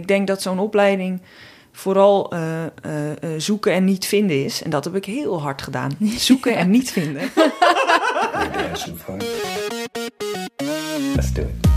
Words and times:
Ik 0.00 0.08
denk 0.08 0.26
dat 0.26 0.42
zo'n 0.42 0.58
opleiding 0.58 1.20
vooral 1.72 2.34
uh, 2.34 2.62
uh, 2.62 3.00
zoeken 3.36 3.72
en 3.72 3.84
niet 3.84 4.06
vinden 4.06 4.44
is. 4.44 4.62
En 4.62 4.70
dat 4.70 4.84
heb 4.84 4.94
ik 4.94 5.04
heel 5.04 5.40
hard 5.40 5.62
gedaan. 5.62 5.96
Zoeken 6.28 6.56
en 6.56 6.70
niet 6.70 6.90
vinden. 6.90 7.22
Let's 11.14 11.32
do 11.32 11.42
it. 11.42 11.68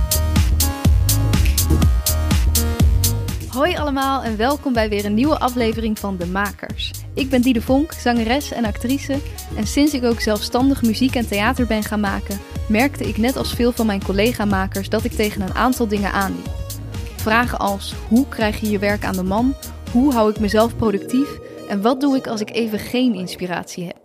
Hoi 3.47 3.75
allemaal 3.75 4.23
en 4.23 4.37
welkom 4.37 4.73
bij 4.73 4.89
weer 4.89 5.05
een 5.05 5.13
nieuwe 5.13 5.39
aflevering 5.39 5.99
van 5.99 6.17
De 6.17 6.25
Makers. 6.25 6.91
Ik 7.13 7.29
ben 7.29 7.41
Diede 7.41 7.61
Vonk, 7.61 7.91
zangeres 7.91 8.51
en 8.51 8.65
actrice. 8.65 9.17
En 9.55 9.67
sinds 9.67 9.93
ik 9.93 10.03
ook 10.03 10.19
zelfstandig 10.19 10.81
muziek 10.81 11.15
en 11.15 11.27
theater 11.27 11.67
ben 11.67 11.83
gaan 11.83 11.99
maken, 11.99 12.39
merkte 12.67 13.07
ik 13.07 13.17
net 13.17 13.35
als 13.35 13.53
veel 13.53 13.71
van 13.71 13.85
mijn 13.85 14.03
collega-makers 14.03 14.89
dat 14.89 15.03
ik 15.03 15.11
tegen 15.11 15.41
een 15.41 15.53
aantal 15.53 15.87
dingen 15.87 16.11
aanliep. 16.11 16.59
Vragen 17.19 17.59
als 17.59 17.93
hoe 18.07 18.27
krijg 18.27 18.59
je 18.59 18.69
je 18.69 18.79
werk 18.79 19.03
aan 19.03 19.15
de 19.15 19.23
man? 19.23 19.55
Hoe 19.91 20.13
hou 20.13 20.29
ik 20.29 20.39
mezelf 20.39 20.75
productief? 20.75 21.39
En 21.69 21.81
wat 21.81 22.01
doe 22.01 22.15
ik 22.15 22.27
als 22.27 22.41
ik 22.41 22.51
even 22.51 22.79
geen 22.79 23.13
inspiratie 23.13 23.85
heb? 23.85 23.99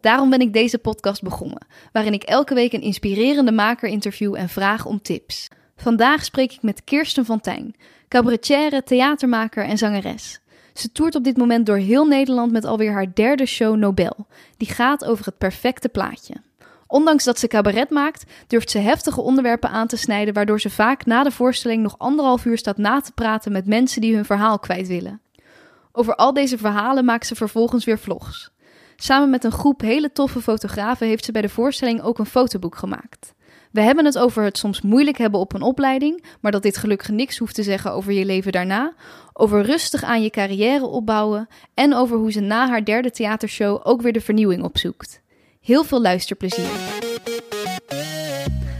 Daarom 0.00 0.30
ben 0.30 0.40
ik 0.40 0.52
deze 0.52 0.78
podcast 0.78 1.22
begonnen, 1.22 1.66
waarin 1.92 2.12
ik 2.12 2.22
elke 2.22 2.54
week 2.54 2.72
een 2.72 2.80
inspirerende 2.80 3.52
maker 3.52 3.88
interview 3.88 4.34
en 4.34 4.48
vraag 4.48 4.86
om 4.86 5.02
tips. 5.02 5.48
Vandaag 5.76 6.24
spreek 6.24 6.52
ik 6.52 6.62
met 6.62 6.84
Kirsten 6.84 7.24
van 7.24 7.40
Tijn, 7.40 7.74
cabaretière, 8.08 8.82
theatermaker 8.82 9.64
en 9.64 9.78
zangeres. 9.78 10.40
Ze 10.74 10.92
toert 10.92 11.14
op 11.14 11.24
dit 11.24 11.36
moment 11.36 11.66
door 11.66 11.76
heel 11.76 12.06
Nederland 12.06 12.52
met 12.52 12.64
alweer 12.64 12.92
haar 12.92 13.14
derde 13.14 13.46
show 13.46 13.76
Nobel, 13.76 14.26
die 14.56 14.68
gaat 14.68 15.04
over 15.04 15.24
het 15.24 15.38
perfecte 15.38 15.88
plaatje. 15.88 16.34
Ondanks 16.90 17.24
dat 17.24 17.38
ze 17.38 17.46
cabaret 17.46 17.90
maakt, 17.90 18.24
durft 18.46 18.70
ze 18.70 18.78
heftige 18.78 19.20
onderwerpen 19.20 19.70
aan 19.70 19.86
te 19.86 19.96
snijden, 19.96 20.34
waardoor 20.34 20.60
ze 20.60 20.70
vaak 20.70 21.06
na 21.06 21.22
de 21.22 21.30
voorstelling 21.30 21.82
nog 21.82 21.98
anderhalf 21.98 22.44
uur 22.44 22.58
staat 22.58 22.76
na 22.76 23.00
te 23.00 23.12
praten 23.12 23.52
met 23.52 23.66
mensen 23.66 24.00
die 24.00 24.14
hun 24.14 24.24
verhaal 24.24 24.58
kwijt 24.58 24.88
willen. 24.88 25.20
Over 25.92 26.14
al 26.14 26.32
deze 26.32 26.58
verhalen 26.58 27.04
maakt 27.04 27.26
ze 27.26 27.34
vervolgens 27.34 27.84
weer 27.84 27.98
vlogs. 27.98 28.50
Samen 28.96 29.30
met 29.30 29.44
een 29.44 29.52
groep 29.52 29.80
hele 29.80 30.12
toffe 30.12 30.40
fotografen 30.40 31.06
heeft 31.06 31.24
ze 31.24 31.32
bij 31.32 31.42
de 31.42 31.48
voorstelling 31.48 32.02
ook 32.02 32.18
een 32.18 32.26
fotoboek 32.26 32.76
gemaakt. 32.76 33.34
We 33.72 33.80
hebben 33.80 34.04
het 34.04 34.18
over 34.18 34.44
het 34.44 34.58
soms 34.58 34.80
moeilijk 34.80 35.18
hebben 35.18 35.40
op 35.40 35.54
een 35.54 35.62
opleiding, 35.62 36.24
maar 36.40 36.52
dat 36.52 36.62
dit 36.62 36.76
gelukkig 36.76 37.08
niks 37.08 37.38
hoeft 37.38 37.54
te 37.54 37.62
zeggen 37.62 37.92
over 37.92 38.12
je 38.12 38.24
leven 38.24 38.52
daarna, 38.52 38.92
over 39.32 39.62
rustig 39.62 40.02
aan 40.02 40.22
je 40.22 40.30
carrière 40.30 40.86
opbouwen 40.86 41.48
en 41.74 41.94
over 41.94 42.16
hoe 42.16 42.32
ze 42.32 42.40
na 42.40 42.68
haar 42.68 42.84
derde 42.84 43.10
theatershow 43.10 43.80
ook 43.82 44.02
weer 44.02 44.12
de 44.12 44.20
vernieuwing 44.20 44.62
opzoekt. 44.62 45.20
Heel 45.64 45.84
veel 45.84 46.00
luisterplezier. 46.00 46.68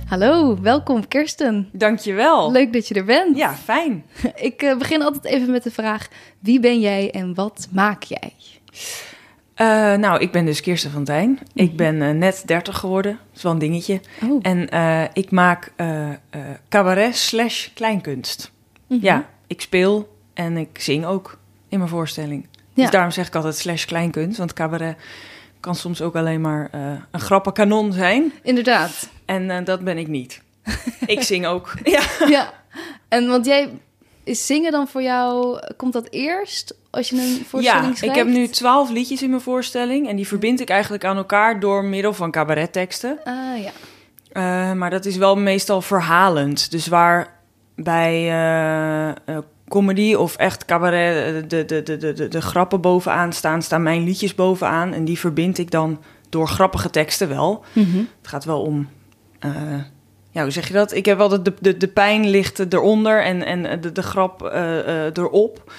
Hallo, 0.07 0.61
welkom 0.61 1.09
Kirsten. 1.09 1.69
Dankjewel. 1.73 2.53
Leuk 2.53 2.73
dat 2.73 2.89
je 2.89 2.95
er 2.95 3.05
bent. 3.05 3.37
Ja, 3.37 3.55
fijn. 3.55 4.05
Ik 4.35 4.63
uh, 4.63 4.79
begin 4.79 5.03
altijd 5.03 5.25
even 5.25 5.51
met 5.51 5.63
de 5.63 5.71
vraag: 5.71 6.09
wie 6.39 6.61
ben 6.61 6.81
jij 6.81 7.11
en 7.11 7.35
wat 7.35 7.69
maak 7.71 8.03
jij? 8.03 8.33
Uh, 9.57 9.99
nou, 9.99 10.21
ik 10.21 10.33
ben 10.33 10.45
dus 10.45 10.61
Kirsten 10.61 10.91
van 10.91 11.05
Tijn. 11.05 11.29
-hmm. 11.29 11.65
Ik 11.65 11.77
ben 11.77 11.95
uh, 11.95 12.11
net 12.11 12.43
30 12.47 12.79
geworden. 12.79 13.13
Dat 13.13 13.37
is 13.37 13.43
wel 13.43 13.53
een 13.53 13.59
dingetje. 13.59 14.01
Oh. 14.23 14.39
En 14.43 14.69
ik 15.13 15.31
maak 15.31 15.73
cabaret 16.69 17.17
slash 17.17 17.69
kleinkunst. 17.75 18.53
-hmm. 18.87 18.99
Ja, 19.03 19.29
ik 19.47 19.61
speel 19.61 20.17
en 20.35 20.57
ik 20.57 20.79
zing 20.81 21.05
ook 21.05 21.39
in 21.69 21.79
mijn 21.79 21.91
voorstelling. 21.91 22.47
Ja. 22.53 22.83
Dus 22.83 22.91
daarom 22.91 23.11
zeg 23.11 23.27
ik 23.27 23.35
altijd 23.35 23.57
slash 23.57 23.85
kleinkunst. 23.85 24.39
Want 24.39 24.53
cabaret 24.53 24.97
kan 25.61 25.75
soms 25.75 26.03
ook 26.03 26.17
alleen 26.17 26.41
maar 26.41 26.71
uh, 26.75 26.81
een 27.11 27.21
grappenkanon 27.21 27.93
zijn. 27.93 28.33
Inderdaad. 28.43 29.09
En 29.25 29.43
uh, 29.43 29.59
dat 29.65 29.81
ben 29.81 29.99
ik 29.99 30.09
niet. 30.09 30.43
ik 31.07 31.23
zing 31.23 31.47
ook. 31.47 31.73
Ja. 31.85 32.03
ja. 32.29 32.53
En 33.09 33.29
want 33.29 33.47
jij 33.47 33.71
is 34.25 34.47
zingen 34.47 34.73
dan 34.73 34.89
voor 34.89 35.03
jou 35.03 35.59
komt 35.77 35.93
dat 35.93 36.07
eerst 36.11 36.75
als 36.91 37.09
je 37.09 37.17
een 37.17 37.45
voorstelling 37.47 37.87
ja, 37.87 37.95
schrijft? 37.95 38.17
ik 38.17 38.23
heb 38.25 38.27
nu 38.27 38.49
twaalf 38.49 38.91
liedjes 38.91 39.23
in 39.23 39.31
mijn 39.31 39.43
voorstelling 39.43 40.09
en 40.09 40.17
die 40.17 40.27
verbind 40.27 40.61
ik 40.61 40.69
eigenlijk 40.69 41.05
aan 41.05 41.17
elkaar 41.17 41.61
door 41.61 41.85
middel 41.85 42.13
van 42.13 42.31
cabaretteksten. 42.31 43.19
Ah 43.25 43.35
ja. 43.63 43.73
Uh, 44.33 44.73
maar 44.77 44.91
dat 44.91 45.05
is 45.05 45.17
wel 45.17 45.37
meestal 45.37 45.83
verhalend. 45.83 46.71
Dus 46.71 46.87
waar 46.87 47.39
bij 47.75 48.31
comedy 49.71 50.15
of 50.15 50.37
echt 50.37 50.65
cabaret, 50.65 51.51
de, 51.51 51.65
de, 51.65 51.83
de, 51.83 51.97
de, 51.97 52.29
de 52.29 52.41
grappen 52.41 52.81
bovenaan 52.81 53.33
staan, 53.33 53.63
staan 53.63 53.83
mijn 53.83 54.05
liedjes 54.05 54.35
bovenaan. 54.35 54.93
En 54.93 55.05
die 55.05 55.19
verbind 55.19 55.59
ik 55.59 55.71
dan 55.71 56.01
door 56.29 56.49
grappige 56.49 56.91
teksten 56.91 57.29
wel. 57.29 57.65
Mm 57.73 57.85
-hmm. 57.85 58.09
Het 58.19 58.29
gaat 58.29 58.45
wel 58.45 58.63
om. 58.63 58.89
Uh, 59.45 59.53
ja, 60.31 60.43
hoe 60.43 60.51
zeg 60.51 60.69
je 60.69 60.75
dat? 60.75 60.95
Ik 60.95 61.07
heb 61.07 61.19
wel 61.19 61.29
de, 61.29 61.55
de, 61.61 61.77
de 61.77 61.89
pijn 61.89 62.29
ligt 62.29 62.73
eronder 62.73 63.25
en, 63.25 63.43
en 63.43 63.81
de, 63.81 63.93
de 63.93 64.03
grap 64.03 64.43
uh, 64.43 64.53
uh, 64.53 65.05
erop. 65.05 65.73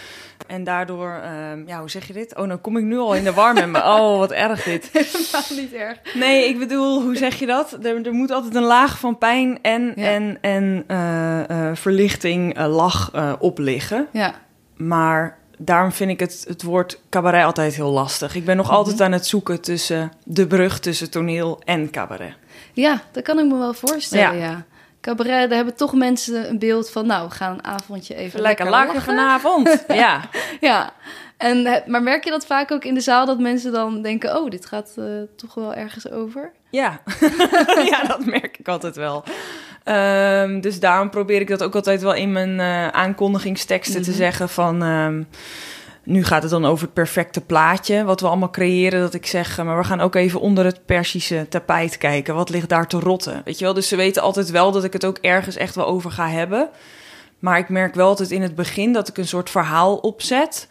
En 0.52 0.64
daardoor, 0.64 1.22
uh, 1.24 1.68
ja, 1.68 1.80
hoe 1.80 1.90
zeg 1.90 2.08
je 2.08 2.14
dit? 2.14 2.38
Oh, 2.38 2.48
dan 2.48 2.62
kom 2.62 2.78
ik 2.78 2.84
nu 2.84 2.98
al 2.98 3.16
in 3.16 3.24
de 3.24 3.34
war 3.34 3.54
met 3.54 3.68
me. 3.68 3.80
Oh, 3.92 4.18
wat 4.18 4.32
erg 4.32 4.64
dit. 4.64 4.90
Helemaal 4.92 5.64
niet 5.64 5.74
erg. 5.74 5.98
Nee, 6.14 6.48
ik 6.48 6.60
bedoel, 6.60 7.02
hoe 7.02 7.16
zeg 7.16 7.40
je 7.40 7.46
dat? 7.46 7.78
Er, 7.82 8.06
er 8.06 8.14
moet 8.14 8.32
altijd 8.32 8.56
een 8.56 8.64
laag 8.64 9.00
van 9.00 9.18
pijn 9.18 9.60
en, 9.62 9.94
ja. 9.96 10.04
en, 10.04 10.38
en 10.42 10.84
uh, 10.88 11.40
uh, 11.50 11.76
verlichting, 11.76 12.58
lach 12.58 13.12
op 13.40 13.58
liggen. 13.58 14.08
Ja. 14.12 14.34
Maar 14.76 15.38
daarom 15.58 15.92
vind 15.92 16.12
ik 16.12 16.20
het, 16.20 16.46
het 16.48 16.64
woord 16.64 17.02
cabaret 17.10 17.46
altijd 17.46 17.76
heel 17.76 17.92
lastig. 17.92 18.36
Ik 18.36 18.46
ben 18.46 18.56
nog 18.56 18.66
mm 18.66 18.72
-hmm. 18.72 18.80
altijd 18.80 19.02
aan 19.02 19.12
het 19.12 19.26
zoeken 19.26 19.62
tussen 19.62 20.12
de 20.24 20.48
brug 20.48 20.80
tussen 20.80 21.10
toneel 21.10 21.62
en 21.66 21.90
cabaret. 21.90 22.34
Ja, 22.74 23.02
dat 23.12 23.24
kan 23.24 23.40
ik 23.40 23.46
me 23.46 23.58
wel 23.58 23.74
voorstellen, 23.74 24.38
ja. 24.38 24.44
ja 24.44 24.66
cabaret, 25.02 25.48
daar 25.48 25.58
hebben 25.58 25.76
toch 25.76 25.94
mensen 25.94 26.50
een 26.50 26.60
beeld 26.60 26.90
van... 26.90 27.06
nou, 27.06 27.28
we 27.28 27.34
gaan 27.34 27.54
een 27.54 27.64
avondje 27.64 28.16
even 28.16 28.42
lekker, 28.42 28.66
lekker 28.66 28.88
lachen 28.88 29.02
vanavond. 29.02 29.86
ja. 29.88 30.22
ja. 30.60 30.94
En, 31.38 31.84
maar 31.86 32.04
merk 32.04 32.24
je 32.24 32.30
dat 32.30 32.46
vaak 32.46 32.72
ook 32.72 32.84
in 32.84 32.94
de 32.94 33.00
zaal... 33.00 33.26
dat 33.26 33.40
mensen 33.40 33.72
dan 33.72 34.02
denken... 34.02 34.38
oh, 34.38 34.50
dit 34.50 34.66
gaat 34.66 34.96
uh, 34.98 35.06
toch 35.36 35.54
wel 35.54 35.74
ergens 35.74 36.12
over? 36.12 36.52
Ja. 36.70 37.02
ja, 37.92 38.04
dat 38.04 38.26
merk 38.26 38.58
ik 38.58 38.68
altijd 38.68 38.96
wel. 38.96 39.24
Um, 39.86 40.62
dus 40.62 40.80
daarom 40.80 41.10
probeer 41.10 41.42
ik 41.42 41.48
dat 41.48 41.64
ook 41.64 41.76
altijd 41.76 42.02
wel 42.02 42.14
in 42.14 42.32
mijn 42.32 42.60
uh, 42.60 42.88
aankondigingsteksten 42.88 44.00
mm 44.00 44.04
-hmm. 44.04 44.12
te 44.12 44.18
zeggen 44.18 44.50
van... 44.50 44.82
Um, 44.82 45.28
nu 46.12 46.24
gaat 46.24 46.42
het 46.42 46.52
dan 46.52 46.66
over 46.66 46.86
het 46.86 46.94
perfecte 46.94 47.42
plaatje, 47.42 48.04
wat 48.04 48.22
we 48.22 48.28
allemaal 48.28 48.50
creëren. 48.50 49.02
Dat 49.02 49.14
ik 49.14 49.26
zeg, 49.26 49.64
maar 49.64 49.78
we 49.78 49.84
gaan 49.84 50.02
ook 50.02 50.16
even 50.16 50.40
onder 50.40 50.66
het 50.66 50.86
Persische 50.86 51.46
tapijt 51.50 51.98
kijken. 51.98 52.36
Wat 52.36 52.50
ligt 52.50 52.70
daar 52.70 52.88
te 52.88 53.00
rotten? 53.00 53.42
Weet 53.46 53.58
je 53.60 53.66
wel, 53.66 53.74
dus 53.74 53.88
ze 53.88 53.96
weten 53.96 54.22
altijd 54.22 54.50
wel 54.50 54.72
dat 54.72 54.84
ik 54.84 54.94
het 54.94 55.06
ook 55.06 55.18
ergens 55.18 55.56
echt 55.56 55.76
wel 55.76 55.86
over 55.86 56.12
ga 56.12 56.30
hebben. 56.30 56.70
Maar 57.40 57.58
ik 57.58 57.70
merk 57.70 57.96
wel 57.96 58.08
altijd 58.08 58.32
in 58.32 58.42
het 58.42 58.56
begin 58.56 58.94
dat 58.94 59.08
ik 59.08 59.18
een 59.18 59.28
soort 59.28 59.50
verhaal 59.50 59.96
opzet. 59.96 60.68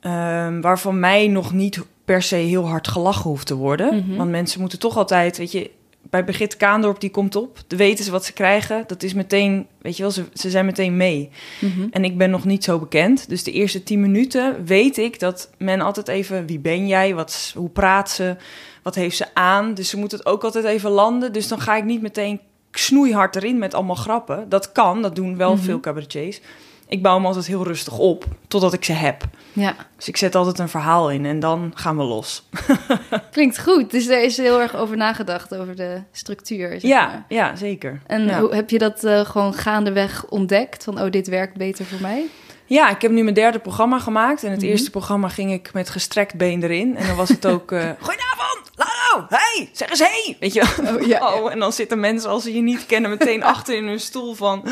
Um, 0.00 0.60
waarvan 0.60 1.00
mij 1.00 1.28
nog 1.28 1.52
niet 1.52 1.80
per 2.04 2.22
se 2.22 2.36
heel 2.36 2.68
hard 2.68 2.88
gelachen 2.88 3.30
hoeft 3.30 3.46
te 3.46 3.54
worden. 3.54 3.94
Mm 3.94 4.04
-hmm. 4.06 4.16
Want 4.16 4.30
mensen 4.30 4.60
moeten 4.60 4.78
toch 4.78 4.96
altijd, 4.96 5.36
weet 5.36 5.52
je, 5.52 5.70
bij 6.14 6.24
Brigitte 6.24 6.56
Kaandorp, 6.56 7.00
die 7.00 7.10
komt 7.10 7.36
op. 7.36 7.58
Dan 7.66 7.78
weten 7.78 8.04
ze 8.04 8.10
wat 8.10 8.24
ze 8.24 8.32
krijgen. 8.32 8.84
Dat 8.86 9.02
is 9.02 9.14
meteen, 9.14 9.66
weet 9.80 9.96
je 9.96 10.02
wel, 10.02 10.10
ze, 10.10 10.24
ze 10.34 10.50
zijn 10.50 10.64
meteen 10.64 10.96
mee. 10.96 11.30
Mm 11.60 11.70
-hmm. 11.70 11.88
En 11.90 12.04
ik 12.04 12.18
ben 12.18 12.30
nog 12.30 12.44
niet 12.44 12.64
zo 12.64 12.78
bekend. 12.78 13.28
Dus 13.28 13.42
de 13.44 13.52
eerste 13.52 13.82
tien 13.82 14.00
minuten 14.00 14.64
weet 14.64 14.98
ik 14.98 15.20
dat 15.20 15.50
men 15.58 15.80
altijd 15.80 16.08
even... 16.08 16.46
wie 16.46 16.58
ben 16.58 16.86
jij? 16.86 17.14
Wat, 17.14 17.52
hoe 17.56 17.68
praat 17.68 18.10
ze? 18.10 18.36
Wat 18.82 18.94
heeft 18.94 19.16
ze 19.16 19.34
aan? 19.34 19.74
Dus 19.74 19.88
ze 19.88 19.96
moet 19.96 20.12
het 20.12 20.26
ook 20.26 20.44
altijd 20.44 20.64
even 20.64 20.90
landen. 20.90 21.32
Dus 21.32 21.48
dan 21.48 21.60
ga 21.60 21.76
ik 21.76 21.84
niet 21.84 22.02
meteen 22.02 22.40
snoeihard 22.70 23.36
erin 23.36 23.58
met 23.58 23.74
allemaal 23.74 23.94
grappen. 23.94 24.48
Dat 24.48 24.72
kan, 24.72 25.02
dat 25.02 25.16
doen 25.16 25.36
wel 25.36 25.50
mm 25.50 25.56
-hmm. 25.56 25.64
veel 25.64 25.80
cabaretiers. 25.80 26.40
Ik 26.88 27.02
bouw 27.02 27.14
hem 27.14 27.26
altijd 27.26 27.46
heel 27.46 27.64
rustig 27.64 27.98
op, 27.98 28.24
totdat 28.48 28.72
ik 28.72 28.84
ze 28.84 28.92
heb. 28.92 29.24
Ja. 29.52 29.74
Dus 29.96 30.08
ik 30.08 30.16
zet 30.16 30.34
altijd 30.34 30.58
een 30.58 30.68
verhaal 30.68 31.10
in 31.10 31.26
en 31.26 31.40
dan 31.40 31.72
gaan 31.74 31.96
we 31.96 32.02
los. 32.02 32.48
Klinkt 33.30 33.60
goed. 33.60 33.90
Dus 33.90 34.06
er 34.06 34.22
is 34.22 34.36
heel 34.36 34.60
erg 34.60 34.76
over 34.76 34.96
nagedacht, 34.96 35.54
over 35.56 35.76
de 35.76 36.02
structuur. 36.12 36.68
Zeg 36.68 36.90
ja, 36.90 37.06
maar. 37.06 37.24
ja, 37.28 37.56
zeker. 37.56 38.00
En 38.06 38.24
ja. 38.24 38.40
hoe 38.40 38.54
heb 38.54 38.70
je 38.70 38.78
dat 38.78 39.04
uh, 39.04 39.20
gewoon 39.20 39.54
gaandeweg 39.54 40.26
ontdekt? 40.28 40.84
Van, 40.84 41.00
oh, 41.00 41.10
dit 41.10 41.28
werkt 41.28 41.56
beter 41.56 41.84
voor 41.84 42.00
mij? 42.00 42.26
Ja, 42.66 42.90
ik 42.90 43.02
heb 43.02 43.10
nu 43.10 43.22
mijn 43.22 43.34
derde 43.34 43.58
programma 43.58 43.98
gemaakt. 43.98 44.42
En 44.42 44.50
het 44.50 44.58
mm 44.58 44.64
-hmm. 44.64 44.72
eerste 44.72 44.90
programma 44.90 45.28
ging 45.28 45.52
ik 45.52 45.72
met 45.72 45.90
gestrekt 45.90 46.34
been 46.36 46.62
erin. 46.62 46.96
En 46.96 47.06
dan 47.06 47.16
was 47.16 47.28
het 47.28 47.46
ook... 47.46 47.72
Uh, 47.72 47.80
Goedenavond, 48.00 48.70
Lalo, 48.74 49.26
hey, 49.28 49.68
zeg 49.72 49.90
eens 49.90 49.98
hey. 49.98 50.36
Weet 50.40 50.52
je 50.52 50.60
oh, 51.00 51.06
ja, 51.06 51.34
oh, 51.34 51.52
en 51.52 51.58
dan 51.58 51.72
zitten 51.72 52.00
mensen, 52.00 52.30
als 52.30 52.42
ze 52.42 52.54
je 52.54 52.60
niet 52.60 52.86
kennen, 52.86 53.10
meteen 53.10 53.42
achter 53.54 53.76
in 53.76 53.86
hun 53.86 54.00
stoel 54.00 54.34
van... 54.34 54.64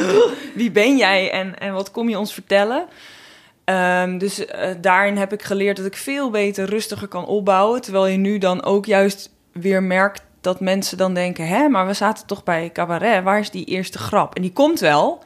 Wie 0.54 0.70
ben 0.70 0.96
jij 0.96 1.30
en, 1.30 1.58
en 1.58 1.72
wat 1.72 1.90
kom 1.90 2.08
je 2.08 2.18
ons 2.18 2.32
vertellen? 2.32 2.86
Um, 3.64 4.18
dus 4.18 4.38
uh, 4.38 4.46
daarin 4.80 5.16
heb 5.16 5.32
ik 5.32 5.42
geleerd 5.42 5.76
dat 5.76 5.86
ik 5.86 5.96
veel 5.96 6.30
beter 6.30 6.64
rustiger 6.64 7.08
kan 7.08 7.26
opbouwen. 7.26 7.80
Terwijl 7.80 8.06
je 8.06 8.16
nu 8.16 8.38
dan 8.38 8.64
ook 8.64 8.86
juist 8.86 9.30
weer 9.52 9.82
merkt 9.82 10.22
dat 10.40 10.60
mensen 10.60 10.98
dan 10.98 11.14
denken... 11.14 11.48
Hé, 11.48 11.68
maar 11.68 11.86
we 11.86 11.92
zaten 11.92 12.26
toch 12.26 12.44
bij 12.44 12.70
cabaret, 12.72 13.24
waar 13.24 13.38
is 13.38 13.50
die 13.50 13.64
eerste 13.64 13.98
grap? 13.98 14.34
En 14.34 14.42
die 14.42 14.52
komt 14.52 14.80
wel... 14.80 15.22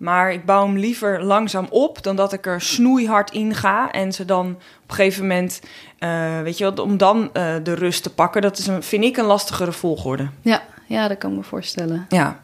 Maar 0.00 0.32
ik 0.32 0.44
bouw 0.44 0.66
hem 0.66 0.78
liever 0.78 1.24
langzaam 1.24 1.66
op 1.70 2.02
dan 2.02 2.16
dat 2.16 2.32
ik 2.32 2.46
er 2.46 2.60
snoeihard 2.60 3.30
in 3.30 3.54
ga. 3.54 3.90
En 3.90 4.12
ze 4.12 4.24
dan 4.24 4.46
op 4.82 4.90
een 4.90 4.94
gegeven 4.94 5.22
moment, 5.22 5.60
uh, 5.98 6.40
weet 6.40 6.58
je 6.58 6.64
wat, 6.64 6.78
om 6.78 6.96
dan 6.96 7.30
uh, 7.32 7.54
de 7.62 7.74
rust 7.74 8.02
te 8.02 8.14
pakken. 8.14 8.42
Dat 8.42 8.58
is 8.58 8.66
een, 8.66 8.82
vind 8.82 9.04
ik 9.04 9.16
een 9.16 9.24
lastigere 9.24 9.72
volgorde. 9.72 10.28
Ja, 10.42 10.62
ja, 10.86 11.08
dat 11.08 11.18
kan 11.18 11.30
ik 11.30 11.36
me 11.36 11.42
voorstellen. 11.42 12.06
Ja. 12.08 12.40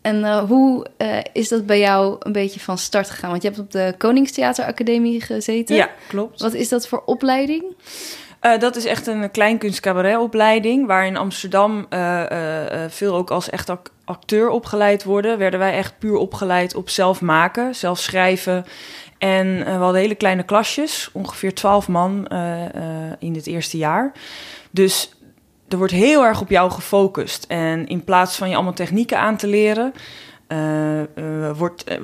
En 0.00 0.16
uh, 0.16 0.38
hoe 0.38 0.86
is 1.32 1.48
dat 1.48 1.66
bij 1.66 1.78
jou 1.78 2.16
een 2.20 2.32
beetje 2.32 2.60
van 2.60 2.78
start 2.78 3.10
gegaan? 3.10 3.30
Want 3.30 3.42
je 3.42 3.48
hebt 3.48 3.60
op 3.60 3.70
de 3.70 3.94
Koningstheateracademie 3.98 5.20
gezeten. 5.20 5.76
Ja, 5.76 5.90
klopt. 6.08 6.40
Wat 6.40 6.54
is 6.54 6.68
dat 6.68 6.88
voor 6.88 7.02
opleiding? 7.06 7.64
Uh, 8.42 8.58
dat 8.58 8.76
is 8.76 8.84
echt 8.84 9.06
een 9.06 9.30
kleinkunstcabaretopleiding, 9.30 10.86
waar 10.86 11.06
in 11.06 11.16
Amsterdam 11.16 11.86
veel 12.88 13.14
ook 13.14 13.30
als 13.30 13.50
echt 13.50 13.72
acteur 14.04 14.48
opgeleid 14.48 15.04
worden. 15.04 15.38
Werden 15.38 15.60
wij 15.60 15.72
echt 15.72 15.98
puur 15.98 16.16
opgeleid 16.16 16.74
op 16.74 16.88
zelf 16.88 17.20
maken, 17.20 17.74
zelf 17.74 17.98
schrijven. 17.98 18.64
En 19.18 19.64
we 19.64 19.70
hadden 19.70 20.00
hele 20.00 20.14
kleine 20.14 20.42
klasjes, 20.42 21.10
ongeveer 21.12 21.54
twaalf 21.54 21.88
man 21.88 22.26
in 23.18 23.34
het 23.34 23.46
eerste 23.46 23.76
jaar. 23.76 24.12
Dus 24.70 25.12
er 25.68 25.78
wordt 25.78 25.92
heel 25.92 26.24
erg 26.24 26.40
op 26.40 26.50
jou 26.50 26.70
gefocust. 26.70 27.44
En 27.48 27.86
in 27.86 28.04
plaats 28.04 28.36
van 28.36 28.48
je 28.48 28.54
allemaal 28.54 28.72
technieken 28.72 29.18
aan 29.18 29.36
te 29.36 29.46
leren, 29.46 29.92
wordt, 31.56 31.90
uh, 31.90 31.96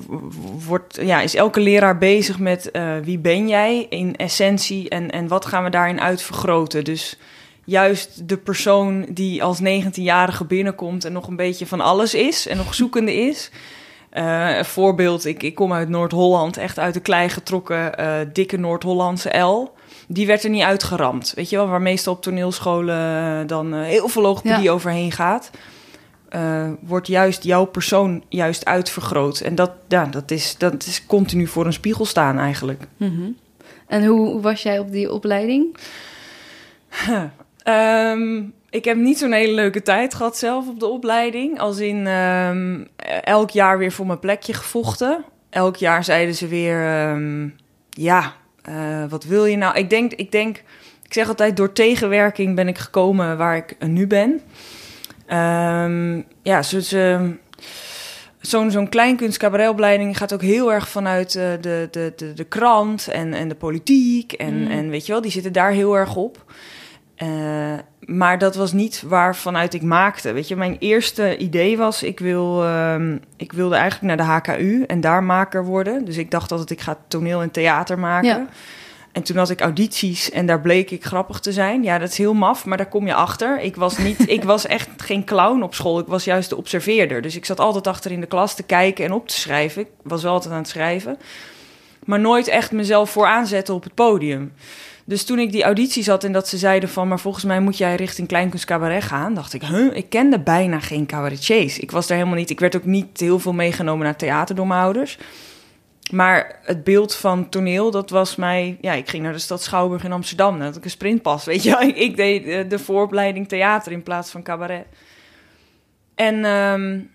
wordt, 0.67 0.99
ja, 1.03 1.21
is 1.21 1.35
elke 1.35 1.61
leraar 1.61 1.99
bezig 1.99 2.39
met 2.39 2.71
wie 3.03 3.19
ben 3.19 3.49
jij 3.49 3.87
in 3.89 4.17
essentie 4.17 4.89
en, 4.89 5.11
en 5.11 5.29
wat 5.29 5.47
gaan 5.47 5.65
we 5.65 5.71
daarin 5.71 6.01
uitvergroten. 6.01 6.85
Dus 6.85 7.19
juist 7.65 8.29
de 8.29 8.37
persoon 8.37 9.07
die 9.09 9.43
als 9.43 9.61
19-jarige 9.61 10.45
binnenkomt 10.45 11.05
en 11.05 11.13
nog 11.13 11.29
een 11.29 11.37
beetje 11.37 11.67
van 11.67 11.81
alles 11.81 12.15
is 12.15 12.47
en 12.47 12.57
nog 12.57 12.75
zoekende 12.75 13.15
is. 13.15 13.51
een 14.11 14.65
voorbeeld, 14.65 15.25
ik, 15.25 15.43
ik 15.43 15.55
kom 15.55 15.73
uit 15.73 15.89
Noord-Holland, 15.89 16.57
echt 16.57 16.79
uit 16.79 16.95
de 16.95 17.01
klei 17.01 17.29
getrokken, 17.29 17.93
dikke 18.33 18.57
Noord-Hollandse 18.57 19.39
L 19.39 19.73
die 20.09 20.27
werd 20.27 20.45
er 20.45 20.51
niet 20.51 20.63
uitgeramd. 20.63 21.33
Weet 21.35 21.51
je 21.51 21.57
wel, 21.57 21.69
waar 21.69 21.83
meestal 21.83 22.13
op 22.13 22.23
toneelscholen 22.23 22.99
eh, 23.41 23.47
dan 23.47 23.75
uh, 23.75 23.83
heel 23.83 24.09
veel 24.09 24.23
logopedie 24.23 24.71
overheen 24.71 25.13
gaat. 25.13 25.51
Uh, 26.35 26.71
wordt 26.81 27.07
juist 27.07 27.43
jouw 27.43 27.65
persoon 27.65 28.25
juist 28.29 28.65
uitvergroot. 28.65 29.41
En 29.41 29.55
dat, 29.55 29.71
ja, 29.89 30.07
dat, 30.07 30.31
is, 30.31 30.57
dat 30.59 30.87
is 30.87 31.07
continu 31.07 31.47
voor 31.47 31.67
een 31.67 31.73
spiegel 31.73 32.05
staan 32.05 32.39
eigenlijk. 32.39 32.83
Mm 32.97 33.17
-hmm. 33.17 33.37
En 33.87 34.05
hoe 34.05 34.41
was 34.41 34.63
jij 34.63 34.79
op 34.79 34.91
die 34.91 35.13
opleiding? 35.13 35.77
um, 37.69 38.53
ik 38.71 38.85
heb 38.85 38.97
niet 38.97 39.19
zo'n 39.19 39.33
hele 39.33 39.55
leuke 39.55 39.83
tijd 39.83 40.15
gehad 40.15 40.37
zelf 40.37 40.69
op 40.69 40.81
de 40.81 40.87
opleiding. 40.87 41.59
Als 41.59 41.79
in 41.79 42.07
um, 42.07 42.89
elk 43.23 43.51
jaar 43.51 43.79
weer 43.79 43.93
voor 43.93 44.07
mijn 44.07 44.19
plekje 44.19 44.55
gevochten. 44.55 45.25
Elk 45.51 45.77
jaar 45.77 46.05
zeiden 46.05 46.35
ze 46.35 46.47
weer... 46.47 47.09
Um, 47.11 47.57
ja, 47.91 48.33
uh, 48.69 49.05
wat 49.09 49.25
wil 49.25 49.45
je 49.45 49.57
nou? 49.57 49.79
Ik 49.79 49.91
denk, 49.91 50.13
ik 50.13 50.33
denk, 50.33 50.57
ik 51.03 51.13
zeg 51.13 51.29
altijd, 51.29 51.57
door 51.57 51.73
tegenwerking 51.73 52.55
ben 52.55 52.69
ik 52.69 52.79
gekomen 52.79 53.37
waar 53.37 53.57
ik 53.57 53.77
nu 53.87 54.07
ben. 54.07 54.41
Um, 55.33 56.25
ja, 56.43 56.63
zo'n 56.63 57.39
zo'n 58.41 58.71
zo'n 58.71 58.89
kleinkunst 58.89 59.43
gaat 60.17 60.33
ook 60.33 60.43
heel 60.43 60.73
erg 60.73 60.89
vanuit 60.89 61.35
uh, 61.35 61.43
de, 61.61 61.89
de, 61.91 62.13
de, 62.17 62.33
de 62.33 62.45
krant 62.45 63.09
en, 63.09 63.35
en 63.35 63.49
de 63.49 63.55
politiek. 63.55 64.33
En, 64.33 64.63
mm. 64.63 64.71
en 64.71 64.91
weet 64.91 65.07
je 65.07 65.13
wel, 65.13 65.21
die 65.21 65.31
zitten 65.31 65.53
daar 65.53 65.71
heel 65.71 65.97
erg 65.97 66.17
op. 66.17 66.45
Uh, 67.23 67.29
maar 68.01 68.39
dat 68.39 68.55
was 68.55 68.73
niet 68.73 69.03
waar 69.07 69.37
vanuit 69.37 69.75
ik 69.75 69.83
maakte. 69.83 70.33
Weet 70.33 70.49
je, 70.49 70.57
mijn 70.57 70.77
eerste 70.79 71.37
idee 71.37 71.77
was: 71.77 72.03
ik, 72.03 72.21
wil, 72.21 72.67
um, 72.67 73.21
ik 73.37 73.53
wilde 73.53 73.75
eigenlijk 73.75 74.17
naar 74.17 74.27
de 74.27 74.53
HKU 74.53 74.83
en 74.83 75.01
daar 75.01 75.25
maker 75.25 75.65
worden. 75.65 76.05
Dus 76.05 76.17
ik 76.17 76.31
dacht 76.31 76.51
altijd: 76.51 76.71
ik 76.71 76.81
ga 76.81 76.99
toneel 77.09 77.43
en 77.43 77.51
theater 77.51 77.99
maken. 77.99 78.29
Ja. 78.29 78.47
En 79.15 79.23
toen 79.23 79.37
had 79.37 79.51
ik 79.51 79.61
audities 79.61 80.31
en 80.31 80.47
daar 80.47 80.61
bleek 80.61 80.91
ik 80.91 81.05
grappig 81.05 81.41
te 81.41 81.53
zijn. 81.53 81.83
Ja, 81.83 81.99
dat 81.99 82.11
is 82.11 82.19
heel 82.19 82.35
maf, 82.35 82.65
maar 82.65 82.77
daar 82.77 82.89
kom 82.89 83.07
je 83.07 83.15
achter. 83.15 83.61
Ik 83.61 83.77
was, 83.77 83.99
niet, 83.99 84.29
ik 84.29 84.45
was 84.45 84.67
echt 84.67 84.89
geen 84.97 85.25
clown 85.25 85.63
op 85.63 85.75
school. 85.75 85.99
Ik 85.99 86.07
was 86.07 86.25
juist 86.25 86.49
de 86.49 86.57
observeerder. 86.57 87.23
Dus 87.23 87.37
ik 87.37 87.45
zat 87.45 87.61
altijd 87.61 87.87
achter 87.87 88.11
in 88.11 88.21
de 88.21 88.27
klas 88.27 88.55
te 88.55 88.63
kijken 88.63 89.05
en 89.05 89.13
op 89.13 89.29
te 89.29 89.41
schrijven. 89.41 89.83
Ik 89.83 89.89
was 90.03 90.23
wel 90.23 90.33
altijd 90.33 90.53
aan 90.53 90.59
het 90.59 90.69
schrijven. 90.69 91.19
Maar 92.05 92.21
nooit 92.21 92.49
echt 92.49 92.73
mezelf 92.73 93.11
voor 93.11 93.27
aanzetten 93.27 93.75
op 93.75 93.83
het 93.83 93.95
podium. 93.95 94.53
Dus 95.05 95.25
toen 95.25 95.39
ik 95.39 95.53
die 95.53 95.65
audities 95.65 96.07
had 96.07 96.25
en 96.25 96.33
dat 96.33 96.49
ze 96.49 96.59
zeiden 96.59 96.89
van... 96.89 97.09
maar 97.09 97.21
volgens 97.21 97.45
mij 97.45 97.61
moet 97.61 97.79
jij 97.79 97.95
richting 97.95 98.29
Kleinkunst 98.29 98.65
Cabaret 98.65 99.03
gaan... 99.03 99.35
dacht 99.35 99.53
ik, 99.53 99.63
huh, 99.63 99.97
ik 99.97 100.09
kende 100.09 100.41
bijna 100.41 100.81
geen 100.81 101.07
cabaretiers. 101.07 101.79
Ik 101.79 101.91
was 101.91 102.07
daar 102.07 102.17
helemaal 102.17 102.39
niet... 102.39 102.51
Ik 102.51 102.61
werd 102.61 102.77
ook 102.77 102.85
niet 102.85 103.21
heel 103.21 103.39
veel 103.39 103.53
meegenomen 103.53 104.05
naar 104.05 104.17
theater 104.17 104.55
door 104.55 104.67
mijn 104.67 104.83
ouders. 104.83 105.19
Maar 106.13 106.59
het 106.63 106.85
beeld 106.85 107.15
van 107.15 107.49
toneel, 107.49 107.91
dat 107.91 108.11
was 108.11 108.37
mij... 108.37 108.79
Ja, 108.81 108.93
ik 108.93 109.09
ging 109.09 109.23
naar 109.23 109.33
de 109.33 109.39
stad 109.39 109.63
Schouwburg 109.63 110.05
in 110.05 110.13
Amsterdam. 110.13 110.59
Dat 110.59 110.77
ik 110.77 110.85
een 110.85 110.91
sprintpas, 110.91 111.45
weet 111.51 111.63
je 111.63 111.77
Ik 111.95 112.17
deed 112.17 112.71
de, 112.71 112.79
vooropleiding 112.79 113.49
theater 113.49 113.93
in 113.93 114.03
plaats 114.03 114.31
van 114.31 114.43
cabaret. 114.43 114.87
En... 116.15 116.45
Um, 116.45 117.13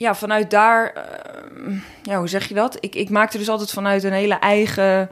ja, 0.00 0.14
vanuit 0.14 0.50
daar, 0.50 0.92
uh, 0.96 1.80
ja, 2.02 2.18
hoe 2.18 2.28
zeg 2.28 2.48
je 2.48 2.54
dat? 2.54 2.76
Ik, 2.80 2.94
ik 2.94 3.10
maakte 3.10 3.38
dus 3.38 3.48
altijd 3.48 3.70
vanuit 3.70 4.04
een 4.04 4.12
hele 4.12 4.34
eigen 4.34 5.10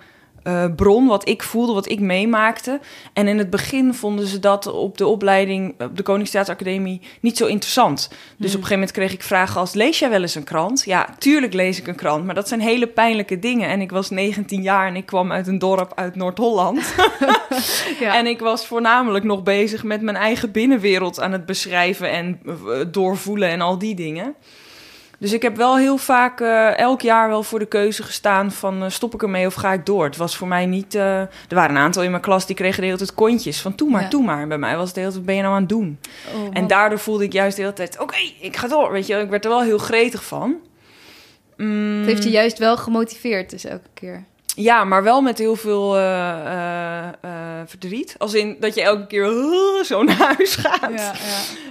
uh, 0.49 0.65
bron, 0.77 1.07
wat 1.07 1.29
ik 1.29 1.43
voelde, 1.43 1.73
wat 1.73 1.89
ik 1.89 2.01
meemaakte. 2.01 2.81
En 3.13 3.29
in 3.29 3.39
het 3.39 3.51
begin 3.51 3.95
vonden 3.95 4.27
ze 4.27 4.39
dat 4.39 4.67
op 4.67 4.99
de 4.99 5.07
opleiding 5.07 5.75
op 5.81 5.97
de 5.97 6.03
Koningstheateracademie 6.03 7.01
niet 7.21 7.37
zo 7.37 7.47
interessant. 7.47 8.09
Dus 8.09 8.15
op 8.29 8.41
een 8.41 8.51
gegeven 8.51 8.73
moment 8.73 8.93
kreeg 8.93 9.13
ik 9.13 9.23
vragen 9.23 9.61
als: 9.61 9.75
lees 9.75 9.99
jij 9.99 10.11
wel 10.11 10.23
eens 10.23 10.35
een 10.35 10.45
krant? 10.45 10.83
Ja, 10.85 11.15
tuurlijk 11.19 11.53
lees 11.53 11.79
ik 11.79 11.87
een 11.87 11.95
krant, 11.95 12.25
maar 12.25 12.35
dat 12.35 12.49
zijn 12.49 12.61
hele 12.61 12.87
pijnlijke 12.87 13.39
dingen. 13.39 13.69
En 13.69 13.81
ik 13.81 13.91
was 13.91 14.11
19 14.11 14.63
jaar 14.63 14.87
en 14.87 14.97
ik 14.97 15.07
kwam 15.07 15.33
uit 15.33 15.47
een 15.47 15.59
dorp 15.59 15.93
uit 15.95 16.15
Noord-Holland. 16.15 16.95
ja. 18.01 18.17
En 18.17 18.27
ik 18.27 18.41
was 18.41 18.67
voornamelijk 18.67 19.25
nog 19.25 19.43
bezig 19.43 19.85
met 19.85 20.03
mijn 20.03 20.17
eigen 20.17 20.53
binnenwereld 20.53 21.21
aan 21.21 21.33
het 21.33 21.47
beschrijven 21.47 22.11
en 22.11 22.41
uh, 22.47 22.55
doorvoelen 22.91 23.49
en 23.49 23.61
al 23.61 23.79
die 23.79 23.95
dingen. 23.95 24.35
Dus 25.19 25.33
ik 25.33 25.43
heb 25.43 25.57
wel 25.57 25.77
heel 25.77 25.97
vaak 25.97 26.41
uh, 26.41 26.79
elk 26.79 27.01
jaar 27.01 27.29
wel 27.29 27.43
voor 27.43 27.59
de 27.59 27.67
keuze 27.67 28.03
gestaan 28.03 28.53
van 28.53 28.83
uh, 28.83 28.89
stop 28.89 29.15
ik 29.15 29.23
ermee 29.23 29.47
of 29.47 29.55
ga 29.55 29.73
ik 29.73 29.87
door. 29.87 30.05
Het 30.05 30.17
was 30.17 30.37
voor 30.37 30.49
mij 30.49 30.67
niet... 30.67 30.95
Uh, 30.95 31.21
er 31.21 31.31
waren 31.49 31.77
een 31.77 31.83
aantal 31.83 32.03
in 32.03 32.11
mijn 32.11 32.23
klas 32.23 32.47
die 32.47 32.57
kregen 32.57 32.81
de 32.81 32.87
hele 32.87 32.99
tijd 32.99 33.15
kontjes 33.15 33.61
van 33.61 33.73
doe 33.77 33.91
maar, 33.91 34.03
ja. 34.03 34.09
doe 34.09 34.25
maar. 34.25 34.43
En 34.43 34.49
bij 34.49 34.59
mij 34.59 34.77
was 34.77 34.87
het 34.87 34.95
de 34.95 35.01
hele 35.01 35.13
tijd, 35.13 35.25
ben 35.25 35.35
je 35.35 35.43
nou 35.43 35.55
aan 35.55 35.61
het 35.61 35.69
doen? 35.69 35.99
Oh, 36.35 36.49
en 36.53 36.67
daardoor 36.67 36.99
voelde 36.99 37.25
ik 37.25 37.33
juist 37.33 37.57
de 37.57 37.63
hele 37.63 37.75
tijd, 37.75 37.95
oké, 37.95 38.03
okay, 38.03 38.35
ik 38.41 38.57
ga 38.57 38.69
door. 38.69 38.93
Weet 38.93 39.07
je, 39.07 39.17
ik 39.17 39.31
werd 39.31 39.45
er 39.45 39.51
wel 39.51 39.63
heel 39.63 39.79
gretig 39.79 40.25
van. 40.25 40.57
Mm. 41.57 41.99
Het 41.99 42.07
heeft 42.07 42.25
je 42.25 42.31
juist 42.31 42.59
wel 42.59 42.77
gemotiveerd 42.77 43.51
dus 43.51 43.65
elke 43.65 43.89
keer. 43.95 44.25
Ja, 44.57 44.85
maar 44.85 45.03
wel 45.03 45.21
met 45.21 45.39
heel 45.39 45.57
veel 45.57 45.97
uh, 45.97 46.03
uh, 46.03 47.09
uh, 47.25 47.31
verdriet. 47.67 48.15
Als 48.19 48.35
in 48.35 48.57
dat 48.61 48.75
je 48.75 48.83
elke 48.83 49.07
keer 49.07 49.31
zo 49.85 50.03
naar 50.03 50.35
huis 50.37 50.57
gaat. 50.57 50.91
Ja, 50.97 50.97
ja. 50.97 51.13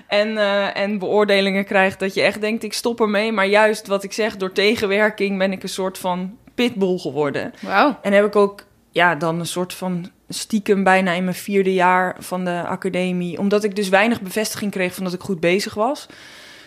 En, 0.08 0.38
en 0.74 1.00
beoordelingen 1.00 1.66
krijgt 1.66 2.00
dat 2.00 2.14
je 2.14 2.22
echt 2.22 2.42
denkt, 2.42 2.64
ik 2.64 2.74
stop 2.74 3.02
ermee. 3.02 3.32
Maar 3.32 3.46
juist 3.46 3.88
wat 3.88 4.04
ik 4.04 4.14
zeg, 4.14 4.38
door 4.38 4.52
tegenwerking 4.52 5.38
ben 5.38 5.52
ik 5.52 5.64
een 5.64 5.70
soort 5.70 5.98
van 5.98 6.38
pitbull 6.56 6.98
geworden. 6.98 7.54
Wow. 7.62 7.94
En 8.02 8.14
heb 8.14 8.26
ik 8.26 8.36
ook 8.36 8.66
ja, 8.92 9.16
dan 9.16 9.40
een 9.40 9.46
soort 9.46 9.74
van 9.74 10.12
stiekem 10.30 10.84
bijna 10.84 11.12
in 11.12 11.24
mijn 11.24 11.36
vierde 11.36 11.74
jaar 11.74 12.16
van 12.20 12.46
de 12.46 12.64
academie. 12.68 13.40
Omdat 13.40 13.64
ik 13.64 13.76
dus 13.76 13.90
weinig 13.90 14.22
bevestiging 14.22 14.72
kreeg 14.72 14.94
van 14.94 15.04
dat 15.04 15.14
ik 15.14 15.22
goed 15.22 15.40
bezig 15.40 15.74
was. 15.74 16.08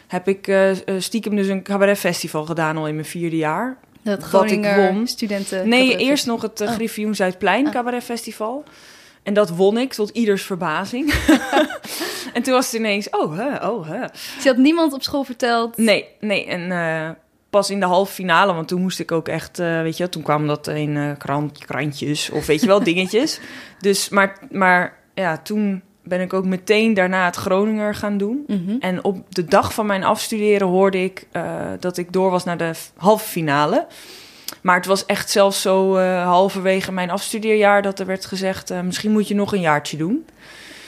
Heb 0.07 0.29
ik 0.29 0.53
stiekem 0.99 1.37
dus 1.37 1.49
een 1.49 1.63
cabaretfestival 1.63 2.45
gedaan 2.45 2.77
al 2.77 2.89
in 2.89 2.95
mijn 2.95 3.07
vierde 3.07 3.37
jaar. 3.37 3.77
Dat 4.03 4.23
Groninger 4.23 4.77
wat 4.77 4.89
ik 4.89 4.95
won. 4.95 5.07
studenten. 5.07 5.69
Nee, 5.69 5.97
eerst 5.97 6.27
nog 6.27 6.43
het 6.43 6.61
uh, 6.61 6.69
oh. 6.69 6.75
Griffioen 6.75 7.15
Zuidplein 7.15 7.67
oh. 7.67 7.73
Cabaret 7.73 8.05
Festival. 8.05 8.65
En 9.23 9.35
dat 9.35 9.51
won 9.51 9.79
ik 9.79 9.93
tot 9.93 10.11
ieders 10.11 10.43
verbazing. 10.43 11.15
en 12.35 12.43
toen 12.43 12.53
was 12.53 12.67
het 12.67 12.75
ineens, 12.75 13.11
oh, 13.11 13.37
hè, 13.37 13.69
oh, 13.69 13.89
hè. 13.89 14.01
Je 14.43 14.49
had 14.49 14.57
niemand 14.57 14.93
op 14.93 15.03
school 15.03 15.25
verteld? 15.25 15.77
Nee, 15.77 16.09
nee. 16.21 16.47
En 16.47 16.71
uh, 16.71 17.11
pas 17.51 17.71
in 17.71 17.81
de 17.81 17.87
halve 17.87 18.13
finale, 18.13 18.53
want 18.53 18.69
toen 18.69 18.81
moest 18.81 19.01
ik 19.01 19.13
ook 19.13 19.29
echt, 19.29 19.59
uh, 19.59 19.83
weet 19.83 19.97
je, 19.97 20.09
toen 20.09 20.23
kwam 20.23 20.47
dat 20.47 20.67
in 20.67 20.97
uh, 20.97 21.11
krant, 21.19 21.65
krantjes 21.65 22.31
of 22.31 22.47
weet 22.47 22.61
je 22.61 22.67
wel, 22.67 22.83
dingetjes. 22.85 23.41
Dus, 23.81 24.09
maar, 24.09 24.39
maar 24.51 24.99
ja, 25.15 25.39
toen 25.39 25.83
ben 26.03 26.21
ik 26.21 26.33
ook 26.33 26.45
meteen 26.45 26.95
daarna 26.95 27.25
het 27.25 27.37
Groninger 27.37 27.95
gaan 27.95 28.19
doen. 28.19 28.45
Mm 28.47 28.65
-hmm. 28.67 28.77
En 28.81 29.05
op 29.05 29.35
de 29.35 29.45
dag 29.45 29.75
van 29.75 29.87
mijn 29.87 30.05
afstuderen 30.05 30.67
hoorde 30.67 31.05
ik 31.05 31.27
uh, 31.33 31.43
dat 31.81 31.97
ik 31.97 32.13
door 32.13 32.31
was 32.31 32.45
naar 32.45 32.57
de 32.57 32.73
halve 32.97 33.29
finale. 33.29 33.87
Maar 34.61 34.77
het 34.77 34.87
was 34.87 35.07
echt 35.07 35.31
zelfs 35.31 35.61
zo 35.61 35.99
uh, 35.99 36.25
halverwege 36.25 36.93
mijn 36.93 37.11
afstudeerjaar 37.11 37.83
dat 37.83 37.99
er 37.99 38.07
werd 38.07 38.27
gezegd: 38.27 38.71
uh, 38.71 38.81
misschien 38.81 39.13
moet 39.13 39.29
je 39.29 39.35
nog 39.35 39.53
een 39.53 39.61
jaartje 39.61 39.97
doen. 39.97 40.27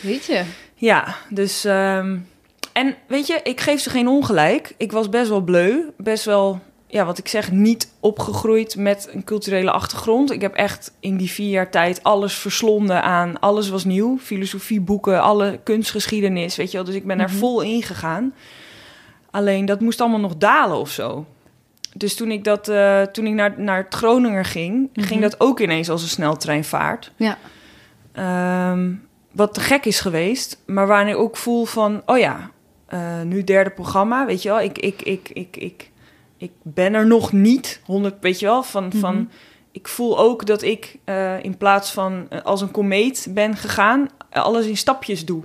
Weet 0.00 0.25
je? 0.25 0.42
Ja, 0.75 1.16
dus. 1.28 1.64
Um, 1.64 2.26
en 2.73 2.97
weet 3.07 3.26
je, 3.26 3.40
ik 3.42 3.61
geef 3.61 3.81
ze 3.81 3.90
geen 3.90 4.09
ongelijk. 4.09 4.75
Ik 4.76 4.92
was 4.92 5.09
best 5.09 5.28
wel 5.28 5.40
bleu, 5.40 5.83
best 5.97 6.25
wel 6.25 6.61
ja, 6.93 7.05
wat 7.05 7.19
ik 7.19 7.29
zeg, 7.29 7.51
niet 7.51 7.93
opgegroeid 8.01 8.77
met 8.77 9.09
een 9.13 9.25
culturele 9.25 9.71
achtergrond. 9.71 10.33
Ik 10.33 10.41
heb 10.41 10.55
echt 10.55 10.93
in 11.01 11.17
die 11.17 11.31
vier 11.31 11.51
jaar 11.51 11.71
tijd 11.71 12.03
alles 12.03 12.35
verslonden 12.35 13.03
aan. 13.03 13.41
Alles 13.41 13.69
was 13.69 13.85
nieuw. 13.85 14.19
Filosofieboeken, 14.19 15.23
alle 15.23 15.61
kunstgeschiedenis, 15.65 16.57
weet 16.57 16.71
je 16.71 16.77
wel. 16.77 16.87
Dus 16.87 16.95
ik 16.95 17.07
ben 17.07 17.19
er 17.19 17.27
mm 17.27 17.31
-hmm. 17.31 17.39
vol 17.39 17.61
in 17.61 17.83
gegaan. 17.83 18.35
Alleen 19.31 19.65
dat 19.65 19.81
moest 19.81 20.01
allemaal 20.01 20.21
nog 20.21 20.37
dalen 20.37 20.77
of 20.77 20.91
zo. 20.91 21.27
Dus 21.95 22.15
toen 22.15 22.31
ik, 22.31 22.45
dat, 22.45 22.69
uh, 22.69 23.03
toen 23.03 23.27
ik 23.27 23.33
naar, 23.33 23.55
naar 23.57 23.83
het 23.85 23.95
Groninger 23.95 24.45
ging, 24.45 24.75
mm 24.75 24.89
-hmm. 24.93 25.05
ging 25.05 25.21
dat 25.21 25.41
ook 25.41 25.61
ineens 25.61 25.91
als 25.91 26.03
een 26.03 26.09
sneltreinvaart. 26.09 27.13
Ja. 27.17 27.39
Um, 28.71 29.07
wat 29.31 29.55
te 29.55 29.61
gek 29.61 29.85
is 29.85 30.01
geweest, 30.01 30.63
maar 30.67 30.87
waarin 30.87 31.09
ik 31.09 31.17
ook 31.17 31.37
voel 31.37 31.65
van, 31.65 32.03
oh 32.07 32.19
ja, 32.19 32.51
eh, 32.87 33.23
nu 33.23 33.45
derde 33.45 33.71
programma, 33.71 34.27
weet 34.27 34.43
je 34.43 34.49
wel. 34.49 34.61
Ik, 34.61 34.79
ik, 34.79 35.03
ik, 35.03 35.29
ik, 35.33 35.57
ik, 35.57 35.91
ik 36.43 36.51
ben 36.63 36.95
er 36.95 37.07
nog 37.07 37.33
niet, 37.33 37.81
100, 37.85 38.15
weet 38.21 38.39
je 38.41 38.47
wel, 38.47 38.63
van... 38.63 38.93
van 38.93 39.15
Mhm. 39.15 39.25
ik 39.73 39.89
voel 39.89 40.19
ook 40.19 40.47
dat 40.47 40.63
ik 40.63 40.99
eh, 41.05 41.45
in 41.45 41.57
plaats 41.57 41.91
van 41.93 42.27
eh, 42.29 42.43
als 42.43 42.61
een 42.61 42.71
komeet 42.71 43.27
ben 43.31 43.57
gegaan, 43.57 44.09
eh, 44.31 44.43
alles 44.43 44.67
in 44.67 44.77
stapjes 44.77 45.25
doe. 45.25 45.43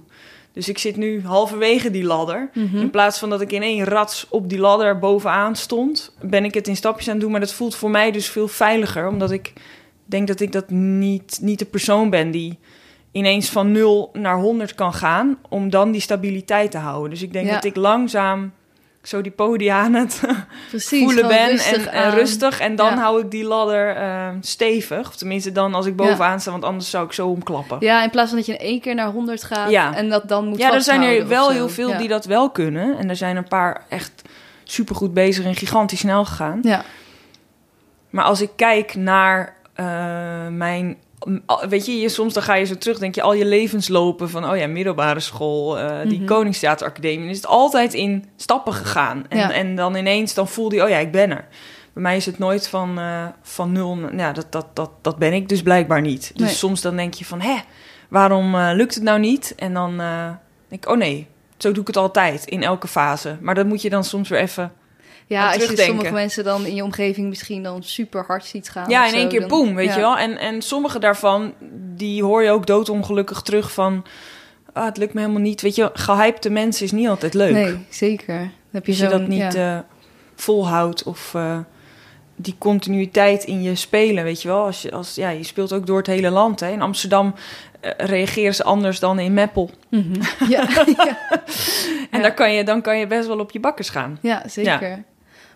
Dus 0.53 0.69
ik 0.69 0.77
zit 0.77 0.95
nu 0.95 1.21
halverwege 1.25 1.91
die 1.91 2.03
ladder. 2.03 2.49
Mhm. 2.53 2.77
In 2.77 2.89
plaats 2.89 3.19
van 3.19 3.29
dat 3.29 3.41
ik 3.41 3.51
in 3.51 3.61
één 3.61 3.83
rats 3.85 4.25
op 4.29 4.49
die 4.49 4.59
ladder 4.59 4.99
bovenaan 4.99 5.55
stond, 5.55 6.15
ben 6.21 6.45
ik 6.45 6.53
het 6.53 6.67
in 6.67 6.75
stapjes 6.75 7.07
aan 7.07 7.13
het 7.13 7.21
doen. 7.21 7.31
Maar 7.31 7.39
dat 7.39 7.53
voelt 7.53 7.75
voor 7.75 7.89
mij 7.89 8.11
dus 8.11 8.29
veel 8.29 8.47
veiliger, 8.47 9.07
omdat 9.07 9.31
ik 9.31 9.53
denk 10.05 10.27
dat 10.27 10.39
ik 10.39 10.51
dat 10.51 10.69
niet, 10.69 11.39
niet 11.41 11.59
de 11.59 11.65
persoon 11.65 12.09
ben 12.09 12.31
die 12.31 12.59
ineens 13.11 13.49
van 13.49 13.71
0 13.71 14.09
naar 14.13 14.37
100 14.39 14.75
kan 14.75 14.93
gaan, 14.93 15.37
om 15.49 15.69
dan 15.69 15.91
die 15.91 16.01
stabiliteit 16.01 16.71
te 16.71 16.77
houden. 16.77 17.09
Dus 17.09 17.21
ik 17.21 17.33
denk 17.33 17.47
Ja. 17.47 17.53
dat 17.53 17.63
ik 17.63 17.75
langzaam 17.75 18.51
zo 19.07 19.21
die 19.21 19.31
podia 19.31 19.79
aan 19.79 19.93
het 19.93 20.21
Precies, 20.69 21.03
voelen 21.03 21.27
ben 21.27 21.47
rustig 21.49 21.85
en, 21.85 21.91
en 21.91 22.03
aan. 22.03 22.13
rustig. 22.13 22.59
En 22.59 22.75
dan 22.75 22.89
Ja. 22.93 22.97
hou 22.99 23.21
ik 23.21 23.31
die 23.31 23.43
ladder 23.43 23.95
eh, 23.95 24.27
stevig. 24.41 25.07
Of 25.07 25.15
tenminste 25.15 25.51
dan 25.51 25.73
als 25.73 25.85
ik 25.85 25.95
bovenaan 25.95 26.39
sta, 26.39 26.51
want 26.51 26.63
anders 26.63 26.89
zou 26.89 27.05
ik 27.05 27.11
zo 27.13 27.27
omklappen. 27.27 27.77
Ja, 27.79 28.03
in 28.03 28.09
plaats 28.09 28.27
van 28.29 28.37
dat 28.37 28.47
je 28.47 28.53
in 28.53 28.59
één 28.59 28.81
keer 28.81 28.95
naar 28.95 29.11
100 29.11 29.43
gaat 29.43 29.69
Ja. 29.69 29.95
en 29.95 30.09
dat 30.09 30.27
dan 30.29 30.45
moet 30.47 30.57
Ja, 30.57 30.73
er 30.73 30.81
zijn 30.81 31.01
er 31.01 31.27
wel 31.27 31.49
heel 31.49 31.69
veel 31.69 31.97
die 31.97 32.07
dat 32.07 32.25
wel 32.25 32.49
kunnen. 32.49 32.97
En 32.97 33.09
er 33.09 33.15
zijn 33.15 33.37
een 33.37 33.47
paar 33.47 33.81
echt 33.89 34.21
supergoed 34.63 35.13
bezig 35.13 35.45
en 35.45 35.55
gigantisch 35.55 35.99
snel 35.99 36.25
gegaan. 36.25 36.59
Ja, 36.63 36.83
Maar 38.09 38.23
als 38.23 38.41
ik 38.41 38.49
kijk 38.55 38.95
naar 38.95 39.55
eh, 39.73 39.85
mijn... 40.49 40.97
Weet 41.69 41.85
je, 41.85 41.99
je, 41.99 42.09
soms 42.09 42.33
dan 42.33 42.43
ga 42.43 42.55
je 42.55 42.65
zo 42.65 42.75
terug, 42.77 42.97
denk 42.97 43.15
je 43.15 43.21
al 43.21 43.33
je 43.33 43.45
levenslopen 43.45 44.29
van... 44.29 44.49
oh 44.49 44.57
ja, 44.57 44.67
middelbare 44.67 45.19
school, 45.19 45.79
eh, 45.79 46.09
die. 46.09 46.23
Koningstheateracademie... 46.23 47.19
dan 47.19 47.27
is 47.29 47.35
het 47.37 47.45
altijd 47.45 47.93
in 47.93 48.25
stappen 48.35 48.73
gegaan. 48.73 49.25
En, 49.29 49.37
Ja. 49.37 49.51
en 49.51 49.75
dan 49.75 49.95
ineens, 49.95 50.33
dan 50.33 50.47
voelde 50.47 50.75
je, 50.75 50.83
oh 50.83 50.89
ja, 50.89 50.97
ik 50.97 51.11
ben 51.11 51.29
er. 51.31 51.47
Bij 51.93 52.03
mij 52.03 52.15
is 52.15 52.25
het 52.25 52.37
nooit 52.39 52.67
van, 52.69 52.99
eh, 52.99 53.25
van 53.41 53.71
nul... 53.71 53.95
naar- 53.95 54.15
Ja, 54.15 54.31
dat, 54.31 54.51
dat, 54.51 54.65
dat, 54.73 54.89
dat 55.01 55.17
ben 55.17 55.33
ik 55.33 55.49
dus 55.49 55.61
blijkbaar 55.61 56.01
niet. 56.01 56.31
Dus 56.35 56.45
Nee. 56.47 56.55
soms 56.55 56.81
dan 56.81 56.95
denk 56.95 57.13
je 57.13 57.25
van, 57.25 57.41
hè, 57.41 57.55
waarom 58.09 58.55
eh, 58.55 58.69
lukt 58.73 58.95
het 58.95 59.03
nou 59.03 59.19
niet? 59.19 59.53
En 59.55 59.73
dan 59.73 59.99
eh, 59.99 60.29
denk 60.67 60.83
ik, 60.83 60.89
oh 60.89 60.97
nee, 60.97 61.27
zo 61.57 61.71
doe 61.71 61.81
ik 61.81 61.87
het 61.87 61.97
altijd, 61.97 62.45
in 62.45 62.63
elke 62.63 62.87
fase. 62.87 63.37
Maar 63.41 63.55
dat 63.55 63.65
moet 63.65 63.81
je 63.81 63.89
dan 63.89 64.03
soms 64.03 64.29
weer 64.29 64.39
even... 64.39 64.71
ja 65.27 65.53
als 65.53 65.55
je 65.69 65.77
sommige 65.77 66.11
mensen 66.13 66.43
dan 66.43 66.65
in 66.65 66.75
je 66.75 66.83
omgeving 66.83 67.27
misschien 67.29 67.63
dan 67.63 67.83
super 67.83 68.23
hard 68.27 68.45
ziet 68.45 68.69
gaan. 68.69 68.89
Ja, 68.89 69.07
in 69.07 69.13
één 69.13 69.29
keer 69.29 69.39
dan- 69.39 69.49
boem, 69.49 69.75
weet 69.75 69.87
ja. 69.87 69.93
je 69.95 69.99
wel. 70.01 70.17
En, 70.17 70.37
en 70.37 70.61
sommige 70.61 70.99
daarvan, 70.99 71.53
die 71.95 72.23
hoor 72.23 72.43
je 72.43 72.49
ook 72.51 72.65
doodongelukkig 72.67 73.41
terug 73.41 73.71
van... 73.71 74.05
Ah, 74.73 74.85
het 74.85 74.97
lukt 74.97 75.13
me 75.13 75.19
helemaal 75.21 75.41
niet. 75.41 75.61
Weet 75.61 75.75
je, 75.75 75.89
gehypte 75.93 76.49
mensen 76.49 76.85
is 76.85 76.91
niet 76.91 77.07
altijd 77.07 77.33
leuk. 77.33 77.51
Nee, 77.53 77.77
zeker. 77.89 78.37
Dan 78.37 78.49
heb 78.71 78.85
je 78.85 78.91
Als 78.91 79.01
je 79.01 79.07
dat 79.07 79.27
niet 79.27 79.53
ja. 79.53 79.75
eh, 79.77 79.79
volhoudt 80.35 81.03
of 81.03 81.33
eh, 81.35 81.57
die 82.35 82.55
continuïteit 82.57 83.43
in 83.43 83.61
je 83.61 83.75
spelen, 83.75 84.23
weet 84.23 84.41
je 84.41 84.47
wel. 84.47 84.65
Als 84.65 84.81
je, 84.81 84.91
als, 84.91 85.15
ja, 85.15 85.29
je 85.29 85.43
speelt 85.43 85.73
ook 85.73 85.85
door 85.87 85.97
het 85.97 86.07
hele 86.07 86.29
land. 86.29 86.59
Hè. 86.59 86.71
In 86.71 86.81
Amsterdam 86.81 87.35
eh, 87.79 87.91
reageren 87.97 88.55
ze 88.55 88.63
anders 88.63 88.99
dan 88.99 89.19
in 89.19 89.33
Meppel. 89.33 89.69
Mhm. 89.89 90.21
ja, 90.49 90.67
ja. 90.97 91.17
En 92.11 92.17
Ja. 92.17 92.21
daar 92.21 92.33
kan 92.33 92.53
je, 92.53 92.63
dan 92.63 92.81
kan 92.81 92.97
je 92.97 93.07
best 93.07 93.27
wel 93.27 93.39
op 93.39 93.51
je 93.51 93.59
bakkers 93.59 93.89
gaan. 93.89 94.17
Ja, 94.21 94.43
zeker. 94.47 95.03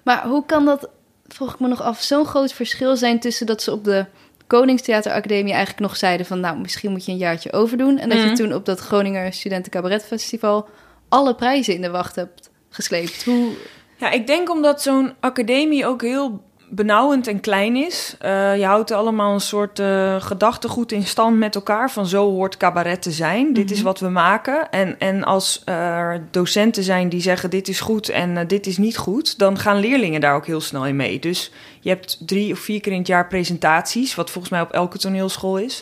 Maar 0.03 0.27
hoe 0.27 0.45
kan 0.45 0.65
dat, 0.65 0.89
vroeg 1.27 1.53
ik 1.53 1.59
me 1.59 1.67
nog 1.67 1.81
af, 1.81 2.01
zo'n 2.01 2.25
groot 2.25 2.53
verschil 2.53 2.97
zijn 2.97 3.19
tussen 3.19 3.45
dat 3.45 3.61
ze 3.61 3.71
op 3.71 3.83
de 3.83 4.05
Koningstheateracademie 4.47 5.53
eigenlijk 5.53 5.79
nog 5.79 5.97
zeiden 5.97 6.25
van, 6.25 6.39
nou, 6.39 6.57
misschien 6.59 6.91
moet 6.91 7.05
je 7.05 7.11
een 7.11 7.17
jaartje 7.17 7.53
overdoen. 7.53 7.97
En 7.97 8.09
dat 8.09 8.17
Mhm. 8.17 8.27
je 8.27 8.33
toen 8.35 8.53
op 8.53 8.65
dat 8.65 8.79
Groninger 8.79 9.33
Studenten 9.33 9.71
Cabaret 9.71 10.05
Festival 10.05 10.69
alle 11.09 11.35
prijzen 11.35 11.73
in 11.75 11.81
de 11.81 11.89
wacht 11.89 12.15
hebt 12.15 12.49
gesleept. 12.69 13.23
Hoe, 13.23 13.49
Ja, 13.97 14.11
ik 14.11 14.27
denk 14.27 14.49
omdat 14.49 14.81
zo'n 14.81 15.13
academie 15.19 15.85
ook 15.85 16.01
heel 16.01 16.43
benauwend 16.71 17.27
en 17.27 17.39
klein 17.39 17.75
is. 17.75 18.15
Eh, 18.19 18.57
je 18.57 18.65
houdt 18.65 18.91
allemaal 18.91 19.33
een 19.33 19.39
soort 19.41 19.79
eh, 19.79 20.15
gedachtegoed 20.21 20.91
in 20.91 21.03
stand 21.05 21.37
met 21.37 21.55
elkaar. 21.55 21.91
Van 21.91 22.05
zo 22.07 22.29
hoort 22.29 22.57
cabaret 22.57 23.01
te 23.01 23.11
zijn. 23.11 23.53
Dit 23.53 23.71
is 23.71 23.77
Mhm. 23.77 23.85
wat 23.85 23.99
we 23.99 24.09
maken. 24.09 24.69
En, 24.69 24.99
en 24.99 25.23
als 25.23 25.61
er 25.65 26.23
docenten 26.31 26.83
zijn 26.83 27.09
die 27.09 27.21
zeggen 27.21 27.49
dit 27.49 27.67
is 27.67 27.79
goed 27.79 28.09
en 28.09 28.37
eh, 28.37 28.47
dit 28.47 28.67
is 28.67 28.77
niet 28.77 28.97
goed... 28.97 29.37
dan 29.37 29.57
gaan 29.59 29.79
leerlingen 29.79 30.21
daar 30.21 30.35
ook 30.35 30.45
heel 30.45 30.61
snel 30.61 30.85
in 30.85 30.95
mee. 30.95 31.19
Dus 31.19 31.51
je 31.83 31.89
hebt 31.89 32.17
drie 32.27 32.51
of 32.51 32.59
vier 32.59 32.79
keer 32.81 32.91
in 32.91 32.97
het 32.97 33.07
jaar 33.07 33.27
presentaties... 33.27 34.15
wat 34.15 34.29
volgens 34.29 34.53
mij 34.53 34.61
op 34.61 34.71
elke 34.71 34.97
toneelschool 34.97 35.57
is. 35.57 35.81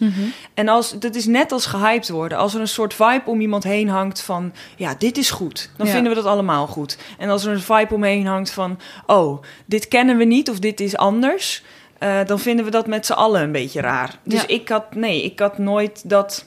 En 0.54 0.68
als, 0.68 1.00
dat 1.00 1.16
is 1.16 1.26
net 1.26 1.52
als 1.52 1.66
gehyped 1.66 2.10
worden. 2.10 2.38
Als 2.38 2.54
er 2.54 2.62
een 2.62 2.68
soort 2.68 2.94
vibe 2.94 3.22
om 3.26 3.42
iemand 3.42 3.64
heen 3.64 3.90
hangt 3.90 4.22
van... 4.22 4.54
ja, 4.76 4.96
dit 4.98 5.18
is 5.18 5.30
goed. 5.32 5.70
Dan 5.78 5.86
Ja. 5.88 5.94
vinden 5.94 6.12
we 6.12 6.22
dat 6.22 6.28
allemaal 6.32 6.68
goed. 6.68 6.98
En 7.18 7.30
als 7.30 7.46
er 7.46 7.52
een 7.54 7.62
vibe 7.62 7.94
omheen 7.94 8.26
hangt 8.26 8.52
van... 8.52 8.80
oh, 9.06 9.42
dit 9.66 9.88
kennen 9.88 10.18
we 10.18 10.24
niet 10.24 10.50
of 10.50 10.60
dit 10.60 10.80
is 10.80 10.98
anders... 10.98 11.64
eh, 11.98 12.26
dan 12.26 12.40
vinden 12.40 12.66
we 12.66 12.72
dat 12.72 12.88
met 12.88 13.06
z'n 13.06 13.14
allen 13.14 13.42
een 13.42 13.52
beetje 13.52 13.82
raar. 13.82 14.20
Dus 14.24 14.42
Ja. 14.42 14.48
ik 14.48 14.70
had... 14.70 14.96
Nee, 14.96 15.24
ik 15.24 15.40
had 15.40 15.58
nooit 15.58 16.10
dat... 16.10 16.46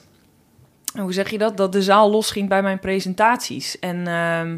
Hoe 0.99 1.13
zeg 1.13 1.29
je 1.29 1.37
dat? 1.37 1.57
Dat 1.57 1.71
de 1.71 1.81
zaal 1.81 2.09
losging 2.11 2.49
bij 2.49 2.61
mijn 2.61 2.79
presentaties. 2.79 3.79
En, 3.79 4.07
ehm, 4.07 4.57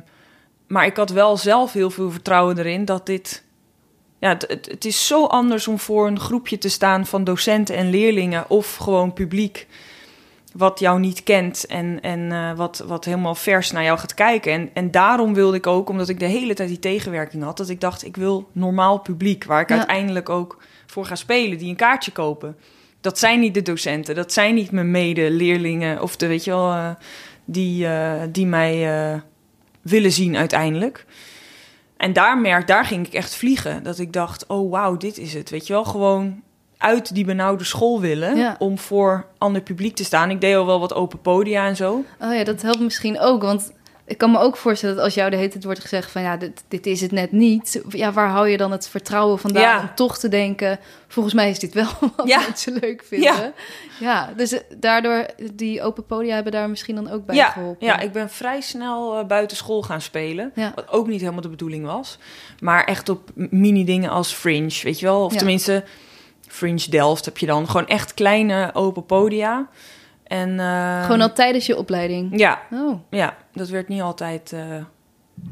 maar 0.68 0.86
ik 0.86 0.98
had 0.98 1.10
wel 1.10 1.38
zelf 1.38 1.74
heel 1.74 1.90
veel 1.90 2.12
vertrouwen 2.12 2.58
erin 2.58 2.86
dat 2.86 3.06
dit... 3.06 3.44
Ja, 4.26 4.32
het, 4.32 4.68
het, 4.70 4.86
is 4.86 5.08
zo 5.08 5.26
anders 5.26 5.68
om 5.68 5.80
voor 5.80 6.08
een 6.08 6.20
groepje 6.20 6.58
te 6.58 6.70
staan 6.70 7.06
van 7.06 7.24
docenten 7.24 7.76
en 7.76 7.90
leerlingen 7.90 8.50
of 8.50 8.76
gewoon 8.76 9.14
publiek 9.14 9.68
wat 10.54 10.80
jou 10.80 11.00
niet 11.00 11.24
kent 11.24 11.66
en, 11.66 12.02
en 12.02 12.32
eh, 12.32 12.54
wat, 12.54 12.84
wat 12.88 13.06
helemaal 13.06 13.36
vers 13.36 13.72
naar 13.72 13.84
jou 13.84 14.00
gaat 14.00 14.14
kijken. 14.14 14.52
En, 14.52 14.70
en 14.74 14.92
daarom 14.92 15.34
wilde 15.34 15.58
ik 15.58 15.68
ook, 15.68 15.90
omdat 15.90 16.10
ik 16.10 16.20
de 16.20 16.26
hele 16.26 16.54
tijd 16.54 16.70
die 16.70 16.80
tegenwerking 16.80 17.44
had, 17.44 17.58
dat 17.58 17.70
ik 17.70 17.82
dacht, 17.82 18.06
ik 18.06 18.16
wil 18.16 18.50
normaal 18.52 19.00
publiek, 19.00 19.44
waar 19.44 19.62
ik 19.62 19.70
Ja. 19.70 19.78
uiteindelijk 19.78 20.30
ook 20.30 20.62
voor 20.86 21.06
ga 21.06 21.16
spelen, 21.16 21.58
die 21.58 21.70
een 21.70 21.76
kaartje 21.76 22.12
kopen. 22.12 22.58
Dat 23.02 23.20
zijn 23.20 23.40
niet 23.40 23.54
de 23.54 23.62
docenten, 23.62 24.16
dat 24.16 24.34
zijn 24.34 24.56
niet 24.56 24.72
mijn 24.72 24.92
medeleerlingen 24.92 26.02
of 26.02 26.16
de, 26.16 26.28
weet 26.28 26.44
je 26.44 26.52
wel, 26.52 26.72
eh, 26.72 26.90
die, 27.46 27.88
eh, 27.88 28.22
die 28.32 28.46
mij 28.46 29.22
willen 29.82 30.12
zien 30.12 30.38
uiteindelijk. 30.38 31.06
En 31.98 32.14
daar 32.14 32.38
merk, 32.38 32.68
daar 32.68 32.86
ging 32.86 33.08
ik 33.08 33.14
echt 33.14 33.36
vliegen. 33.36 33.84
Dat 33.84 34.00
ik 34.00 34.14
dacht, 34.14 34.48
oh 34.48 34.72
wauw, 34.72 34.98
dit 34.98 35.18
is 35.18 35.34
het. 35.34 35.50
Weet 35.50 35.68
je 35.68 35.74
wel, 35.74 35.84
gewoon 35.84 36.42
uit 36.78 37.14
die 37.16 37.26
benauwde 37.26 37.64
school 37.64 38.02
willen 38.02 38.36
Ja. 38.38 38.56
om 38.60 38.78
voor 38.78 39.26
ander 39.38 39.62
publiek 39.62 39.96
te 39.96 40.04
staan. 40.04 40.30
Ik 40.30 40.42
deed 40.42 40.56
al 40.56 40.66
wel 40.66 40.80
wat 40.80 40.94
open 40.94 41.22
podia 41.22 41.66
en 41.68 41.76
zo. 41.76 42.04
Oh 42.20 42.34
ja, 42.34 42.44
dat 42.44 42.62
helpt 42.62 42.80
misschien 42.80 43.20
ook. 43.20 43.42
Want 43.42 43.72
ik 44.08 44.18
kan 44.18 44.32
me 44.32 44.40
ook 44.40 44.58
voorstellen 44.58 44.96
dat 44.96 45.04
als 45.04 45.14
jou 45.14 45.30
de 45.30 45.36
hele 45.36 45.50
tijd 45.50 45.64
wordt 45.64 45.80
gezegd 45.80 46.12
van 46.12 46.22
ja, 46.22 46.38
dit, 46.38 46.64
dit 46.68 46.86
is 46.86 47.02
het 47.02 47.12
net 47.12 47.32
niet. 47.32 47.82
Ja, 47.90 48.12
waar 48.12 48.30
hou 48.30 48.48
je 48.48 48.58
dan 48.58 48.72
het 48.72 48.88
vertrouwen 48.90 49.40
vandaan 49.40 49.62
Ja. 49.62 49.80
om 49.80 49.90
toch 49.96 50.18
te 50.18 50.28
denken, 50.30 50.80
volgens 51.08 51.34
mij 51.36 51.50
is 51.50 51.60
dit 51.60 51.74
wel 51.74 51.88
wat 52.16 52.28
Ja. 52.28 52.40
mensen 52.40 52.78
leuk 52.82 53.04
vinden. 53.08 53.54
Ja, 54.00 54.34
dus 54.38 54.52
eh, 54.52 54.60
daardoor, 54.78 55.26
die 55.54 55.82
open 55.84 56.06
podia 56.06 56.34
hebben 56.36 56.52
daar 56.52 56.70
misschien 56.70 56.96
dan 56.96 57.10
ook 57.12 57.26
bij 57.26 57.36
Ja, 57.36 57.50
geholpen. 57.50 57.88
ja, 57.88 58.00
ik 58.00 58.12
ben 58.12 58.30
vrij 58.30 58.62
snel 58.62 59.20
uh, 59.20 59.26
buiten 59.26 59.58
school 59.58 59.82
gaan 59.82 60.02
spelen. 60.02 60.52
Ja. 60.56 60.72
Wat 60.76 60.90
ook 60.90 61.08
niet 61.08 61.20
helemaal 61.22 61.42
de 61.42 61.50
bedoeling 61.50 61.86
was. 61.86 62.18
Maar 62.60 62.84
echt 62.84 63.10
op 63.10 63.30
mini-dingen 63.36 64.10
als 64.10 64.34
Fringe, 64.34 64.80
weet 64.84 65.00
je 65.00 65.06
wel? 65.06 65.24
Of 65.24 65.36
tenminste, 65.36 65.84
Fringe 66.48 66.90
Delft 66.90 67.26
heb 67.26 67.38
je 67.38 67.46
dan. 67.46 67.68
Gewoon 67.70 67.88
echt 67.88 68.14
kleine 68.14 68.70
open 68.74 69.06
podia. 69.06 69.68
En, 70.26 70.50
uh, 70.50 71.04
Gewoon 71.04 71.22
al 71.22 71.34
tijdens 71.34 71.66
je 71.66 71.78
opleiding? 71.78 72.40
Ja, 72.40 72.62
Oh. 72.72 73.00
ja 73.10 73.36
dat 73.54 73.70
werd 73.70 73.88
niet 73.88 74.02
altijd... 74.02 74.52
Uh, 74.52 74.60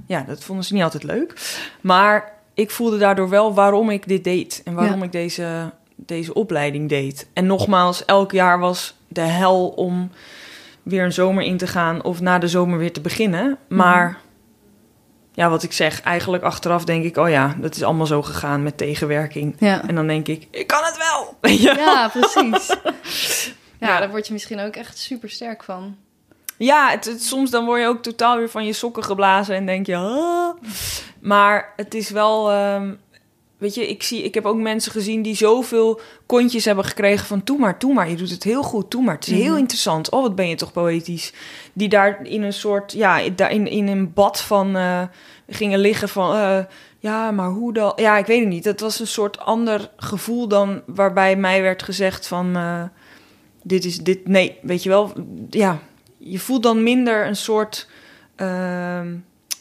ja, 0.08 0.24
dat 0.28 0.44
vonden 0.44 0.66
ze 0.66 0.74
niet 0.74 0.84
altijd 0.84 1.04
leuk. 1.04 1.34
Maar 1.82 2.32
ik 2.54 2.72
voelde 2.72 2.98
daardoor 2.98 3.30
wel 3.30 3.54
waarom 3.54 3.90
ik 3.90 4.08
dit 4.08 4.24
deed. 4.24 4.62
En 4.66 4.74
waarom 4.74 5.00
Ja. 5.00 5.06
ik 5.06 5.12
deze, 5.12 5.72
deze 5.96 6.34
opleiding 6.34 6.90
deed. 6.90 7.28
En 7.34 7.46
nogmaals, 7.46 8.06
elk 8.06 8.32
jaar 8.32 8.60
was 8.60 8.96
de 9.08 9.22
hel 9.22 9.68
om 9.68 10.12
weer 10.84 11.04
een 11.04 11.14
zomer 11.14 11.44
in 11.44 11.58
te 11.58 11.68
gaan... 11.68 12.04
of 12.04 12.22
na 12.22 12.38
de 12.40 12.48
zomer 12.48 12.78
weer 12.78 12.94
te 12.94 13.02
beginnen. 13.02 13.58
Maar... 13.68 14.08
Mhm. 14.10 14.18
Ja, 15.36 15.50
wat 15.50 15.64
ik 15.64 15.74
zeg, 15.74 16.02
eigenlijk 16.02 16.44
achteraf 16.44 16.86
denk 16.86 17.04
ik... 17.04 17.18
oh 17.18 17.30
ja, 17.30 17.56
dat 17.60 17.76
is 17.76 17.84
allemaal 17.84 18.06
zo 18.06 18.22
gegaan 18.22 18.64
met 18.64 18.78
tegenwerking. 18.78 19.56
Ja. 19.60 19.88
En 19.88 19.96
dan 19.96 20.08
denk 20.08 20.28
ik, 20.28 20.48
ik 20.52 20.68
kan 20.68 20.82
het 20.84 20.98
wel! 20.98 21.52
Ja, 21.76 22.10
precies. 22.14 22.76
Ja, 23.88 24.00
daar 24.00 24.10
word 24.10 24.28
je 24.28 24.34
misschien 24.34 24.60
ook 24.60 24.76
echt 24.76 24.98
super 24.98 25.30
sterk 25.30 25.64
van. 25.64 25.96
Ja, 26.58 26.90
het, 26.90 27.06
het- 27.06 27.24
soms 27.24 27.50
dan 27.50 27.66
word 27.66 27.82
je 27.82 27.88
ook 27.88 28.02
totaal 28.04 28.38
weer 28.38 28.50
van 28.50 28.66
je 28.66 28.74
sokken 28.74 29.04
geblazen 29.04 29.56
en 29.56 29.66
denk 29.66 29.86
je... 29.86 29.96
"Ah." 29.96 30.56
Maar 31.20 31.74
het 31.76 31.94
is 31.94 32.10
wel... 32.10 32.52
ehm, 32.52 32.94
weet 33.58 33.76
je, 33.76 33.88
ik, 33.90 34.04
zie, 34.04 34.24
ik 34.24 34.34
heb 34.34 34.46
ook 34.46 34.58
mensen 34.58 34.92
gezien 34.92 35.22
die 35.22 35.36
zoveel 35.36 36.00
kontjes 36.26 36.66
hebben 36.66 36.86
gekregen 36.86 37.26
van... 37.28 37.42
Doe 37.44 37.58
maar, 37.60 37.80
doe 37.80 37.94
maar, 37.94 38.10
je 38.10 38.16
doet 38.16 38.30
het 38.30 38.44
heel 38.44 38.64
goed, 38.64 38.92
doe 38.92 39.04
maar. 39.04 39.16
Het 39.16 39.28
is 39.28 39.34
heel 39.38 39.50
Mhm. 39.52 39.60
interessant. 39.60 40.10
Oh, 40.10 40.22
wat 40.22 40.36
ben 40.36 40.50
je 40.50 40.56
toch 40.56 40.72
poëtisch. 40.72 41.34
Die 41.74 41.90
daar 41.90 42.20
in 42.26 42.42
een 42.44 42.54
soort... 42.54 42.92
Ja, 42.92 43.30
daar 43.36 43.52
in, 43.52 43.68
in 43.68 43.88
een 43.88 44.14
bad 44.14 44.42
van 44.42 44.76
eh, 44.76 45.02
gingen 45.50 45.80
liggen 45.80 46.10
van... 46.10 46.36
eh, 46.36 46.60
ja, 47.00 47.32
maar 47.32 47.50
hoe 47.50 47.74
dan? 47.74 47.94
Ja, 47.96 48.18
ik 48.18 48.26
weet 48.26 48.40
het 48.40 48.48
niet. 48.50 48.66
Het 48.66 48.80
was 48.80 49.00
een 49.00 49.08
soort 49.08 49.40
ander 49.40 49.90
gevoel 49.98 50.48
dan 50.48 50.82
waarbij 50.86 51.36
mij 51.36 51.62
werd 51.62 51.84
gezegd 51.84 52.28
van... 52.28 52.56
eh, 52.56 52.84
dit 53.64 53.86
is 53.86 53.98
dit... 53.98 54.28
Nee, 54.28 54.58
weet 54.62 54.84
je 54.84 54.90
wel, 54.90 55.14
ja... 55.50 55.80
Je 56.18 56.40
voelt 56.40 56.64
dan 56.64 56.84
minder 56.84 57.28
een 57.28 57.36
soort... 57.36 57.88
ehm, 58.36 59.16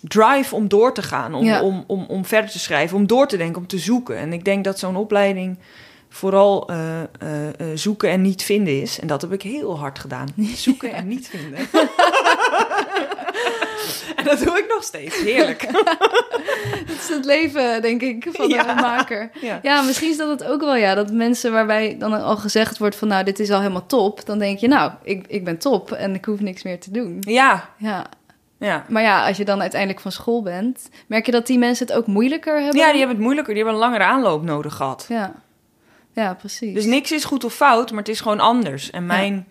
drive 0.09 0.55
om 0.55 0.69
door 0.69 0.95
te 0.95 1.03
gaan, 1.03 1.35
om, 1.35 1.45
Ja. 1.45 1.63
om, 1.63 1.85
om, 1.87 2.05
om 2.09 2.25
verder 2.25 2.51
te 2.51 2.59
schrijven, 2.59 2.97
om 2.97 3.07
door 3.07 3.27
te 3.27 3.37
denken, 3.37 3.61
om 3.61 3.67
te 3.67 3.79
zoeken. 3.79 4.17
En 4.17 4.33
ik 4.33 4.45
denk 4.45 4.65
dat 4.65 4.79
zo'n 4.79 4.97
opleiding 4.97 5.59
vooral 6.09 6.69
eh, 6.69 7.01
eh, 7.03 7.07
eh, 7.49 7.55
zoeken 7.75 8.11
en 8.11 8.23
niet 8.23 8.43
vinden 8.43 8.81
is. 8.81 9.01
En 9.01 9.07
dat 9.07 9.21
heb 9.21 9.33
ik 9.33 9.43
heel 9.43 9.79
hard 9.79 9.99
gedaan. 9.99 10.29
Zoeken 10.55 10.93
en 10.93 11.09
niet 11.09 11.29
vinden. 11.29 11.59
en 14.23 14.29
dat 14.37 14.39
doe 14.47 14.59
ik 14.59 14.67
nog 14.69 14.83
steeds. 14.85 15.21
Heerlijk. 15.23 15.67
Dat 16.87 16.97
is 17.01 17.09
het 17.09 17.25
leven, 17.25 17.83
denk 17.83 18.03
ik, 18.03 18.29
van 18.33 18.49
Ja. 18.49 18.69
een 18.71 18.75
maker. 18.77 19.31
Ja. 19.41 19.59
Ja, 19.63 19.83
misschien 19.83 20.11
is 20.11 20.17
dat 20.17 20.29
het 20.29 20.45
ook 20.45 20.61
wel, 20.61 20.77
ja. 20.77 20.95
Dat 20.95 21.13
mensen 21.13 21.53
waarbij 21.53 21.97
dan 21.99 22.13
al 22.23 22.37
gezegd 22.37 22.79
wordt 22.79 22.97
van... 22.97 23.09
nou, 23.09 23.25
dit 23.25 23.39
is 23.39 23.51
al 23.51 23.61
helemaal 23.61 23.87
top. 23.87 24.27
Dan 24.27 24.39
denk 24.39 24.59
je, 24.59 24.69
nou, 24.69 24.93
ik, 25.03 25.25
ik 25.29 25.45
ben 25.45 25.59
top 25.59 25.93
en 25.93 26.15
ik 26.15 26.25
hoef 26.25 26.41
niks 26.41 26.63
meer 26.63 26.81
te 26.81 26.91
doen. 26.91 27.17
Ja, 27.21 27.69
Ja, 27.77 28.07
ja. 28.59 28.85
maar 28.89 29.03
ja, 29.03 29.27
als 29.27 29.37
je 29.37 29.45
dan 29.45 29.61
uiteindelijk 29.61 30.01
van 30.01 30.13
school 30.13 30.43
bent... 30.43 30.89
merk 31.07 31.27
je 31.27 31.33
dat 31.33 31.47
die 31.47 31.59
mensen 31.59 31.87
het 31.87 31.97
ook 31.97 32.07
moeilijker 32.07 32.55
hebben? 32.61 32.77
Ja, 32.81 32.89
die 32.89 32.99
hebben 32.99 33.17
het 33.17 33.25
moeilijker. 33.25 33.55
Die 33.55 33.63
hebben 33.65 33.81
een 33.83 33.87
langere 33.89 34.11
aanloop 34.11 34.43
nodig 34.43 34.75
gehad. 34.75 35.07
Ja, 35.09 35.33
ja 36.13 36.35
precies. 36.35 36.75
Dus 36.75 36.85
niks 36.85 37.13
is 37.13 37.25
goed 37.25 37.45
of 37.45 37.55
fout, 37.55 37.91
maar 37.91 37.99
het 37.99 38.09
is 38.09 38.21
gewoon 38.21 38.41
anders. 38.41 38.91
En 38.91 39.07
mijn 39.07 39.47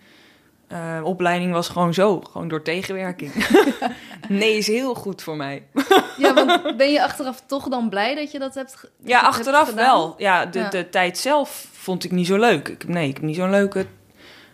eh, 0.72 1.04
opleiding 1.04 1.52
was 1.52 1.68
gewoon 1.68 1.94
zo, 1.94 2.20
gewoon 2.20 2.48
door 2.48 2.62
tegenwerking. 2.62 3.32
nee 4.28 4.56
is 4.56 4.66
heel 4.66 4.94
goed 4.94 5.22
voor 5.22 5.36
mij. 5.36 5.62
Ja, 6.18 6.34
want 6.34 6.76
ben 6.76 6.90
je 6.90 7.02
achteraf 7.02 7.42
toch 7.46 7.68
dan 7.68 7.88
blij 7.88 8.14
dat 8.14 8.32
je 8.32 8.38
dat 8.38 8.54
hebt 8.54 8.90
Ja, 9.04 9.20
achteraf 9.20 9.72
wel. 9.74 10.14
Ja 10.18 10.46
de, 10.46 10.58
Ja. 10.58 10.68
de 10.68 10.88
tijd 10.88 11.18
zelf 11.18 11.66
vond 11.72 12.04
ik 12.04 12.10
niet 12.10 12.26
zo 12.26 12.38
leuk. 12.38 12.68
Ik, 12.68 12.88
nee, 12.88 13.08
ik 13.08 13.14
heb 13.14 13.22
niet 13.22 13.36
zo'n 13.36 13.50
leuke 13.50 13.86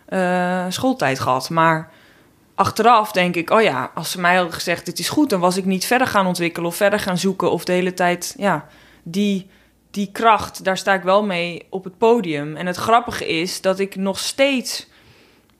eh, 0.05 0.65
schooltijd 0.69 1.19
gehad. 1.19 1.49
Maar 1.49 1.91
achteraf 2.55 3.11
denk 3.11 3.35
ik, 3.35 3.49
oh 3.49 3.61
ja, 3.61 3.91
als 3.95 4.11
ze 4.11 4.21
mij 4.21 4.35
hadden 4.35 4.53
gezegd 4.53 4.85
dit 4.85 4.99
is 4.99 5.09
goed... 5.09 5.29
dan 5.29 5.39
was 5.39 5.57
ik 5.57 5.65
niet 5.65 5.85
verder 5.85 6.07
gaan 6.07 6.27
ontwikkelen 6.27 6.69
of 6.69 6.75
verder 6.75 6.99
gaan 6.99 7.17
zoeken... 7.17 7.51
of 7.51 7.63
de 7.63 7.71
hele 7.71 7.93
tijd, 7.93 8.35
ja, 8.37 8.67
die, 9.03 9.49
die 9.91 10.09
kracht, 10.11 10.63
daar 10.63 10.77
sta 10.77 10.93
ik 10.93 11.03
wel 11.03 11.23
mee 11.23 11.67
op 11.69 11.83
het 11.83 11.97
podium. 11.97 12.55
En 12.55 12.65
het 12.65 12.77
grappige 12.77 13.27
is 13.27 13.61
dat 13.61 13.79
ik 13.79 13.95
nog 13.95 14.19
steeds 14.19 14.87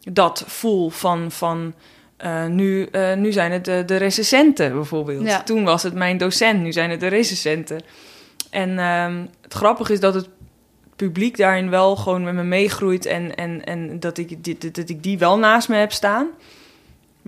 dat 0.03 0.43
voel 0.47 0.89
van... 0.89 1.31
van 1.31 1.73
eh, 2.17 2.45
nu, 2.45 2.85
eh, 2.85 3.15
nu 3.15 3.31
zijn 3.31 3.51
het 3.51 3.65
de, 3.65 3.83
de 3.85 3.95
recensenten 3.95 4.73
bijvoorbeeld. 4.73 5.25
Ja. 5.25 5.43
Toen 5.43 5.63
was 5.63 5.83
het 5.83 5.93
mijn 5.93 6.17
docent, 6.17 6.61
nu 6.61 6.71
zijn 6.71 6.89
het 6.89 6.99
de 6.99 7.07
recensenten. 7.07 7.81
En 8.49 8.79
ehm, 8.79 9.25
het 9.41 9.53
grappige 9.53 9.93
is 9.93 9.99
dat 9.99 10.13
het 10.13 10.29
publiek 10.95 11.37
daarin 11.37 11.69
wel 11.69 11.95
gewoon 11.95 12.23
met 12.23 12.33
me 12.33 12.43
meegroeit... 12.43 13.05
en, 13.05 13.35
en, 13.35 13.63
en 13.63 13.99
dat, 13.99 14.17
ik, 14.17 14.59
dat 14.75 14.89
ik 14.89 15.03
die 15.03 15.17
wel 15.17 15.37
naast 15.37 15.69
me 15.69 15.75
heb 15.75 15.91
staan. 15.91 16.27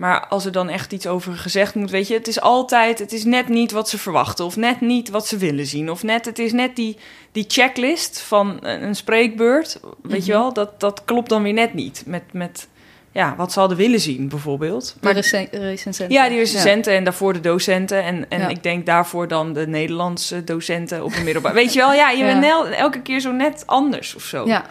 Maar 0.02 0.26
als 0.26 0.44
er 0.44 0.52
dan 0.52 0.68
echt 0.68 0.92
iets 0.92 1.06
over 1.06 1.32
gezegd 1.32 1.74
moet, 1.74 1.90
weet 1.90 2.08
je... 2.08 2.14
het 2.14 2.28
is 2.28 2.40
altijd, 2.40 2.98
het 2.98 3.12
is 3.12 3.24
net 3.24 3.48
niet 3.48 3.70
wat 3.72 3.88
ze 3.88 3.98
verwachten... 3.98 4.44
of 4.44 4.56
net 4.56 4.80
niet 4.80 5.10
wat 5.10 5.26
ze 5.26 5.36
willen 5.36 5.66
zien. 5.66 5.90
Of 5.90 6.02
net, 6.02 6.24
het 6.24 6.38
is 6.38 6.52
net 6.52 6.76
die, 6.76 6.96
die 7.32 7.44
checklist 7.48 8.20
van 8.20 8.58
een, 8.60 8.82
een 8.84 8.94
spreekbeurt, 8.94 9.80
weet 10.02 10.26
je 10.26 10.32
Mhm. 10.32 10.40
wel... 10.40 10.52
Dat, 10.52 10.80
dat 10.80 11.04
klopt 11.04 11.28
dan 11.28 11.42
weer 11.42 11.52
net 11.52 11.74
niet 11.74 12.02
met... 12.06 12.22
met 12.32 12.68
ja, 13.12 13.34
wat 13.36 13.52
ze 13.52 13.58
hadden 13.58 13.78
willen 13.78 14.00
zien, 14.00 14.28
bijvoorbeeld. 14.28 14.96
De 15.00 15.10
recen- 15.12 15.48
recensenten. 15.50 16.16
Ja, 16.16 16.28
die 16.28 16.38
recensenten 16.38 16.92
en 16.94 17.04
daarvoor 17.04 17.32
de 17.32 17.40
docenten. 17.40 18.02
En, 18.04 18.26
en 18.28 18.40
Ja. 18.40 18.48
ik 18.48 18.62
denk 18.62 18.86
daarvoor 18.86 19.28
dan 19.28 19.52
de 19.52 19.66
Nederlandse 19.66 20.44
docenten 20.44 21.04
op 21.04 21.14
de 21.14 21.22
middelbare. 21.22 21.54
Weet 21.54 21.72
je 21.72 21.78
wel, 21.78 21.92
ja, 21.92 22.10
je 22.10 22.24
Ja. 22.24 22.40
bent 22.40 22.74
elke 22.74 23.00
keer 23.02 23.20
zo 23.20 23.32
net 23.32 23.62
anders 23.66 24.14
of 24.14 24.22
zo. 24.22 24.46
Ja. 24.46 24.52
ja. 24.52 24.64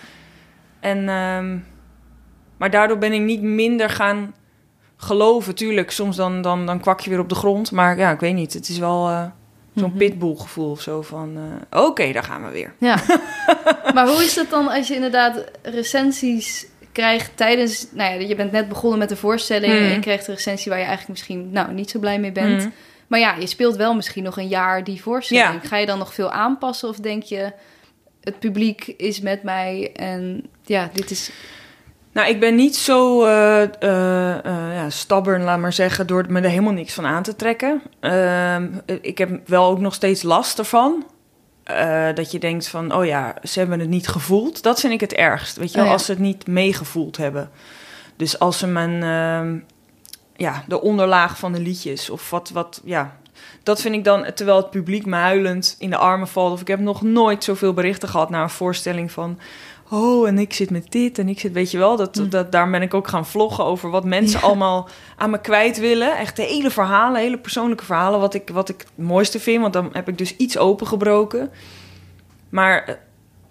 En, 0.80 0.98
ehm, 1.10 1.58
maar 2.58 2.70
daardoor 2.72 2.98
ben 2.98 3.14
ik 3.14 3.22
niet 3.22 3.42
minder 3.42 3.90
gaan 3.90 4.34
geloven. 5.02 5.56
Tuurlijk, 5.56 5.92
soms 5.92 6.16
dan, 6.16 6.42
dan, 6.42 6.66
dan 6.66 6.80
kwak 6.80 7.00
je 7.00 7.10
weer 7.10 7.20
op 7.20 7.30
de 7.30 7.36
grond. 7.36 7.72
Maar 7.72 7.98
ja, 7.98 8.12
ik 8.12 8.20
weet 8.20 8.34
niet. 8.34 8.54
Het 8.54 8.70
is 8.70 8.78
wel 8.78 9.08
eh, 9.08 9.24
zo'n 9.76 9.90
Mhm. 9.90 9.98
pitbull 9.98 10.36
gevoel 10.36 10.72
of 10.72 10.82
zo 10.82 11.02
van... 11.02 11.38
eh, 11.72 11.84
Oké, 11.84 12.12
daar 12.12 12.24
gaan 12.24 12.46
we 12.46 12.52
weer. 12.52 12.74
Ja. 12.78 12.98
maar 13.94 14.08
hoe 14.08 14.24
is 14.24 14.34
dat 14.34 14.50
dan 14.50 14.68
als 14.68 14.88
je 14.88 14.96
inderdaad 14.96 15.44
recensies 15.62 16.66
krijgt 16.92 17.32
tijdens... 17.38 17.88
Nou 17.92 18.14
ja, 18.14 18.28
je 18.28 18.36
bent 18.36 18.52
net 18.52 18.68
begonnen 18.70 19.00
met 19.00 19.10
de 19.10 19.16
voorstelling... 19.16 19.74
En 19.74 19.84
je 19.92 20.00
krijgt 20.00 20.28
een 20.28 20.34
recensie 20.34 20.70
waar 20.72 20.80
je 20.80 20.86
eigenlijk 20.86 21.20
misschien 21.20 21.50
nou, 21.52 21.74
niet 21.74 21.90
zo 21.90 22.00
blij 22.00 22.20
mee 22.20 22.32
bent. 22.32 22.64
Mm. 22.64 22.74
Maar 23.08 23.20
ja, 23.20 23.36
je 23.40 23.48
speelt 23.48 23.76
wel 23.76 23.94
misschien 23.96 24.24
nog 24.24 24.38
een 24.38 24.48
jaar 24.48 24.84
die 24.84 25.02
voorstelling. 25.02 25.62
Ja. 25.62 25.68
Ga 25.68 25.78
je 25.78 25.86
dan 25.86 25.98
nog 25.98 26.14
veel 26.14 26.32
aanpassen 26.32 26.90
of 26.90 26.96
denk 26.98 27.24
je... 27.24 27.52
het 28.22 28.40
publiek 28.40 28.88
is 28.98 29.22
met 29.22 29.44
mij 29.44 29.92
en 29.96 30.46
ja, 30.66 30.90
dit 30.94 31.12
is... 31.12 31.32
Nou, 32.14 32.30
ik 32.30 32.40
ben 32.40 32.56
niet 32.56 32.76
zo 32.76 33.24
eh, 33.24 33.64
ja, 34.74 34.90
stubborn, 34.90 35.44
laat 35.44 35.60
maar 35.60 35.74
zeggen, 35.74 36.08
door 36.08 36.26
me 36.30 36.42
er 36.42 36.50
helemaal 36.50 36.74
niks 36.74 36.94
van 36.94 37.06
aan 37.06 37.24
te 37.24 37.36
trekken. 37.36 37.82
Ehm, 38.00 38.68
ik 39.02 39.18
heb 39.18 39.48
wel 39.48 39.66
ook 39.66 39.80
nog 39.80 39.94
steeds 39.94 40.24
last 40.24 40.60
ervan. 40.60 41.06
Dat 42.14 42.32
je 42.32 42.40
denkt 42.40 42.68
van, 42.68 42.96
oh 42.96 43.06
ja, 43.06 43.36
ze 43.44 43.60
hebben 43.60 43.80
het 43.80 43.90
niet 43.90 44.08
gevoeld. 44.08 44.64
Dat 44.64 44.80
vind 44.80 44.94
ik 44.94 45.00
het 45.00 45.14
ergst, 45.14 45.58
weet 45.58 45.72
je 45.72 45.76
wel, 45.76 45.84
Oh 45.84 45.88
ja. 45.88 45.94
als 45.96 46.06
ze 46.06 46.12
het 46.12 46.22
niet 46.22 46.48
meegevoeld 46.48 47.18
hebben. 47.18 47.50
Dus 48.16 48.40
als 48.40 48.58
ze 48.58 48.68
mijn, 48.68 49.04
ehm, 49.04 49.58
ja, 50.36 50.64
de 50.68 50.82
onderlaag 50.82 51.38
van 51.38 51.52
de 51.52 51.60
liedjes 51.60 52.10
of 52.10 52.30
wat, 52.30 52.50
wat, 52.50 52.82
ja... 52.84 53.20
Dat 53.64 53.82
vind 53.82 53.96
ik 53.96 54.04
dan, 54.04 54.26
terwijl 54.36 54.58
het 54.58 54.70
publiek 54.70 55.06
me 55.06 55.16
huilend 55.16 55.76
in 55.80 55.90
de 55.90 55.98
armen 55.98 56.28
valt. 56.28 56.54
Of 56.54 56.62
ik 56.62 56.68
heb 56.68 56.80
nog 56.80 57.02
nooit 57.02 57.44
zoveel 57.44 57.74
berichten 57.74 58.10
gehad 58.10 58.30
naar 58.30 58.44
een 58.44 58.50
voorstelling 58.50 59.12
van... 59.12 59.40
Oh, 59.94 60.28
en 60.28 60.38
ik 60.40 60.54
zit 60.54 60.70
met 60.70 60.92
dit 60.92 61.18
en 61.20 61.28
ik 61.30 61.40
zit, 61.40 61.52
weet 61.52 61.72
je 61.72 61.78
wel, 61.78 61.96
dat, 61.98 62.22
dat, 62.30 62.52
daar 62.52 62.70
ben 62.70 62.82
ik 62.82 62.94
ook 62.94 63.08
gaan 63.08 63.26
vloggen 63.26 63.64
over 63.64 63.90
wat 63.90 64.06
mensen 64.06 64.40
Ja. 64.40 64.46
allemaal 64.46 64.90
aan 65.18 65.30
me 65.30 65.42
kwijt 65.42 65.80
willen. 65.80 66.18
Echt 66.18 66.36
de 66.36 66.42
hele 66.44 66.70
verhalen, 66.70 67.22
hele 67.22 67.38
persoonlijke 67.38 67.86
verhalen, 67.86 68.20
wat 68.20 68.34
ik, 68.34 68.50
wat 68.50 68.70
ik 68.70 68.80
het 68.80 69.06
mooiste 69.06 69.40
vind, 69.40 69.62
want 69.62 69.74
dan 69.74 69.90
heb 69.92 70.08
ik 70.08 70.18
dus 70.18 70.36
iets 70.38 70.58
opengebroken. 70.58 71.50
Maar 72.50 72.84
eh, 72.84 72.96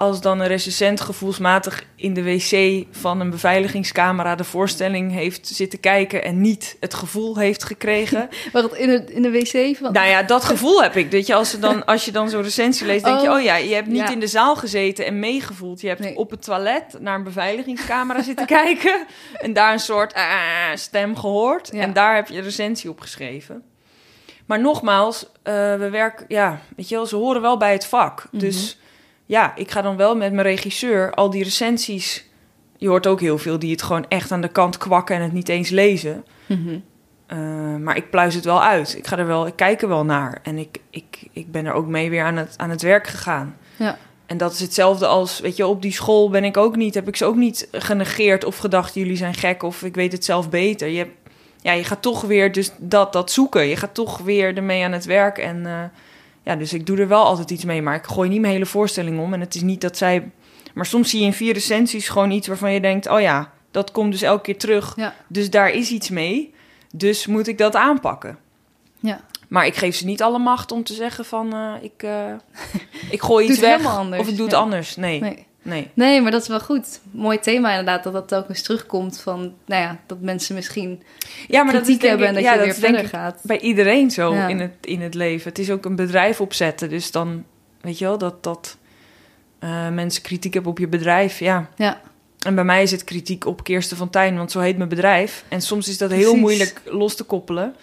als 0.00 0.20
dan 0.20 0.40
een 0.40 0.46
recensent 0.46 1.00
gevoelsmatig 1.00 1.84
in 1.96 2.14
de 2.14 2.22
wc 2.22 2.84
van 2.90 3.20
een 3.20 3.30
beveiligingscamera 3.30 4.34
de 4.34 4.44
voorstelling 4.44 5.12
heeft 5.12 5.46
zitten 5.46 5.80
kijken 5.80 6.24
en 6.24 6.40
niet 6.40 6.76
het 6.80 6.94
gevoel 6.94 7.36
heeft 7.36 7.64
gekregen. 7.64 8.28
Het 8.52 8.72
in 8.72 8.88
de, 8.88 9.04
in 9.12 9.22
de 9.22 9.30
wc 9.30 9.76
van... 9.76 9.92
Nou 9.92 10.08
ja, 10.08 10.22
dat 10.22 10.44
gevoel 10.44 10.82
heb 10.82 10.96
ik. 10.96 11.10
Dat 11.10 11.26
je 11.26 11.34
als, 11.34 11.50
ze 11.50 11.58
dan, 11.58 11.84
als 11.84 12.04
je 12.04 12.12
dan 12.12 12.30
zo'n 12.30 12.42
recensie 12.42 12.86
leest, 12.86 13.04
denk 13.04 13.20
je... 13.20 13.28
Oh, 13.28 13.34
oh 13.34 13.42
ja, 13.42 13.56
je 13.56 13.74
hebt 13.74 13.86
niet 13.86 13.96
ja. 13.96 14.10
in 14.10 14.20
de 14.20 14.26
zaal 14.26 14.56
gezeten 14.56 15.06
en 15.06 15.18
meegevoeld. 15.18 15.80
Je 15.80 15.88
hebt 15.88 16.00
Nee. 16.00 16.16
op 16.16 16.30
het 16.30 16.42
toilet 16.42 16.96
naar 17.00 17.14
een 17.14 17.24
beveiligingscamera 17.24 18.22
zitten 18.22 18.46
kijken... 18.60 19.06
en 19.32 19.52
daar 19.52 19.72
een 19.72 19.78
soort 19.78 20.14
ah, 20.14 20.74
stem 20.74 21.16
gehoord. 21.16 21.68
Ja. 21.72 21.80
En 21.80 21.92
daar 21.92 22.14
heb 22.14 22.28
je 22.28 22.40
recensie 22.40 22.90
op 22.90 23.00
geschreven. 23.00 23.62
Maar 24.46 24.60
nogmaals, 24.60 25.26
eh, 25.42 25.54
we 25.54 25.88
werken... 25.90 26.24
Ja, 26.28 26.60
weet 26.76 26.88
je 26.88 26.94
wel, 26.94 27.06
ze 27.06 27.16
horen 27.16 27.42
wel 27.42 27.56
bij 27.56 27.72
het 27.72 27.86
vak. 27.86 28.26
Mhm. 28.30 28.38
Dus 28.44 28.78
ja, 29.30 29.56
ik 29.56 29.70
ga 29.70 29.82
dan 29.82 29.96
wel 29.96 30.16
met 30.16 30.32
mijn 30.32 30.46
regisseur 30.46 31.14
al 31.14 31.30
die 31.30 31.44
recensies... 31.44 32.28
Je 32.76 32.88
hoort 32.88 33.06
ook 33.06 33.20
heel 33.20 33.38
veel 33.38 33.58
die 33.58 33.70
het 33.70 33.82
gewoon 33.82 34.06
echt 34.08 34.32
aan 34.32 34.40
de 34.40 34.48
kant 34.48 34.78
kwakken... 34.78 35.16
en 35.16 35.22
het 35.22 35.32
niet 35.32 35.48
eens 35.48 35.68
lezen. 35.68 36.24
Mhm. 36.46 36.78
Uh, 37.32 37.76
maar 37.76 37.96
ik 37.96 38.10
pluis 38.10 38.34
het 38.34 38.44
wel 38.44 38.62
uit. 38.62 38.94
Ik 38.96 39.06
ga 39.06 39.18
er 39.18 39.26
wel, 39.26 39.46
ik 39.46 39.56
kijk 39.56 39.82
er 39.82 39.88
wel 39.88 40.04
naar. 40.04 40.38
En 40.42 40.58
ik, 40.58 40.80
ik, 40.90 41.28
ik 41.32 41.52
ben 41.52 41.66
er 41.66 41.72
ook 41.72 41.86
mee 41.86 42.10
weer 42.10 42.24
aan 42.24 42.36
het, 42.36 42.54
aan 42.56 42.70
het 42.70 42.82
werk 42.82 43.06
gegaan. 43.06 43.56
Ja. 43.76 43.98
En 44.26 44.36
dat 44.36 44.52
is 44.52 44.60
hetzelfde 44.60 45.06
als, 45.06 45.40
weet 45.40 45.56
je, 45.56 45.66
op 45.66 45.82
die 45.82 45.92
school 45.92 46.30
ben 46.30 46.44
ik 46.44 46.56
ook 46.56 46.76
niet, 46.76 46.94
heb 46.94 47.08
ik 47.08 47.16
ze 47.16 47.24
ook 47.24 47.36
niet 47.36 47.68
genegeerd 47.72 48.44
of 48.44 48.56
gedacht, 48.56 48.94
jullie 48.94 49.16
zijn 49.16 49.34
gek 49.34 49.62
of 49.62 49.82
ik 49.82 49.94
weet 49.94 50.12
het 50.12 50.24
zelf 50.24 50.48
beter. 50.48 50.88
Je, 50.88 51.06
ja, 51.60 51.72
je 51.72 51.84
gaat 51.84 52.02
toch 52.02 52.20
weer 52.20 52.52
dus 52.52 52.70
dat, 52.78 53.12
dat 53.12 53.30
zoeken. 53.30 53.66
Je 53.66 53.76
gaat 53.76 53.94
toch 53.94 54.18
weer 54.18 54.56
ermee 54.56 54.84
aan 54.84 54.92
het 54.92 55.04
werk. 55.04 55.38
En 55.38 55.56
uh, 55.56 55.82
ja, 56.42 56.56
dus 56.56 56.72
ik 56.72 56.86
doe 56.86 56.98
er 56.98 57.08
wel 57.08 57.24
altijd 57.24 57.50
iets 57.50 57.64
mee. 57.64 57.82
Maar 57.82 57.94
ik 57.94 58.04
gooi 58.04 58.28
niet 58.28 58.40
mijn 58.40 58.52
hele 58.52 58.66
voorstelling 58.66 59.20
om. 59.20 59.32
En 59.34 59.40
het 59.40 59.54
is 59.54 59.62
niet 59.62 59.80
dat 59.80 59.96
zij. 59.96 60.30
Maar 60.74 60.86
soms 60.86 61.10
zie 61.10 61.20
je 61.20 61.26
in 61.26 61.32
vier 61.32 61.52
recensies 61.52 62.08
gewoon 62.08 62.30
iets 62.30 62.46
waarvan 62.46 62.72
je 62.72 62.80
denkt: 62.80 63.08
oh 63.08 63.20
ja, 63.20 63.52
dat 63.70 63.90
komt 63.90 64.12
dus 64.12 64.22
elke 64.22 64.42
keer 64.42 64.58
terug. 64.58 64.92
Ja. 64.96 65.14
Dus 65.26 65.50
daar 65.50 65.70
is 65.70 65.90
iets 65.90 66.08
mee. 66.10 66.54
Dus 66.94 67.26
moet 67.26 67.46
ik 67.46 67.58
dat 67.58 67.76
aanpakken. 67.76 68.38
Ja. 69.00 69.20
Maar 69.48 69.66
ik 69.66 69.74
geef 69.74 69.96
ze 69.96 70.04
niet 70.04 70.22
alle 70.22 70.38
macht 70.38 70.72
om 70.72 70.84
te 70.84 70.94
zeggen 70.94 71.24
van 71.24 71.54
uh, 71.54 71.72
ik, 71.80 72.02
uh, 72.02 72.32
ik 73.10 73.22
gooi 73.22 73.48
iets 73.48 73.58
weg 73.58 73.98
of 73.98 74.28
ik 74.28 74.36
doe 74.36 74.44
het 74.44 74.54
Ja. 74.54 74.58
anders. 74.60 74.96
Nee, 74.96 75.20
nee. 75.20 75.46
Nee. 75.62 75.90
Nee, 75.94 76.20
maar 76.20 76.30
dat 76.30 76.42
is 76.42 76.48
wel 76.48 76.60
goed. 76.60 77.00
Mooi 77.10 77.38
thema 77.38 77.70
inderdaad, 77.70 78.02
dat 78.02 78.12
dat 78.12 78.28
telkens 78.28 78.62
terugkomt 78.62 79.20
van, 79.20 79.40
nou 79.66 79.82
ja, 79.82 79.98
dat 80.06 80.20
mensen 80.20 80.54
misschien 80.54 81.02
Ja, 81.48 81.62
maar 81.62 81.72
dat 81.72 81.88
is 81.88 81.98
hebben 82.02 82.20
ik, 82.20 82.26
en 82.26 82.34
dat 82.34 82.42
ja, 82.42 82.52
je 82.52 82.56
dat 82.58 82.66
weer 82.66 82.74
verder 82.90 83.08
gaat. 83.08 83.40
bij 83.42 83.60
iedereen 83.60 84.10
zo 84.10 84.34
Ja. 84.34 84.48
in, 84.48 84.60
het, 84.60 84.72
in 84.80 85.00
het 85.00 85.14
leven. 85.14 85.48
Het 85.48 85.58
is 85.58 85.70
ook 85.70 85.84
een 85.84 85.96
bedrijf 85.96 86.40
opzetten. 86.40 86.88
Dus 86.88 87.10
dan, 87.10 87.44
weet 87.80 87.98
je 87.98 88.04
wel, 88.04 88.18
dat, 88.18 88.42
dat 88.42 88.76
uh, 89.60 89.88
mensen 89.88 90.22
kritiek 90.22 90.54
hebben 90.54 90.70
op 90.70 90.78
je 90.78 90.88
bedrijf. 90.88 91.38
Ja. 91.38 91.68
Ja. 91.76 92.00
En 92.46 92.54
bij 92.54 92.64
mij 92.64 92.82
is 92.82 92.90
het 92.90 93.04
kritiek 93.04 93.46
op 93.46 93.64
Kirsten 93.64 93.96
van 93.96 94.10
Tijn, 94.10 94.36
want 94.36 94.50
zo 94.50 94.60
heet 94.60 94.76
mijn 94.76 94.88
bedrijf. 94.88 95.44
En 95.48 95.60
soms 95.62 95.88
is 95.88 95.98
dat 95.98 96.10
heel 96.10 96.36
moeilijk 96.36 96.80
los 96.84 97.14
te 97.16 97.24
koppelen. 97.24 97.74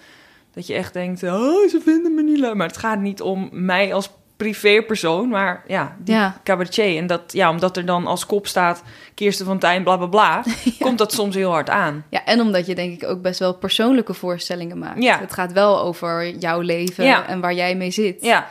Dat 0.53 0.67
je 0.67 0.73
echt 0.73 0.93
denkt, 0.93 1.23
oh, 1.23 1.67
ze 1.69 1.79
vinden 1.83 2.13
me 2.15 2.23
niet 2.23 2.39
leuk. 2.39 2.53
Maar 2.53 2.67
het 2.67 2.77
gaat 2.77 2.99
niet 2.99 3.21
om 3.21 3.49
mij 3.51 3.93
als 3.93 4.09
privépersoon, 4.37 5.29
maar 5.29 5.63
ja, 5.67 5.95
die 5.99 6.15
Ja. 6.15 6.37
cabaretier. 6.43 6.97
En 6.97 7.07
dat, 7.07 7.21
ja, 7.33 7.49
omdat 7.49 7.77
er 7.77 7.85
dan 7.85 8.07
als 8.07 8.25
kop 8.25 8.47
staat 8.47 8.83
Kirsten 9.13 9.45
van 9.45 9.59
Tijn, 9.59 9.83
bla 9.83 9.97
bla 9.97 10.05
bla, 10.07 10.43
komt 10.79 10.97
dat 10.97 11.13
soms 11.13 11.35
heel 11.35 11.51
hard 11.51 11.69
aan. 11.69 12.05
Ja, 12.09 12.25
en 12.25 12.41
omdat 12.41 12.65
je 12.65 12.75
denk 12.75 13.01
ik 13.01 13.09
ook 13.09 13.21
best 13.21 13.39
wel 13.39 13.53
persoonlijke 13.53 14.13
voorstellingen 14.13 14.77
maakt. 14.77 15.03
Ja. 15.03 15.19
Het 15.19 15.33
gaat 15.33 15.51
wel 15.51 15.79
over 15.81 16.29
jouw 16.37 16.59
leven 16.59 17.05
Ja. 17.05 17.27
en 17.27 17.39
waar 17.39 17.53
jij 17.53 17.75
mee 17.75 17.91
zit. 17.91 18.21
Ja, 18.21 18.47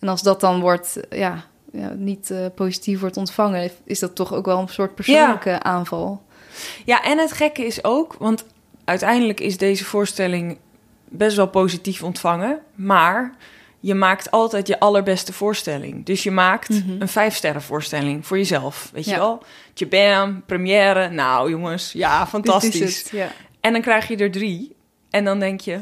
En 0.00 0.08
als 0.08 0.22
dat 0.22 0.40
dan 0.40 0.60
wordt, 0.60 1.00
ja, 1.10 1.44
ja, 1.72 1.88
niet 1.96 2.30
eh, 2.30 2.38
positief 2.54 3.00
wordt 3.00 3.16
ontvangen, 3.16 3.70
is 3.84 3.98
dat 3.98 4.14
toch 4.14 4.34
ook 4.34 4.46
wel 4.46 4.58
een 4.58 4.68
soort 4.68 4.94
persoonlijke 4.94 5.62
aanval. 5.62 6.22
ja, 6.84 7.02
en 7.02 7.18
het 7.18 7.32
gekke 7.32 7.66
is 7.66 7.84
ook, 7.84 8.14
want 8.18 8.44
uiteindelijk 8.84 9.40
is 9.40 9.56
deze 9.58 9.84
voorstelling 9.84 10.58
best 11.08 11.36
wel 11.36 11.48
positief 11.48 12.02
ontvangen, 12.02 12.58
maar 12.74 13.34
je 13.86 13.94
maakt 13.94 14.30
altijd 14.30 14.66
je 14.66 14.80
allerbeste 14.80 15.32
voorstelling. 15.32 16.04
Dus 16.06 16.22
je 16.22 16.30
maakt 16.30 16.68
Mhm. 16.68 17.00
een 17.00 17.08
vijfsterren 17.08 17.62
voorstelling 17.62 18.26
voor 18.26 18.36
jezelf, 18.36 18.90
weet 18.92 19.04
je 19.04 19.16
wel? 19.16 19.42
Je 19.74 19.86
bam, 19.86 20.42
première, 20.46 21.08
nou 21.10 21.50
jongens, 21.50 21.92
ja, 21.92 22.26
fantastisch. 22.26 22.98
het, 23.02 23.08
ja. 23.12 23.32
En 23.60 23.72
dan 23.72 23.80
krijg 23.82 24.08
je 24.08 24.16
er 24.16 24.30
drie. 24.30 24.76
En 25.10 25.24
dan 25.24 25.38
denk 25.38 25.60
je... 25.60 25.80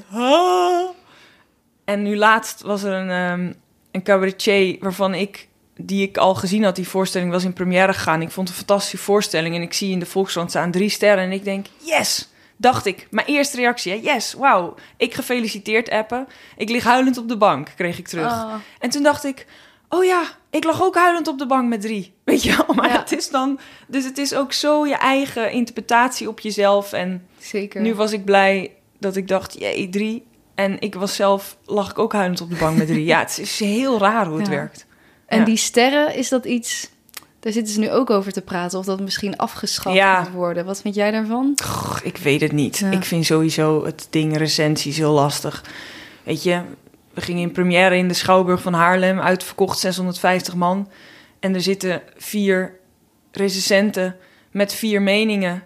En 1.85 2.03
nu 2.03 2.17
laatst 2.17 2.63
was 2.63 2.83
er 2.83 2.93
een, 2.93 3.11
ehm, 3.11 3.53
een 3.91 4.03
cabaretier 4.03 4.77
waarvan 4.81 5.15
ik... 5.15 5.49
die 5.77 6.03
ik 6.09 6.17
al 6.17 6.35
gezien 6.35 6.65
had, 6.65 6.77
die 6.77 6.89
voorstelling 6.89 7.31
was 7.31 7.45
in 7.45 7.53
première 7.53 7.93
gegaan. 7.93 8.23
Ik 8.23 8.31
vond 8.31 8.49
het 8.49 8.59
een 8.59 8.65
fantastische 8.67 9.05
voorstelling. 9.05 9.55
En 9.55 9.63
ik 9.63 9.73
zie 9.73 9.91
in 9.91 9.99
de 9.99 10.07
Volkskrant 10.07 10.51
staan 10.51 10.71
drie 10.71 10.89
sterren. 10.89 11.25
En 11.25 11.33
ik 11.33 11.45
denk, 11.45 11.67
yes! 11.79 12.29
Dacht 12.57 12.87
ik. 12.87 13.07
Mijn 13.11 13.27
eerste 13.27 13.57
reactie, 13.57 13.93
hè? 13.93 13.99
yes, 14.13 14.33
wauw. 14.33 14.75
Ik 14.97 15.15
gefeliciteerd 15.15 15.91
appen. 15.91 16.27
Ik 16.57 16.69
lig 16.71 16.85
huilend 16.85 17.17
op 17.19 17.29
de 17.29 17.37
bank, 17.37 17.69
kreeg 17.77 17.99
ik 17.99 18.09
terug. 18.09 18.27
Ah, 18.33 18.55
En 18.79 18.91
toen 18.91 19.03
dacht 19.03 19.25
ik, 19.25 19.47
oh 19.89 20.05
ja, 20.05 20.23
ik 20.51 20.65
lag 20.65 20.83
ook 20.83 20.95
huilend 20.97 21.29
op 21.29 21.39
de 21.39 21.47
bank 21.47 21.69
met 21.69 21.81
drie. 21.81 22.15
Weet 22.25 22.43
je 22.43 22.57
wel? 22.57 22.75
Maar 22.75 22.89
Ja. 22.89 22.99
het 22.99 23.13
is 23.13 23.31
dan... 23.31 23.59
Dus 23.87 24.05
het 24.05 24.19
is 24.19 24.35
ook 24.35 24.53
zo 24.53 24.87
je 24.87 24.95
eigen 24.97 25.51
interpretatie 25.53 26.29
op 26.29 26.41
jezelf. 26.41 26.93
En 26.93 27.27
zeker. 27.39 27.81
nu 27.81 27.95
was 27.95 28.13
ik 28.13 28.25
blij 28.25 28.73
dat 28.99 29.17
ik 29.17 29.29
dacht, 29.29 29.59
jee, 29.59 29.89
drie. 29.89 30.25
En 30.55 30.81
ik 30.81 30.95
was 30.95 31.15
zelf, 31.15 31.57
lag 31.65 31.91
ik 31.91 31.99
ook 31.99 32.13
huilend 32.13 32.41
op 32.41 32.51
de 32.51 32.57
bank 32.57 32.77
met 32.77 32.87
drie. 32.87 33.05
Ja, 33.05 33.19
het 33.19 33.39
is 33.39 33.59
heel 33.61 33.99
raar 33.99 34.27
hoe 34.27 34.37
het 34.39 34.47
Ja. 34.47 34.53
werkt. 34.53 34.87
En 35.27 35.39
Ja. 35.39 35.45
die 35.45 35.57
sterren, 35.57 36.15
is 36.15 36.29
dat 36.29 36.45
iets... 36.45 36.91
Daar 37.45 37.53
zitten 37.53 37.75
ze 37.75 37.81
nu 37.81 37.91
ook 37.91 38.11
over 38.11 38.33
te 38.33 38.41
praten, 38.41 38.79
of 38.79 38.85
dat 38.85 39.01
misschien 39.01 39.37
afgeschaft 39.37 39.97
Ja. 39.97 40.21
moet 40.21 40.31
worden. 40.33 40.65
Wat 40.65 40.81
vind 40.81 40.95
jij 40.95 41.11
daarvan? 41.11 41.53
Goh, 41.65 41.97
ik 42.03 42.17
weet 42.17 42.41
het 42.41 42.53
niet. 42.53 42.79
Ja. 42.79 42.91
Ik 42.91 43.05
vind 43.05 43.25
sowieso 43.27 43.85
het 43.85 44.07
ding 44.11 44.37
recensies 44.37 44.97
heel 44.97 45.13
lastig. 45.13 45.65
Weet 46.23 46.43
je, 46.43 46.61
we 47.15 47.21
gingen 47.21 47.43
in 47.43 47.53
première 47.53 47.97
in 47.97 48.09
de 48.09 48.15
Schouwburg 48.15 48.63
van 48.63 48.73
Haarlem, 48.73 49.21
uitverkocht 49.21 49.79
650 49.79 50.55
man. 50.55 50.89
En 51.41 51.55
er 51.55 51.61
zitten 51.61 52.03
vier 52.17 52.79
recensenten 53.33 54.17
met 54.51 54.75
vier 54.75 55.03
meningen. 55.03 55.63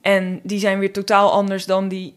En 0.00 0.40
die 0.42 0.58
zijn 0.58 0.78
weer 0.78 0.92
totaal 0.92 1.32
anders 1.32 1.66
dan 1.66 1.88
die 1.88 2.14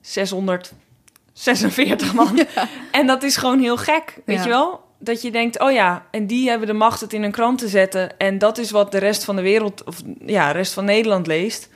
646 0.00 2.14
man. 2.14 2.46
En 2.90 3.06
dat 3.06 3.22
is 3.22 3.36
gewoon 3.36 3.60
heel 3.60 3.76
gek, 3.76 4.18
weet 4.24 4.36
Ja. 4.36 4.42
je 4.42 4.48
wel? 4.48 4.88
Dat 5.02 5.22
je 5.22 5.30
denkt, 5.30 5.60
oh 5.60 5.72
ja, 5.72 6.06
en 6.10 6.26
die 6.26 6.48
hebben 6.48 6.66
de 6.66 6.72
macht 6.72 7.00
het 7.00 7.12
in 7.12 7.22
een 7.22 7.30
krant 7.30 7.58
te 7.58 7.68
zetten. 7.68 8.18
En 8.18 8.38
dat 8.38 8.58
is 8.58 8.70
wat 8.70 8.92
de 8.92 8.98
rest 8.98 9.24
van 9.24 9.36
de 9.36 9.42
wereld, 9.42 9.84
of 9.84 10.02
ja, 10.26 10.46
de 10.46 10.58
rest 10.58 10.72
van 10.72 10.84
Nederland 10.84 11.26
leest. 11.26 11.68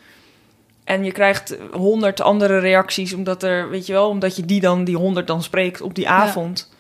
En 0.85 1.05
je 1.05 1.13
krijgt 1.13 1.57
honderd 1.73 2.21
andere 2.21 2.59
reacties, 2.59 3.15
omdat 3.15 3.43
er, 3.43 3.69
weet 3.71 3.87
je 3.87 3.93
wel, 3.93 4.09
omdat 4.09 4.37
je 4.37 4.45
die 4.45 4.61
dan, 4.61 4.85
die 4.85 4.97
honderd 4.97 5.27
dan 5.27 5.43
spreekt 5.43 5.81
op 5.81 5.95
die 5.95 6.09
avond. 6.09 6.73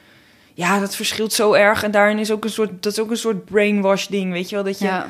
Ja. 0.54 0.78
dat 0.80 0.96
verschilt 0.96 1.32
zo 1.32 1.52
erg. 1.52 1.82
En 1.82 1.90
daarin 1.90 2.18
is 2.18 2.30
ook 2.30 2.44
een 2.44 2.50
soort, 2.50 2.82
dat 2.82 2.92
is 2.92 3.00
ook 3.00 3.10
een 3.10 3.16
soort 3.16 3.44
brainwash 3.44 4.06
ding, 4.06 4.32
weet 4.32 4.48
je 4.48 4.54
wel, 4.54 4.64
dat 4.64 4.78
je 4.78 4.84
Ja, 4.84 5.08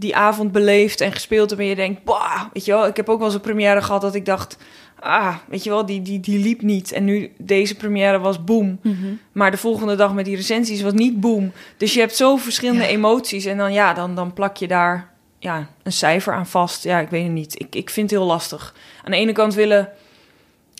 die 0.00 0.16
avond 0.16 0.52
beleeft 0.52 1.00
en 1.00 1.12
gespeeld 1.12 1.50
hebt 1.50 1.62
en 1.62 1.68
je 1.68 1.74
denkt, 1.74 2.04
bah, 2.04 2.42
weet 2.52 2.64
je 2.64 2.72
wel, 2.72 2.86
ik 2.86 2.96
heb 2.96 3.08
ook 3.08 3.18
wel 3.18 3.26
eens 3.26 3.34
een 3.34 3.40
première 3.40 3.82
gehad 3.82 4.00
dat 4.00 4.14
ik 4.14 4.24
dacht, 4.24 4.56
ah, 5.00 5.36
weet 5.48 5.64
je 5.64 5.70
wel, 5.70 5.86
die, 5.86 6.02
die, 6.02 6.20
die 6.20 6.38
liep 6.38 6.62
niet. 6.62 6.92
En 6.92 7.04
nu, 7.04 7.32
deze 7.38 7.74
première 7.76 8.18
was 8.18 8.44
boom. 8.44 8.78
Mhm. 8.82 9.06
Maar 9.32 9.50
de 9.50 9.56
volgende 9.56 9.94
dag 9.94 10.14
met 10.14 10.24
die 10.24 10.36
recensies 10.36 10.82
was 10.82 10.92
niet 10.92 11.20
boom. 11.20 11.52
Dus 11.76 11.94
je 11.94 12.00
hebt 12.00 12.16
zo 12.16 12.36
verschillende 12.36 12.82
Ja. 12.82 12.88
emoties 12.88 13.44
en 13.44 13.56
dan, 13.56 13.72
ja, 13.72 13.92
dan, 13.94 14.14
dan 14.14 14.32
plak 14.32 14.56
je 14.56 14.68
daar 14.68 15.08
ja, 15.38 15.68
een 15.82 15.92
cijfer 15.92 16.32
aan 16.32 16.46
vast. 16.46 16.84
Ja, 16.84 16.98
ik 16.98 17.08
weet 17.08 17.22
het 17.22 17.32
niet. 17.32 17.60
Ik, 17.60 17.74
ik 17.74 17.90
vind 17.90 18.10
het 18.10 18.18
heel 18.18 18.28
lastig. 18.28 18.74
Aan 19.04 19.10
de 19.10 19.16
ene 19.16 19.32
kant 19.32 19.54
willen, 19.54 19.88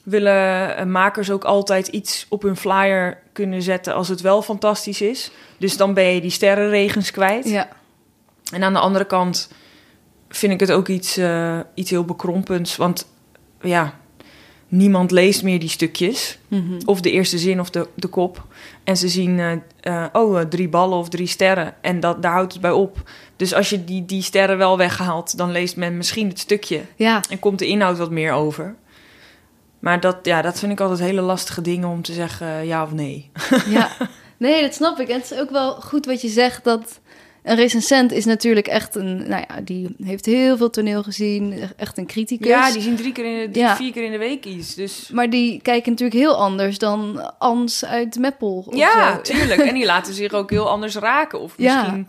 willen 0.04 0.76
eh, 0.76 0.84
makers 0.86 1.30
ook 1.30 1.44
altijd 1.44 1.86
iets 1.86 2.26
op 2.28 2.42
hun 2.42 2.56
flyer 2.56 3.18
kunnen 3.32 3.62
zetten 3.62 3.94
als 3.94 4.08
het 4.08 4.20
wel 4.20 4.42
fantastisch 4.42 5.00
is. 5.00 5.30
Dus 5.58 5.76
dan 5.76 5.94
ben 5.94 6.04
je 6.04 6.20
die 6.20 6.30
sterrenregens 6.30 7.10
kwijt. 7.10 7.48
ja. 7.48 7.68
En 8.52 8.62
aan 8.62 8.72
de 8.72 8.78
andere 8.78 9.04
kant 9.04 9.52
vind 10.28 10.52
ik 10.52 10.60
het 10.60 10.72
ook 10.72 10.88
iets, 10.88 11.16
eh, 11.16 11.58
iets 11.74 11.90
heel 11.90 12.04
bekrompends. 12.04 12.76
Want 12.76 13.06
ja, 13.60 13.98
niemand 14.70 15.10
leest 15.10 15.42
meer 15.42 15.60
die 15.60 15.68
stukjes. 15.68 16.38
Mhm. 16.48 16.80
Of 16.84 17.00
de 17.00 17.10
eerste 17.10 17.38
zin 17.38 17.60
of 17.60 17.70
de, 17.70 17.88
de 17.94 18.08
kop. 18.08 18.46
En 18.84 18.96
ze 18.96 19.08
zien, 19.08 19.38
eh, 19.38 19.52
eh, 19.80 20.08
oh, 20.12 20.40
eh, 20.40 20.46
drie 20.46 20.68
ballen 20.68 20.98
of 20.98 21.08
drie 21.08 21.26
sterren. 21.26 21.74
En 21.80 22.00
dat, 22.00 22.22
daar 22.22 22.32
houdt 22.32 22.52
het 22.52 22.62
bij 22.62 22.70
op. 22.70 23.10
Dus 23.36 23.54
als 23.54 23.70
je 23.70 23.84
die, 23.84 24.04
die 24.04 24.22
sterren 24.22 24.58
wel 24.58 24.76
weghaalt, 24.76 25.36
dan 25.36 25.50
leest 25.50 25.76
men 25.76 25.96
misschien 25.96 26.28
het 26.28 26.38
stukje. 26.38 26.80
ja. 26.96 27.20
En 27.30 27.38
komt 27.38 27.58
de 27.58 27.66
inhoud 27.66 27.98
wat 27.98 28.10
meer 28.10 28.32
over. 28.32 28.74
Maar 29.78 30.00
dat, 30.00 30.16
ja, 30.22 30.42
dat 30.42 30.58
vind 30.58 30.72
ik 30.72 30.80
altijd 30.80 31.00
hele 31.00 31.20
lastige 31.20 31.60
dingen 31.60 31.88
om 31.88 32.02
te 32.02 32.12
zeggen 32.12 32.66
ja 32.66 32.82
of 32.82 32.92
nee. 32.92 33.30
Ja, 33.66 33.90
nee, 34.36 34.62
dat 34.62 34.74
snap 34.74 34.98
ik. 34.98 35.08
En 35.08 35.20
het 35.20 35.30
is 35.30 35.38
ook 35.38 35.50
wel 35.50 35.74
goed 35.74 36.06
wat 36.06 36.20
je 36.20 36.28
zegt 36.28 36.64
dat 36.64 37.00
een 37.42 37.56
recensent 37.56 38.12
is 38.12 38.24
natuurlijk 38.24 38.66
echt 38.66 38.94
een, 38.94 39.16
nou 39.28 39.44
ja, 39.48 39.60
die 39.60 39.94
heeft 40.02 40.26
heel 40.26 40.56
veel 40.56 40.70
toneel 40.70 41.02
gezien, 41.02 41.54
echt 41.76 41.98
een 41.98 42.06
criticus. 42.06 42.46
Ja, 42.48 42.72
die 42.72 42.82
zien 42.82 42.96
drie 42.96 43.12
keer 43.12 43.42
in 43.42 43.52
de, 43.52 43.58
Ja. 43.58 43.76
vier 43.76 43.92
keer 43.92 44.04
in 44.04 44.10
de 44.12 44.18
week 44.18 44.44
iets. 44.44 44.74
Dus 44.74 45.10
Maar 45.12 45.30
die 45.30 45.62
kijken 45.62 45.90
natuurlijk 45.90 46.18
heel 46.20 46.36
anders 46.36 46.78
dan 46.78 47.32
Ans 47.38 47.84
uit 47.84 48.18
Meppel. 48.18 48.64
of 48.66 48.76
Ja, 48.76 49.14
zo. 49.14 49.20
tuurlijk. 49.20 49.60
En 49.60 49.74
die 49.74 49.84
laten 49.94 50.14
zich 50.14 50.32
ook 50.32 50.50
heel 50.50 50.68
anders 50.68 50.94
raken. 50.94 51.40
Of 51.40 51.54
Ja. 51.56 51.82
misschien... 51.82 52.08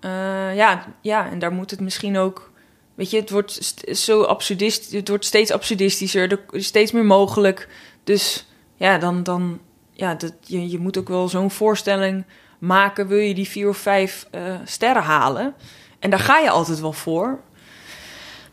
eh, 0.00 0.56
ja, 0.56 0.86
ja, 1.00 1.30
en 1.30 1.38
daar 1.38 1.52
moet 1.52 1.70
het 1.70 1.80
misschien 1.80 2.16
ook... 2.18 2.50
Weet 2.94 3.10
je, 3.10 3.16
het 3.20 3.30
wordt 3.30 3.74
zo 3.98 4.22
absurdist, 4.22 4.92
het 4.92 5.08
wordt 5.08 5.24
steeds 5.24 5.50
absurdistischer, 5.50 6.30
er 6.32 6.40
is 6.50 6.66
steeds 6.66 6.92
meer 6.92 7.04
mogelijk. 7.04 7.68
Dus 8.04 8.46
ja, 8.76 8.98
dan, 8.98 9.22
dan 9.22 9.60
ja, 9.92 10.14
dat, 10.14 10.34
je, 10.40 10.70
je 10.70 10.78
moet 10.78 10.98
ook 10.98 11.08
wel 11.08 11.28
zo'n 11.28 11.50
voorstelling 11.50 12.24
maken. 12.62 13.06
Wil 13.06 13.18
je 13.18 13.34
die 13.34 13.48
vier 13.48 13.68
of 13.68 13.76
vijf 13.76 14.26
eh, 14.30 14.40
sterren 14.64 15.02
halen? 15.02 15.54
En 15.98 16.10
daar 16.10 16.18
ga 16.18 16.38
je 16.38 16.50
altijd 16.50 16.80
wel 16.80 16.92
voor. 16.92 17.40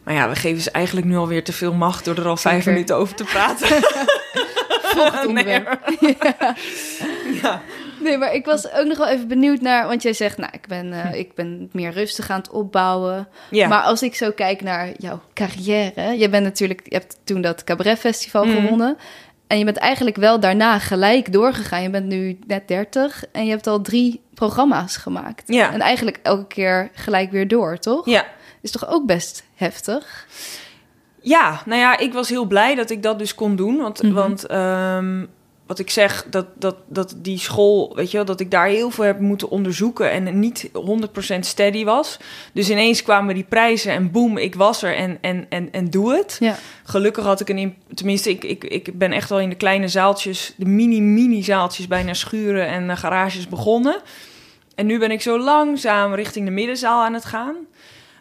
Maar 0.03 0.13
ja, 0.13 0.29
we 0.29 0.35
geven 0.35 0.61
ze 0.61 0.71
eigenlijk 0.71 1.07
nu 1.07 1.15
alweer 1.17 1.43
te 1.43 1.53
veel 1.53 1.73
macht 1.73 2.05
door 2.05 2.17
er 2.17 2.27
al 2.27 2.37
vijf 2.37 2.65
minuten 2.65 2.95
over 2.95 3.15
te 3.15 3.23
praten. 3.23 3.67
Volgend 4.95 5.25
onderwerp. 5.29 5.79
Ja. 5.99 6.55
ja. 7.41 7.61
Nee, 7.99 8.17
maar 8.17 8.33
ik 8.33 8.45
was 8.45 8.71
ook 8.71 8.85
nog 8.85 8.97
wel 8.97 9.07
even 9.07 9.27
benieuwd 9.27 9.61
naar, 9.61 9.87
want 9.87 10.01
jij 10.01 10.13
zegt, 10.13 10.37
nou, 10.37 10.51
ik 10.53 10.67
ben, 10.67 10.93
eh, 10.93 11.19
ik 11.19 11.33
ben 11.35 11.69
meer 11.71 11.91
rustig 11.91 12.29
aan 12.29 12.37
het 12.39 12.49
opbouwen. 12.49 13.27
ja. 13.49 13.67
Maar 13.67 13.81
als 13.81 14.01
ik 14.01 14.15
zo 14.15 14.31
kijk 14.31 14.61
naar 14.61 14.89
jouw 14.97 15.21
carrière, 15.33 16.17
je 16.17 16.29
bent 16.29 16.43
natuurlijk, 16.43 16.81
je 16.83 16.95
hebt 16.95 17.17
toen 17.23 17.41
dat 17.41 17.63
cabaret 17.63 17.99
festival 17.99 18.45
Mhm. 18.45 18.55
gewonnen. 18.55 18.97
En 19.49 19.57
je 19.57 19.65
bent 19.65 19.77
eigenlijk 19.77 20.15
wel 20.15 20.39
daarna 20.39 20.79
gelijk 20.79 21.31
doorgegaan. 21.33 21.81
Je 21.81 21.89
bent 21.89 22.05
nu 22.05 22.39
net 22.47 22.67
30 22.67 23.23
en 23.31 23.43
je 23.45 23.49
hebt 23.49 23.67
al 23.67 23.81
drie 23.81 24.21
programma's 24.33 24.97
gemaakt. 24.97 25.43
Ja. 25.45 25.73
En 25.73 25.79
eigenlijk 25.81 26.19
elke 26.23 26.47
keer 26.47 26.89
gelijk 26.93 27.31
weer 27.31 27.47
door, 27.47 27.77
toch? 27.77 28.05
ja. 28.05 28.25
Is 28.61 28.71
toch 28.71 28.87
ook 28.87 29.05
best 29.05 29.43
heftig? 29.55 30.27
Ja, 31.21 31.61
nou 31.65 31.79
ja, 31.81 31.97
ik 31.97 32.13
was 32.13 32.29
heel 32.29 32.45
blij 32.45 32.75
dat 32.75 32.89
ik 32.89 33.03
dat 33.03 33.19
dus 33.19 33.35
kon 33.35 33.55
doen. 33.55 33.77
Want, 33.77 34.03
Mhm. 34.03 34.13
want 34.13 34.45
ehm, 34.45 35.25
wat 35.69 35.79
ik 35.79 35.89
zeg, 35.89 36.25
dat, 36.29 36.45
dat, 36.55 36.75
dat 36.87 37.15
die 37.17 37.39
school, 37.39 37.95
weet 37.95 38.11
je 38.11 38.17
wel, 38.17 38.25
dat 38.25 38.39
ik 38.39 38.51
daar 38.51 38.67
heel 38.67 38.91
veel 38.91 39.03
heb 39.03 39.19
moeten 39.19 39.49
onderzoeken 39.49 40.11
en 40.11 40.39
niet 40.39 40.69
100% 41.35 41.39
steady 41.39 41.83
was. 41.83 42.17
Dus 42.53 42.69
ineens 42.69 43.03
kwamen 43.03 43.35
die 43.35 43.45
prijzen 43.49 43.91
en 43.91 44.11
boem, 44.11 44.37
ik 44.37 44.55
was 44.55 44.83
er 44.83 44.95
en, 44.95 45.17
en, 45.21 45.45
en, 45.49 45.71
en 45.71 45.89
doe 45.89 46.13
het. 46.13 46.37
Ja. 46.39 46.55
Gelukkig 46.83 47.23
had 47.23 47.39
ik 47.39 47.49
een, 47.49 47.75
tenminste, 47.93 48.29
ik, 48.29 48.43
ik, 48.43 48.63
ik 48.63 48.97
ben 48.97 49.11
echt 49.11 49.29
wel 49.29 49.39
in 49.39 49.49
de 49.49 49.55
kleine 49.55 49.87
zaaltjes, 49.87 50.53
de 50.57 50.65
mini-mini 50.65 51.43
zaaltjes, 51.43 51.87
bijna 51.87 52.13
schuren 52.13 52.67
en 52.67 52.89
eh, 52.89 52.97
garages 52.97 53.47
begonnen. 53.47 54.01
En 54.75 54.85
nu 54.85 54.99
ben 54.99 55.11
ik 55.11 55.21
zo 55.21 55.39
langzaam 55.39 56.13
richting 56.13 56.45
de 56.45 56.51
middenzaal 56.51 57.03
aan 57.03 57.13
het 57.13 57.25
gaan. 57.25 57.55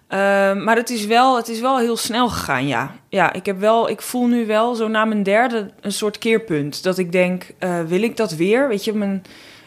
Ehm, 0.09 0.64
maar 0.64 0.77
het 0.77 0.90
is, 0.90 1.07
wel, 1.07 1.37
het 1.37 1.49
is 1.49 1.61
wel 1.61 1.79
heel 1.79 1.97
snel 1.97 2.29
gegaan, 2.29 2.66
ja. 2.66 2.94
Ja, 3.09 3.33
ik, 3.33 3.47
heb 3.47 3.59
wel, 3.59 3.88
ik 3.88 4.03
voel 4.03 4.27
nu 4.27 4.47
wel 4.47 4.75
zo 4.75 4.88
na 4.88 5.05
mijn 5.05 5.23
derde 5.23 5.71
een 5.81 5.92
soort 5.92 6.18
keerpunt. 6.18 6.83
Dat 6.83 6.99
ik 6.99 7.12
denk, 7.12 7.47
eh, 7.59 7.81
wil 7.83 8.03
ik 8.03 8.16
dat 8.16 8.33
weer? 8.33 8.68
Weet 8.68 8.85
je, 8.85 8.92
mijn, 8.92 9.23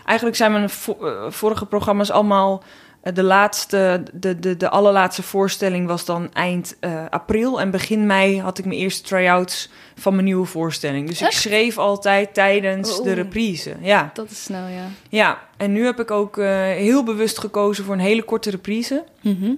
eigenlijk 0.06 0.38
zijn 0.38 0.51
mijn 0.51 0.69
eh, 1.01 1.12
vorige 1.30 1.65
programma's 1.65 2.12
allemaal 2.12 2.63
Eh, 3.01 3.13
de, 3.13 3.23
laatste, 3.23 4.04
de, 4.13 4.39
de, 4.39 4.58
de 4.58 4.69
allerlaatste 4.69 5.23
voorstelling 5.23 5.88
was 5.88 6.06
dan 6.06 6.34
eind 6.34 6.77
april. 7.10 7.62
En 7.62 7.71
begin 7.71 8.06
mei 8.06 8.41
had 8.41 8.58
ik 8.58 8.65
mijn 8.65 8.80
eerste 8.80 9.04
try-outs 9.04 9.69
van 9.95 10.13
mijn 10.13 10.25
nieuwe 10.25 10.45
voorstelling. 10.45 11.08
Dus 11.08 11.21
ik 11.21 11.32
schreef 11.32 11.77
altijd 11.77 12.34
tijdens 12.34 12.99
Oh. 12.99 13.04
de 13.04 13.13
reprise. 13.13 13.75
Ja. 13.80 14.10
Dat 14.13 14.30
is 14.30 14.43
snel, 14.43 14.67
ja. 14.67 14.86
ja, 15.10 15.39
en 15.58 15.71
nu 15.71 15.86
heb 15.86 15.99
ik 15.99 16.12
ook 16.12 16.36
heel 16.75 17.04
bewust 17.04 17.39
gekozen 17.39 17.86
voor 17.86 17.93
een 17.93 17.99
hele 17.99 18.23
korte 18.23 18.49
reprise. 18.49 19.04
Mhm. 19.21 19.51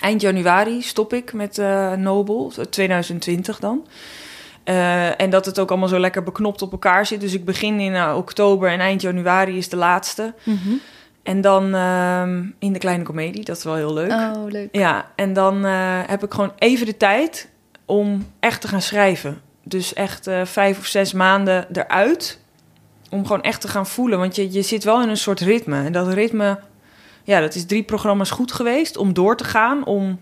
Eind 0.00 0.20
januari 0.20 0.82
stop 0.82 1.12
ik 1.12 1.32
met 1.32 1.58
eh 1.58 1.92
Nobel, 1.92 2.52
2020 2.70 3.58
dan. 3.58 3.86
Eh, 4.64 5.20
en 5.20 5.30
dat 5.30 5.46
het 5.46 5.58
ook 5.58 5.70
allemaal 5.70 5.88
zo 5.88 5.98
lekker 5.98 6.22
beknopt 6.22 6.62
op 6.62 6.72
elkaar 6.72 7.06
zit. 7.06 7.20
Dus 7.20 7.34
ik 7.34 7.44
begin 7.44 7.80
in 7.80 7.94
eh, 7.94 8.14
oktober 8.16 8.70
en 8.70 8.80
eind 8.80 9.02
januari 9.02 9.56
is 9.56 9.68
de 9.68 9.76
laatste. 9.76 10.34
Mhm. 10.42 10.72
En 11.22 11.40
dan 11.40 11.74
ehm, 11.74 12.44
in 12.58 12.72
de 12.72 12.78
kleine 12.78 13.02
komedie, 13.02 13.44
dat 13.44 13.56
is 13.56 13.64
wel 13.64 13.74
heel 13.74 13.92
leuk. 13.92 14.10
Oh, 14.10 14.44
leuk. 14.46 14.68
Ja, 14.72 15.10
en 15.16 15.32
dan 15.32 15.64
eh, 15.64 15.98
heb 16.06 16.24
ik 16.24 16.32
gewoon 16.32 16.52
even 16.58 16.86
de 16.86 16.96
tijd 16.96 17.48
om 17.84 18.26
echt 18.40 18.60
te 18.60 18.68
gaan 18.68 18.82
schrijven. 18.82 19.40
Dus 19.62 19.94
echt 19.94 20.26
eh, 20.26 20.44
vijf 20.44 20.78
of 20.78 20.86
zes 20.86 21.12
maanden 21.12 21.66
eruit. 21.72 22.40
Om 23.10 23.26
gewoon 23.26 23.42
echt 23.42 23.60
te 23.60 23.68
gaan 23.68 23.86
voelen. 23.86 24.18
Want 24.18 24.36
je, 24.36 24.52
je 24.52 24.62
zit 24.62 24.84
wel 24.84 25.02
in 25.02 25.08
een 25.08 25.16
soort 25.16 25.40
ritme. 25.40 25.84
En 25.84 25.92
dat 25.92 26.12
ritme, 26.12 26.58
ja, 27.24 27.40
dat 27.40 27.54
is 27.54 27.66
drie 27.66 27.82
programma's 27.82 28.30
goed 28.30 28.52
geweest 28.52 28.96
om 28.96 29.12
door 29.12 29.36
te 29.36 29.44
gaan. 29.44 29.84
Om, 29.84 30.20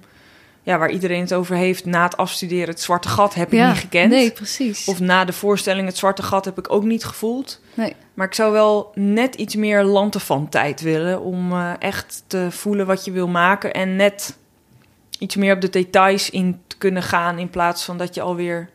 ja, 0.62 0.78
waar 0.78 0.90
iedereen 0.90 1.20
het 1.20 1.34
over 1.34 1.56
heeft, 1.56 1.84
na 1.84 2.02
het 2.02 2.16
afstuderen, 2.16 2.68
het 2.68 2.80
zwarte 2.80 3.08
gat 3.08 3.34
heb 3.34 3.52
ik 3.52 3.58
ja. 3.58 3.68
niet 3.68 3.80
gekend. 3.80 4.11
Nee, 4.11 4.30
precies. 4.30 4.88
Of 4.88 5.00
na 5.00 5.24
de 5.24 5.32
voorstelling, 5.32 5.87
het 5.87 5.96
zwarte 5.96 6.22
gat 6.22 6.44
heb 6.44 6.58
ik 6.58 6.72
ook 6.72 6.84
niet 6.84 7.04
gevoeld. 7.04 7.61
Nee. 7.74 7.94
Maar 8.14 8.26
ik 8.26 8.34
zou 8.34 8.52
wel 8.52 8.90
net 8.94 9.34
iets 9.34 9.54
meer 9.54 10.08
van 10.11 10.48
tijd 10.48 10.80
willen 10.80 11.20
om 11.20 11.52
eh, 11.52 11.72
echt 11.78 12.22
te 12.26 12.46
voelen 12.50 12.87
wat 12.87 13.04
je 13.04 13.11
wil 13.11 13.28
maken 13.28 13.72
en 13.72 13.96
net 13.96 14.37
iets 15.18 15.37
meer 15.37 15.54
op 15.54 15.61
de 15.61 15.70
details 15.70 16.30
in 16.30 16.61
te 16.66 16.78
kunnen 16.78 17.02
gaan 17.02 17.38
in 17.38 17.50
plaats 17.50 17.84
van 17.84 17.98
dat 17.98 18.14
je 18.14 18.20
alweer, 18.20 18.70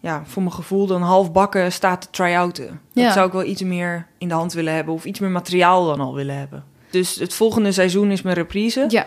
ja, 0.00 0.22
voor 0.26 0.42
mijn 0.42 0.54
gevoel 0.54 0.86
dan 0.86 1.02
half 1.02 1.32
bakken 1.32 1.72
staat 1.72 2.00
te 2.00 2.10
try-outen. 2.10 2.80
Ja. 2.92 3.04
Dat 3.04 3.12
zou 3.12 3.26
ik 3.26 3.32
wel 3.32 3.44
iets 3.44 3.62
meer 3.62 4.06
in 4.18 4.28
de 4.28 4.34
hand 4.34 4.52
willen 4.52 4.74
hebben 4.74 4.94
of 4.94 5.04
iets 5.04 5.20
meer 5.20 5.30
materiaal 5.30 5.86
dan 5.86 6.00
al 6.00 6.14
willen 6.14 6.38
hebben. 6.38 6.64
Dus 6.92 7.14
het 7.16 7.34
volgende 7.34 7.72
seizoen 7.72 8.10
is 8.10 8.22
mijn 8.22 8.36
reprise. 8.36 8.84
Ja. 8.88 9.06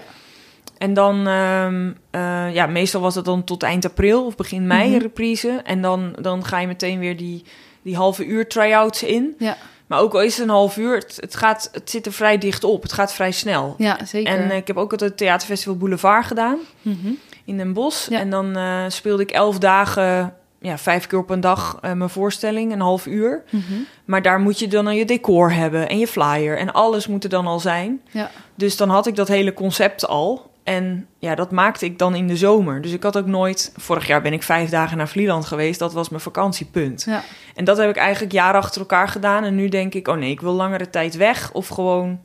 En 0.78 0.94
dan, 0.94 1.28
ehm, 1.28 1.92
eh, 2.12 2.54
ja, 2.54 2.66
meestal 2.66 3.02
was 3.02 3.16
het 3.16 3.26
dan 3.26 3.44
tot 3.44 3.64
eind 3.64 3.86
april 3.86 4.26
of 4.26 4.36
begin 4.36 4.68
mei 4.68 4.94
een 4.94 5.00
reprise. 5.02 5.62
En 5.64 5.82
dan, 5.82 6.16
dan 6.22 6.46
ga 6.46 6.60
je 6.60 6.68
meteen 6.68 7.00
weer 7.00 7.18
die, 7.18 7.44
die 7.82 7.96
halve 7.96 8.26
uur 8.26 8.48
try-outs 8.48 9.04
in. 9.04 9.36
Ja. 9.40 9.58
Maar 9.88 10.00
ook 10.00 10.14
al 10.14 10.22
is 10.22 10.38
het 10.38 10.44
een 10.48 10.54
half 10.54 10.78
uur, 10.78 10.96
het, 10.96 11.18
het, 11.20 11.36
gaat, 11.36 11.70
het 11.72 11.90
zit 11.90 12.06
er 12.06 12.14
vrij 12.14 12.38
dicht 12.38 12.64
op. 12.64 12.82
Het 12.82 12.94
gaat 12.94 13.14
vrij 13.14 13.32
snel. 13.32 13.76
ja, 13.78 14.06
zeker. 14.06 14.34
En 14.34 14.50
eh, 14.50 14.58
ik 14.58 14.68
heb 14.68 14.78
ook 14.78 14.92
altijd 14.92 15.10
het 15.10 15.20
Theaterfestival 15.20 15.78
Boulevard 15.78 16.26
gedaan 16.26 16.58
Mhm. 16.82 17.08
in 17.46 17.58
Den 17.58 17.74
Bosch. 17.74 18.10
Ja. 18.10 18.20
En 18.20 18.30
dan 18.30 18.56
eh, 18.58 18.84
speelde 18.88 19.24
ik 19.24 19.32
elf 19.32 19.58
dagen, 19.58 20.34
ja, 20.66 20.78
vijf 20.78 21.08
keer 21.08 21.20
op 21.20 21.30
een 21.30 21.40
dag 21.40 21.78
eh, 21.82 21.92
mijn 21.92 22.10
voorstelling, 22.10 22.72
een 22.72 22.82
half 22.82 23.06
uur. 23.06 23.44
Mhm. 23.50 23.74
Maar 24.06 24.22
daar 24.22 24.40
moet 24.40 24.60
je 24.60 24.68
dan 24.68 24.88
al 24.88 24.94
je 24.94 25.06
decor 25.06 25.52
hebben 25.52 25.90
en 25.90 26.00
je 26.00 26.08
flyer 26.08 26.58
en 26.58 26.74
alles 26.74 27.08
moet 27.08 27.24
er 27.24 27.30
dan 27.30 27.48
al 27.48 27.60
zijn. 27.60 28.02
Ja. 28.12 28.32
Dus 28.56 28.78
dan 28.78 28.90
had 28.90 29.08
ik 29.08 29.16
dat 29.16 29.28
hele 29.28 29.54
concept 29.54 30.08
al. 30.08 30.54
En 30.64 31.08
ja, 31.20 31.36
dat 31.36 31.52
maakte 31.52 31.86
ik 31.86 32.00
dan 32.00 32.16
in 32.16 32.28
de 32.28 32.38
zomer. 32.38 32.82
Dus 32.82 32.92
ik 32.92 33.04
had 33.04 33.18
ook 33.18 33.26
nooit... 33.26 33.74
Vorig 33.76 34.08
jaar 34.08 34.22
ben 34.22 34.34
ik 34.34 34.44
vijf 34.44 34.70
dagen 34.70 34.98
naar 34.98 35.08
Vlieland 35.08 35.46
geweest. 35.46 35.80
Dat 35.80 35.94
was 35.94 36.10
mijn 36.10 36.22
vakantiepunt. 36.22 37.04
Ja. 37.08 37.24
En 37.56 37.66
dat 37.66 37.78
heb 37.78 37.90
ik 37.90 37.96
eigenlijk 37.96 38.34
jaren 38.34 38.62
achter 38.62 38.82
elkaar 38.82 39.08
gedaan. 39.08 39.44
En 39.44 39.56
nu 39.56 39.70
denk 39.70 39.94
ik, 39.94 40.08
oh 40.08 40.18
nee, 40.18 40.32
ik 40.32 40.42
wil 40.42 40.54
langere 40.54 40.90
tijd 40.90 41.16
weg. 41.16 41.52
Of 41.52 41.68
gewoon 41.68 42.20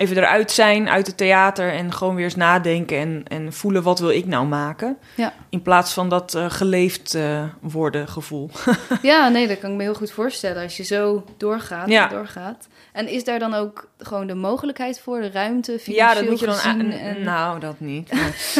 even 0.00 0.16
eruit 0.16 0.50
zijn 0.50 0.88
uit 0.88 1.06
het 1.06 1.16
theater... 1.16 1.72
en 1.72 1.92
gewoon 1.92 2.14
weer 2.14 2.24
eens 2.24 2.36
nadenken 2.36 2.98
en, 2.98 3.24
en 3.28 3.52
voelen 3.52 3.82
wat 3.82 3.98
wil 3.98 4.10
ik 4.10 4.26
nou 4.26 4.46
maken. 4.46 4.96
Ja. 5.14 5.32
In 5.48 5.62
plaats 5.62 5.92
van 5.92 6.08
dat 6.08 6.34
eh, 6.34 6.50
geleefd 6.50 7.14
eh, 7.14 7.42
worden 7.60 8.08
gevoel. 8.08 8.50
ja, 9.02 9.28
nee, 9.28 9.48
dat 9.48 9.58
kan 9.58 9.70
ik 9.70 9.76
me 9.76 9.82
heel 9.82 9.94
goed 9.94 10.10
voorstellen 10.10 10.62
als 10.62 10.76
je 10.76 10.82
zo 10.82 11.24
doorgaat 11.36 11.88
Ja. 11.88 12.08
en 12.10 12.16
doorgaat. 12.16 12.68
En 12.92 13.08
is 13.08 13.24
daar 13.24 13.38
dan 13.38 13.54
ook 13.54 13.88
gewoon 13.98 14.26
de 14.26 14.34
mogelijkheid 14.34 15.00
voor, 15.00 15.20
de 15.20 15.30
ruimte, 15.30 15.80
Ja, 15.84 16.14
dat 16.14 16.28
moet 16.28 16.40
je 16.40 16.46
dan 16.46 16.58
aan... 16.58 16.90
en... 16.90 17.22
Nou, 17.22 17.60
dat 17.60 17.80
niet. 17.80 18.10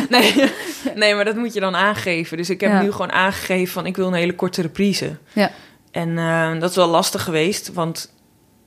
Nee. 0.08 0.34
nee. 0.34 0.52
nee, 0.94 1.14
maar 1.14 1.24
dat 1.24 1.36
moet 1.36 1.54
je 1.54 1.60
dan 1.60 1.76
aangeven. 1.76 2.36
Dus 2.36 2.50
ik 2.50 2.60
heb 2.60 2.70
Ja. 2.70 2.82
nu 2.82 2.92
gewoon 2.92 3.12
aangegeven 3.12 3.72
van 3.72 3.86
ik 3.86 3.96
wil 3.96 4.06
een 4.06 4.12
hele 4.12 4.34
korte 4.34 4.62
reprise. 4.62 5.16
Ja. 5.32 5.50
En 5.90 6.18
eh, 6.18 6.60
dat 6.60 6.70
is 6.70 6.76
wel 6.76 6.88
lastig 6.88 7.22
geweest, 7.22 7.72
want 7.72 8.12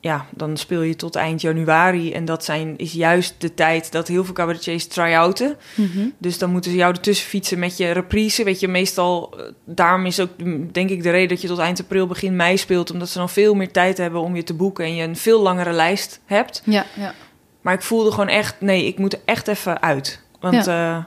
ja, 0.04 0.26
dan 0.30 0.58
speel 0.58 0.82
je 0.82 0.96
tot 0.96 1.16
eind 1.16 1.42
januari. 1.42 2.13
En 2.13 2.26
dat 2.26 2.44
zijn, 2.44 2.78
is 2.78 2.94
juist 2.94 3.36
de 3.38 3.54
tijd 3.54 3.92
dat 3.92 4.08
heel 4.08 4.24
veel 4.26 4.34
cabaretiers 4.34 4.88
try-outen. 4.88 5.58
Mhm. 5.76 6.08
Dus 6.18 6.38
dan 6.38 6.50
moeten 6.50 6.72
ze 6.72 6.78
jou 6.78 6.94
ertussen 6.94 7.28
fietsen 7.28 7.60
met 7.60 7.78
je 7.78 7.92
reprise. 7.92 8.44
Weet 8.44 8.60
je, 8.60 8.68
meestal, 8.68 9.34
eh, 9.38 9.46
daarom 9.66 10.06
is 10.06 10.20
ook 10.20 10.30
mm, 10.38 10.72
denk 10.72 10.89
ik 10.89 11.04
de 11.04 11.10
reden 11.10 11.28
dat 11.28 11.42
je 11.42 11.48
tot 11.48 11.60
eind 11.60 11.80
april, 11.80 12.08
begin 12.08 12.36
mei 12.36 12.58
speelt. 12.58 12.92
Omdat 12.92 13.10
ze 13.10 13.18
dan 13.18 13.30
veel 13.30 13.54
meer 13.54 13.72
tijd 13.72 13.98
hebben 13.98 14.22
om 14.22 14.36
je 14.36 14.44
te 14.44 14.54
boeken 14.54 14.86
en 14.86 14.96
je 14.96 15.04
een 15.04 15.16
veel 15.16 15.42
langere 15.42 15.72
lijst 15.72 16.20
hebt. 16.26 16.62
Ja, 16.66 16.86
ja. 16.96 17.13
Maar 17.62 17.74
ik 17.74 17.82
voelde 17.82 18.12
gewoon 18.12 18.28
echt, 18.28 18.62
nee, 18.62 18.86
ik 18.86 18.98
moet 18.98 19.13
er 19.13 19.22
echt 19.26 19.48
even 19.48 19.82
uit. 19.82 20.22
Want 20.39 20.68
eh, 20.68 21.04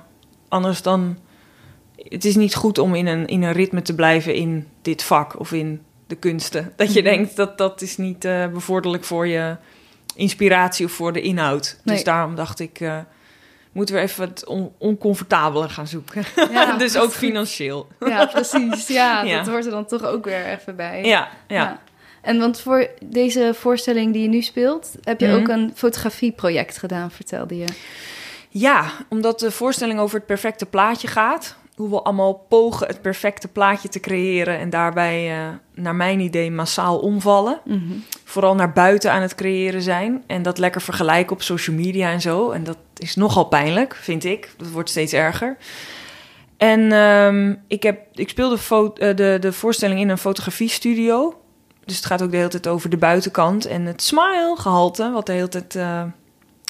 anders 0.49 0.83
dan... 0.83 1.17
Het 1.97 2.25
is 2.25 2.37
niet 2.37 2.55
goed 2.55 2.79
om 2.79 2.95
in 2.95 3.07
een, 3.07 3.27
in 3.27 3.43
een 3.43 3.53
ritme 3.53 3.83
te 3.83 3.95
blijven 3.95 4.35
in 4.35 4.67
dit 4.83 5.03
vak 5.03 5.41
of 5.41 5.53
in 5.53 5.81
de 6.07 6.15
kunsten. 6.15 6.73
Dat 6.77 6.93
je 6.95 7.03
Mhm. 7.03 7.11
denkt, 7.11 7.37
dat 7.37 7.59
dat 7.59 7.81
is 7.83 7.97
niet 7.97 8.25
eh 8.25 8.47
bevorderlijk 8.47 9.05
voor 9.05 9.27
je 9.27 9.57
inspiratie 10.15 10.87
of 10.87 10.93
voor 10.93 11.13
de 11.13 11.21
inhoud. 11.21 11.81
Nee. 11.85 11.95
Dus 11.95 12.05
daarom 12.05 12.35
dacht 12.35 12.61
ik, 12.61 12.81
eh, 12.81 12.99
moeten 13.73 13.95
we 13.95 14.01
even 14.01 14.29
het 14.29 14.45
on- 14.47 14.73
oncomfortabeler 14.79 15.71
gaan 15.71 15.87
zoeken. 15.87 16.25
Ja, 16.53 16.73
dus 16.79 16.97
ook 16.99 17.13
financieel. 17.13 17.89
Ja, 18.01 18.27
precies. 18.27 18.87
Ja, 18.89 19.23
Ja. 19.25 19.37
dat 19.37 19.47
hoort 19.49 19.65
er 19.65 19.71
dan 19.71 19.87
toch 19.87 20.05
ook 20.05 20.25
weer 20.25 20.47
even 20.47 20.77
bij. 20.77 21.05
Ja, 21.05 21.29
ja. 21.49 21.81
En 22.23 22.39
want 22.39 22.61
voor 22.61 22.89
deze 23.05 23.53
voorstelling 23.55 24.13
die 24.13 24.23
je 24.23 24.29
nu 24.29 24.43
speelt, 24.43 24.91
heb 25.03 25.21
je 25.21 25.27
Mhm. 25.27 25.37
ook 25.37 25.49
een 25.49 25.73
fotografieproject 25.75 26.79
gedaan, 26.79 27.11
vertelde 27.11 27.57
je. 27.57 27.67
Ja, 28.49 28.91
omdat 29.09 29.39
de 29.41 29.51
voorstelling 29.51 29.99
over 30.01 30.17
het 30.17 30.27
perfecte 30.27 30.67
plaatje 30.67 31.09
gaat. 31.09 31.57
Hoe 31.77 31.91
we 31.91 32.03
allemaal 32.03 32.35
pogen 32.35 32.87
het 32.87 33.03
perfecte 33.03 33.49
plaatje 33.49 33.89
te 33.89 34.01
creëren. 34.01 34.59
En 34.59 34.71
daarbij, 34.71 35.31
eh, 35.33 35.49
naar 35.75 35.95
mijn 35.95 36.21
idee, 36.21 36.51
massaal 36.51 36.99
omvallen. 36.99 37.61
Mhm. 37.65 37.81
Vooral 38.25 38.55
naar 38.55 38.73
buiten 38.73 39.13
aan 39.13 39.23
het 39.23 39.35
creëren 39.35 39.83
zijn. 39.83 40.23
En 40.27 40.43
dat 40.43 40.59
lekker 40.59 40.81
vergelijken 40.81 41.33
op 41.33 41.43
social 41.43 41.77
media 41.77 42.11
en 42.11 42.21
zo. 42.21 42.51
En 42.51 42.65
dat 42.65 42.79
is 42.97 43.17
nogal 43.17 43.45
pijnlijk, 43.45 43.95
vind 43.95 44.25
ik. 44.25 44.55
Dat 44.57 44.71
wordt 44.71 44.91
steeds 44.91 45.13
erger. 45.13 45.57
En 46.57 46.93
ehm, 46.93 47.55
ik, 47.67 47.83
heb, 47.83 48.01
ik 48.15 48.29
speel 48.29 48.49
de, 48.49 48.59
fo- 48.59 48.93
eh, 48.93 49.17
de, 49.17 49.37
de 49.41 49.53
voorstelling 49.53 50.01
in 50.01 50.09
een 50.09 50.19
fotografiestudio. 50.19 51.41
Dus 51.85 51.97
het 51.97 52.07
gaat 52.07 52.23
ook 52.23 52.31
de 52.31 52.37
hele 52.37 52.49
tijd 52.49 52.67
over 52.67 52.91
de 52.91 52.97
buitenkant. 52.97 53.65
En 53.67 53.83
het 53.87 54.03
smile-gehalte, 54.03 55.11
wat 55.11 55.27
de 55.27 55.33
hele 55.33 55.49
tijd... 55.49 55.75
eh, 55.77 56.03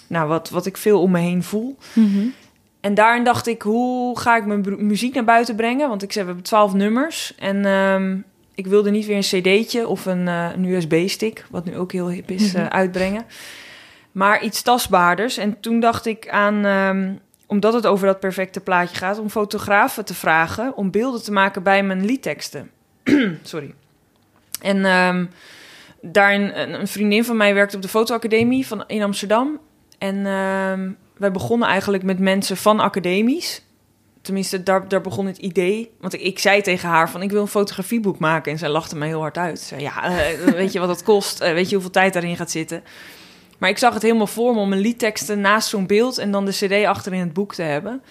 nou, 0.09 0.29
wat, 0.29 0.51
wat 0.51 0.66
ik 0.66 0.77
veel 0.77 1.01
om 1.01 1.11
me 1.11 1.19
heen 1.19 1.42
voel. 1.42 1.77
Mhm. 1.92 2.27
En 2.87 2.94
daarin 2.94 3.25
dacht 3.25 3.46
ik, 3.46 3.62
hoe 3.62 4.18
ga 4.18 4.37
ik 4.37 4.46
mijn 4.46 4.87
muziek 4.87 5.14
naar 5.14 5.25
buiten 5.25 5.57
brengen? 5.57 5.88
Want 5.88 6.03
ik 6.03 6.12
zei, 6.12 6.25
we 6.25 6.31
hebben 6.31 6.49
twaalf 6.49 6.75
nummers. 6.75 7.35
En 7.38 7.64
ehm, 7.64 8.18
ik 8.55 8.66
wilde 8.66 8.90
niet 8.90 9.07
weer 9.07 9.16
een 9.16 9.22
cd'tje 9.62 9.88
of 9.88 10.07
een, 10.07 10.29
eh, 10.29 10.49
een 10.55 10.64
USB-stick... 10.64 11.46
wat 11.51 11.64
nu 11.64 11.77
ook 11.77 11.92
heel 11.92 12.11
hip 12.11 12.31
is, 12.31 12.55
eh, 12.55 12.62
Mhm. 12.62 12.72
uitbrengen. 12.72 13.25
Maar 14.12 14.42
iets 14.42 14.62
tastbaarders. 14.62 15.37
En 15.37 15.61
toen 15.61 15.81
dacht 15.81 16.07
ik 16.07 16.29
aan... 16.29 16.64
ehm, 16.64 17.12
omdat 17.46 17.72
het 17.72 17.87
over 17.87 18.07
dat 18.07 18.20
perfecte 18.20 18.61
plaatje 18.61 18.96
gaat... 18.96 19.18
om 19.18 19.31
fotografen 19.31 20.05
te 20.05 20.14
vragen 20.14 20.77
om 20.77 20.90
beelden 20.90 21.22
te 21.22 21.33
maken 21.33 21.62
bij 21.62 21.83
mijn 21.83 22.05
liedteksten. 22.05 22.70
Sorry. 23.42 23.75
En 24.61 24.85
ehm, 24.85 25.27
daarin, 26.01 26.57
een, 26.57 26.88
vriendin 26.88 27.25
van 27.25 27.37
mij 27.37 27.55
werkt 27.55 27.75
op 27.75 27.83
de 27.83 27.88
fotoacademie 27.88 28.66
van, 28.66 28.85
in 28.87 29.03
Amsterdam. 29.03 29.59
En 29.99 30.27
ehm, 30.27 30.90
wij 31.16 31.31
begonnen 31.31 31.68
eigenlijk 31.68 32.02
met 32.02 32.18
mensen 32.18 32.57
van 32.57 32.81
academies. 32.81 33.62
Tenminste, 34.22 34.62
daar, 34.62 34.88
daar 34.88 35.00
begon 35.00 35.26
het 35.26 35.38
idee. 35.38 35.90
Want 36.00 36.22
ik, 36.22 36.38
zei 36.38 36.62
tegen 36.62 36.88
haar 36.88 37.11
van, 37.11 37.22
ik 37.22 37.31
wil 37.31 37.40
een 37.40 37.48
fotografieboek 37.48 38.18
maken. 38.18 38.52
En 38.52 38.59
zij 38.59 38.68
lachte 38.68 38.96
mij 38.96 39.09
heel 39.09 39.20
hard 39.20 39.38
uit. 39.38 39.59
Ze 39.59 39.66
zei, 39.66 39.81
ja, 39.81 40.05
eh, 40.05 40.38
weet 40.62 40.72
je 40.72 40.79
wat 40.79 40.88
dat 40.88 41.02
kost? 41.02 41.40
Eh, 41.40 41.52
weet 41.52 41.68
je 41.68 41.74
hoeveel 41.74 41.92
tijd 41.92 42.12
daarin 42.12 42.37
gaat 42.37 42.50
zitten? 42.50 42.85
Maar 43.59 43.70
ik 43.70 43.79
zag 43.79 43.94
het 43.94 44.02
helemaal 44.02 44.26
voor 44.26 44.55
me 44.55 44.61
om 44.61 44.72
een 44.72 44.79
liedteksten 44.79 45.40
naast 45.40 45.68
zo'n 45.68 45.87
beeld... 45.87 46.18
en 46.18 46.31
dan 46.31 46.44
de 46.44 46.50
cd 46.50 46.85
achter 46.85 47.12
in 47.12 47.20
het 47.20 47.33
boek 47.33 47.55
te 47.55 47.62
hebben. 47.62 48.02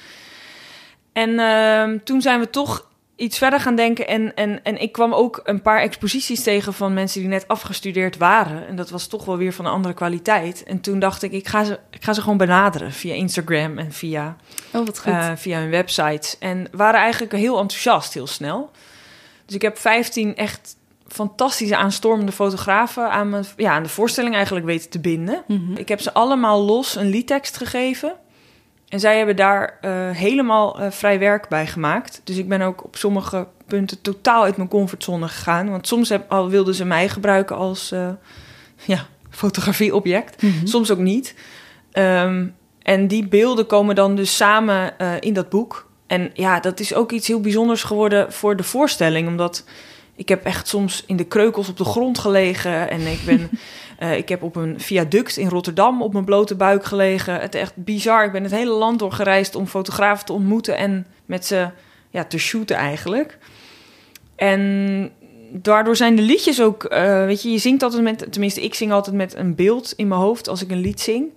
En 1.14 1.40
ehm, 1.40 1.98
toen 2.04 2.22
zijn 2.22 2.40
we 2.40 2.50
toch 2.50 2.88
iets 3.16 3.38
verder 3.38 3.60
gaan 3.60 3.76
denken. 3.76 4.08
En, 4.08 4.36
en, 4.36 4.64
en 4.64 4.82
ik 4.82 4.92
kwam 4.92 5.14
ook 5.14 5.42
een 5.44 5.62
paar 5.62 5.80
exposities 5.80 6.44
tegen 6.44 6.74
van 6.74 6.94
mensen 6.94 7.20
die 7.20 7.30
net 7.30 7.48
afgestudeerd 7.48 8.18
waren. 8.18 8.68
En 8.68 8.76
dat 8.76 8.90
was 8.90 9.08
toch 9.08 9.26
wel 9.26 9.38
weer 9.38 9.54
van 9.54 9.66
een 9.66 9.72
andere 9.72 9.94
kwaliteit. 9.94 10.64
En 10.64 10.82
toen 10.82 11.00
dacht 11.00 11.24
ik, 11.24 11.32
ik 11.32 11.48
ga 11.48 11.64
ze, 11.64 11.80
ik 11.92 12.04
ga 12.04 12.14
ze 12.14 12.22
gewoon 12.22 12.38
benaderen 12.38 12.92
via 12.92 13.14
Instagram 13.14 13.78
en 13.78 13.92
via, 13.92 14.36
Oh, 14.74 14.86
wat 14.86 15.00
goed. 15.00 15.12
eh, 15.14 15.32
via 15.36 15.60
hun 15.60 15.70
websites. 15.70 16.38
En 16.40 16.68
waren 16.72 17.00
eigenlijk 17.00 17.32
heel 17.34 17.60
enthousiast 17.60 18.14
heel 18.14 18.28
snel. 18.28 18.72
Dus 19.46 19.56
ik 19.56 19.62
heb 19.62 19.78
15 19.78 20.36
echt 20.36 20.76
fantastische 21.08 21.78
aanstormende 21.78 22.32
fotografen 22.32 23.10
aan, 23.12 23.30
mijn, 23.30 23.46
ja, 23.58 23.72
aan 23.72 23.84
de 23.84 23.90
voorstelling 23.90 24.36
eigenlijk 24.36 24.66
weten 24.66 24.90
te 24.90 25.00
binden. 25.00 25.44
Mhm. 25.48 25.78
Ik 25.78 25.88
heb 25.88 26.02
ze 26.02 26.14
allemaal 26.14 26.62
los 26.62 26.96
een 26.96 27.10
liedtekst 27.10 27.58
gegeven. 27.58 28.16
En 28.96 29.02
zij 29.02 29.18
hebben 29.18 29.36
daar 29.36 29.78
eh, 29.82 29.92
helemaal 30.10 30.80
eh, 30.80 30.92
vrij 30.92 31.20
werk 31.20 31.48
bij 31.48 31.68
gemaakt. 31.68 32.22
Dus 32.24 32.38
ik 32.38 32.48
ben 32.48 32.62
ook 32.62 32.84
op 32.84 32.96
sommige 32.96 33.48
punten 33.68 34.02
totaal 34.02 34.44
uit 34.44 34.58
mijn 34.58 34.70
comfortzone 34.70 35.28
gegaan. 35.28 35.70
Want 35.70 35.88
soms 35.88 36.10
heb, 36.10 36.32
al 36.32 36.50
wilden 36.50 36.76
ze 36.76 36.86
mij 36.86 37.10
gebruiken 37.10 37.56
als 37.56 37.92
eh, 37.92 38.10
ja, 38.94 39.06
fotografieobject. 39.30 40.42
Mhm. 40.42 40.66
Soms 40.66 40.92
ook 40.92 40.98
niet. 40.98 41.36
Ehm, 41.92 42.48
en 42.82 43.08
die 43.08 43.28
beelden 43.28 43.66
komen 43.66 43.96
dan 43.96 44.16
dus 44.16 44.36
samen 44.36 44.94
in 45.20 45.34
dat 45.34 45.50
boek. 45.50 45.90
En 46.08 46.32
ja, 46.34 46.60
dat 46.60 46.80
is 46.80 46.94
ook 46.94 47.12
iets 47.12 47.28
heel 47.28 47.42
bijzonders 47.42 47.84
geworden 47.84 48.34
voor 48.34 48.56
de 48.56 48.64
voorstelling. 48.64 49.28
Omdat 49.28 49.66
ik 50.16 50.30
heb 50.30 50.46
echt 50.46 50.68
soms 50.68 51.04
in 51.06 51.16
de 51.16 51.26
kreukels 51.26 51.70
op 51.70 51.78
de 51.78 51.86
grond 51.86 52.20
gelegen. 52.20 52.90
En 52.90 53.02
ik 53.08 53.20
ben... 53.26 53.50
eh, 53.98 54.18
ik 54.18 54.30
heb 54.30 54.44
op 54.44 54.56
een 54.56 54.80
viaduct 54.80 55.38
in 55.38 55.50
Rotterdam 55.50 56.02
op 56.02 56.14
mijn 56.14 56.26
blote 56.26 56.56
buik 56.56 56.86
gelegen. 56.86 57.40
Het 57.40 57.56
echt 57.56 57.74
bizar. 57.76 58.26
Ik 58.26 58.32
ben 58.32 58.44
het 58.44 58.52
hele 58.52 58.72
land 58.72 59.00
doorgereisd 59.00 59.56
om 59.56 59.68
fotografen 59.68 60.26
te 60.26 60.34
ontmoeten 60.34 60.78
en 60.78 61.08
met 61.26 61.46
ze 61.46 61.70
ja, 62.10 62.24
te 62.24 62.38
shooten 62.38 62.76
eigenlijk. 62.76 63.38
En 64.36 65.12
daardoor 65.52 65.96
zijn 65.96 66.16
de 66.16 66.22
liedjes 66.22 66.62
ook, 66.62 66.84
eh, 66.84 67.26
weet 67.26 67.42
je, 67.42 67.52
je 67.52 67.58
zingt 67.58 67.84
altijd 67.84 68.04
met, 68.04 68.28
tenminste 68.32 68.62
ik 68.62 68.74
zing 68.74 68.92
altijd 68.92 69.16
met 69.16 69.36
een 69.36 69.56
beeld 69.56 69.94
in 69.96 70.08
mijn 70.08 70.22
hoofd 70.22 70.48
als 70.48 70.62
ik 70.62 70.72
een 70.72 70.82
lied 70.82 71.02
zing. 71.02 71.30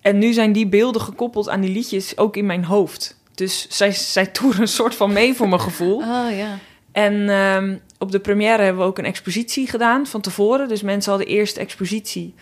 En 0.00 0.18
nu 0.18 0.32
zijn 0.32 0.52
die 0.52 0.66
beelden 0.66 1.02
gekoppeld 1.02 1.48
aan 1.48 1.60
die 1.60 1.72
liedjes 1.72 2.18
ook 2.18 2.36
in 2.36 2.46
mijn 2.46 2.64
hoofd. 2.64 3.16
Dus 3.34 3.66
zij, 3.68 3.92
zij 3.92 4.26
toeren 4.26 4.60
een 4.60 4.68
soort 4.68 4.94
van 4.94 5.12
mee 5.12 5.34
voor 5.34 5.48
mijn 5.48 5.60
gevoel. 5.60 5.96
Oh 5.96 6.36
ja. 6.36 6.58
En 6.96 7.28
ehm, 7.28 7.76
op 7.98 8.10
de 8.10 8.18
première 8.18 8.62
hebben 8.62 8.82
we 8.82 8.88
ook 8.88 8.98
een 8.98 9.04
expositie 9.04 9.66
gedaan 9.68 10.06
van 10.06 10.20
tevoren. 10.20 10.68
Dus 10.68 10.82
mensen 10.82 11.10
hadden 11.10 11.28
eerst 11.30 11.54
de 11.54 11.60
expositie 11.60 12.34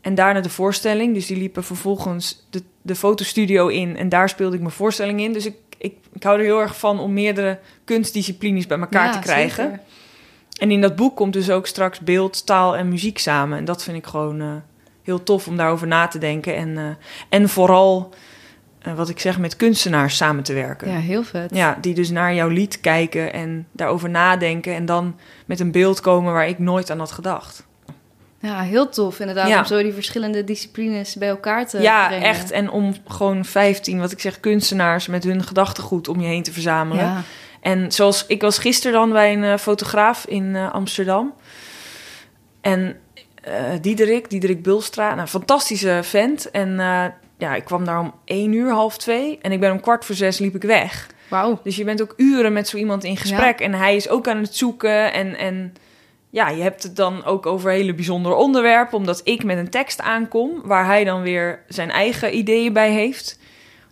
en 0.00 0.14
daarna 0.14 0.40
de 0.40 0.50
voorstelling. 0.50 1.14
Dus 1.14 1.26
die 1.26 1.36
liepen 1.36 1.64
vervolgens 1.64 2.46
de, 2.50 2.62
de 2.82 2.94
fotostudio 2.94 3.66
in 3.66 3.96
en 3.96 4.08
daar 4.08 4.28
speelde 4.28 4.54
ik 4.54 4.60
mijn 4.60 4.72
voorstelling 4.72 5.20
in. 5.20 5.32
Dus 5.32 5.46
ik, 5.46 5.56
ik, 5.78 5.94
ik 6.12 6.22
hou 6.22 6.38
er 6.38 6.44
heel 6.44 6.60
erg 6.60 6.78
van 6.78 7.00
om 7.00 7.12
meerdere 7.12 7.58
kunstdisciplines 7.84 8.66
bij 8.66 8.78
elkaar 8.78 9.06
Ja, 9.06 9.12
te 9.12 9.18
krijgen. 9.18 9.64
zeker. 9.64 9.80
En 10.58 10.70
in 10.70 10.80
dat 10.80 10.96
boek 10.96 11.16
komt 11.16 11.32
dus 11.32 11.50
ook 11.50 11.66
straks 11.66 12.00
beeld, 12.00 12.46
taal 12.46 12.76
en 12.76 12.88
muziek 12.88 13.18
samen. 13.18 13.58
En 13.58 13.64
dat 13.64 13.82
vind 13.82 13.96
ik 13.96 14.06
gewoon 14.06 14.40
eh, 14.40 14.52
heel 15.02 15.22
tof 15.22 15.46
om 15.48 15.56
daarover 15.56 15.86
na 15.86 16.06
te 16.06 16.18
denken. 16.18 16.56
En, 16.56 16.78
eh, 16.78 16.84
en 17.28 17.48
vooral, 17.48 18.14
eh, 18.80 18.94
wat 18.94 19.08
ik 19.08 19.18
zeg, 19.20 19.38
met 19.38 19.56
kunstenaars 19.56 20.16
samen 20.16 20.42
te 20.44 20.52
werken. 20.52 20.90
Ja, 20.90 20.98
heel 20.98 21.22
vet. 21.22 21.54
Ja, 21.54 21.78
die 21.80 21.94
dus 21.94 22.10
naar 22.10 22.34
jouw 22.34 22.48
lied 22.48 22.80
kijken 22.80 23.32
en 23.32 23.66
daarover 23.72 24.10
nadenken. 24.10 24.74
En 24.74 24.84
dan 24.86 25.16
met 25.46 25.60
een 25.60 25.70
beeld 25.72 26.00
komen 26.00 26.32
waar 26.32 26.48
ik 26.48 26.58
nooit 26.58 26.90
aan 26.90 26.98
had 26.98 27.12
gedacht. 27.12 27.68
Ja, 28.38 28.60
heel 28.60 28.88
tof 28.88 29.20
inderdaad 29.20 29.48
Ja. 29.48 29.58
om 29.58 29.64
zo 29.64 29.82
die 29.82 29.92
verschillende 29.92 30.44
disciplines 30.44 31.14
bij 31.14 31.28
elkaar 31.28 31.66
te 31.68 31.80
ja, 31.80 32.06
brengen. 32.06 32.28
echt. 32.28 32.50
En 32.50 32.70
om 32.70 32.94
gewoon 33.08 33.44
15, 33.44 34.00
wat 34.00 34.12
ik 34.12 34.20
zeg, 34.20 34.40
kunstenaars 34.40 35.06
met 35.06 35.24
hun 35.24 35.42
gedachtegoed 35.42 36.08
om 36.08 36.20
je 36.20 36.26
heen 36.26 36.42
te 36.42 36.52
verzamelen. 36.52 37.04
Ja. 37.04 37.22
En 37.60 37.92
zoals 37.92 38.24
ik 38.26 38.40
was 38.42 38.58
gisteren 38.58 38.92
dan 38.92 39.12
bij 39.12 39.32
een 39.32 39.44
eh, 39.44 39.56
fotograaf 39.56 40.26
in 40.26 40.56
eh, 40.56 40.72
Amsterdam. 40.72 41.34
En 42.60 42.96
Diederik, 43.80 44.30
Diederik 44.30 44.62
Bulstra, 44.62 45.14
nou, 45.14 45.28
fantastische 45.28 46.00
vent. 46.02 46.50
En 46.50 46.80
ja, 47.40 47.54
ik 47.54 47.64
kwam 47.64 47.84
daar 47.84 48.00
om 48.00 48.14
één 48.24 48.52
uur, 48.52 48.70
half 48.70 48.98
twee. 48.98 49.38
En 49.42 49.52
ik 49.52 49.60
ben 49.60 49.72
om 49.72 49.80
kwart 49.80 50.04
voor 50.04 50.14
zes 50.14 50.38
liep 50.38 50.54
ik 50.54 50.62
weg. 50.62 51.06
Wauw. 51.28 51.60
Dus 51.62 51.76
je 51.76 51.84
bent 51.84 52.02
ook 52.02 52.14
uren 52.16 52.52
met 52.52 52.68
zo 52.68 52.76
iemand 52.76 53.04
in 53.04 53.16
gesprek. 53.16 53.60
En 53.60 53.74
hij 53.74 53.96
is 53.96 54.08
ook 54.08 54.28
aan 54.28 54.36
het 54.36 54.56
zoeken. 54.56 55.12
En, 55.12 55.36
en 55.36 55.74
ja, 56.30 56.48
je 56.48 56.62
hebt 56.62 56.82
het 56.82 56.96
dan 56.96 57.24
ook 57.24 57.46
over 57.46 57.70
hele 57.70 57.94
bijzondere 57.94 58.34
onderwerpen. 58.34 58.98
Omdat 58.98 59.20
ik 59.24 59.44
met 59.44 59.58
een 59.58 59.70
tekst 59.70 60.00
aankom. 60.00 60.60
Waar 60.64 60.86
hij 60.86 61.04
dan 61.04 61.22
weer 61.22 61.62
zijn 61.68 61.90
eigen 61.90 62.36
ideeën 62.36 62.72
bij 62.72 62.90
heeft. 62.90 63.38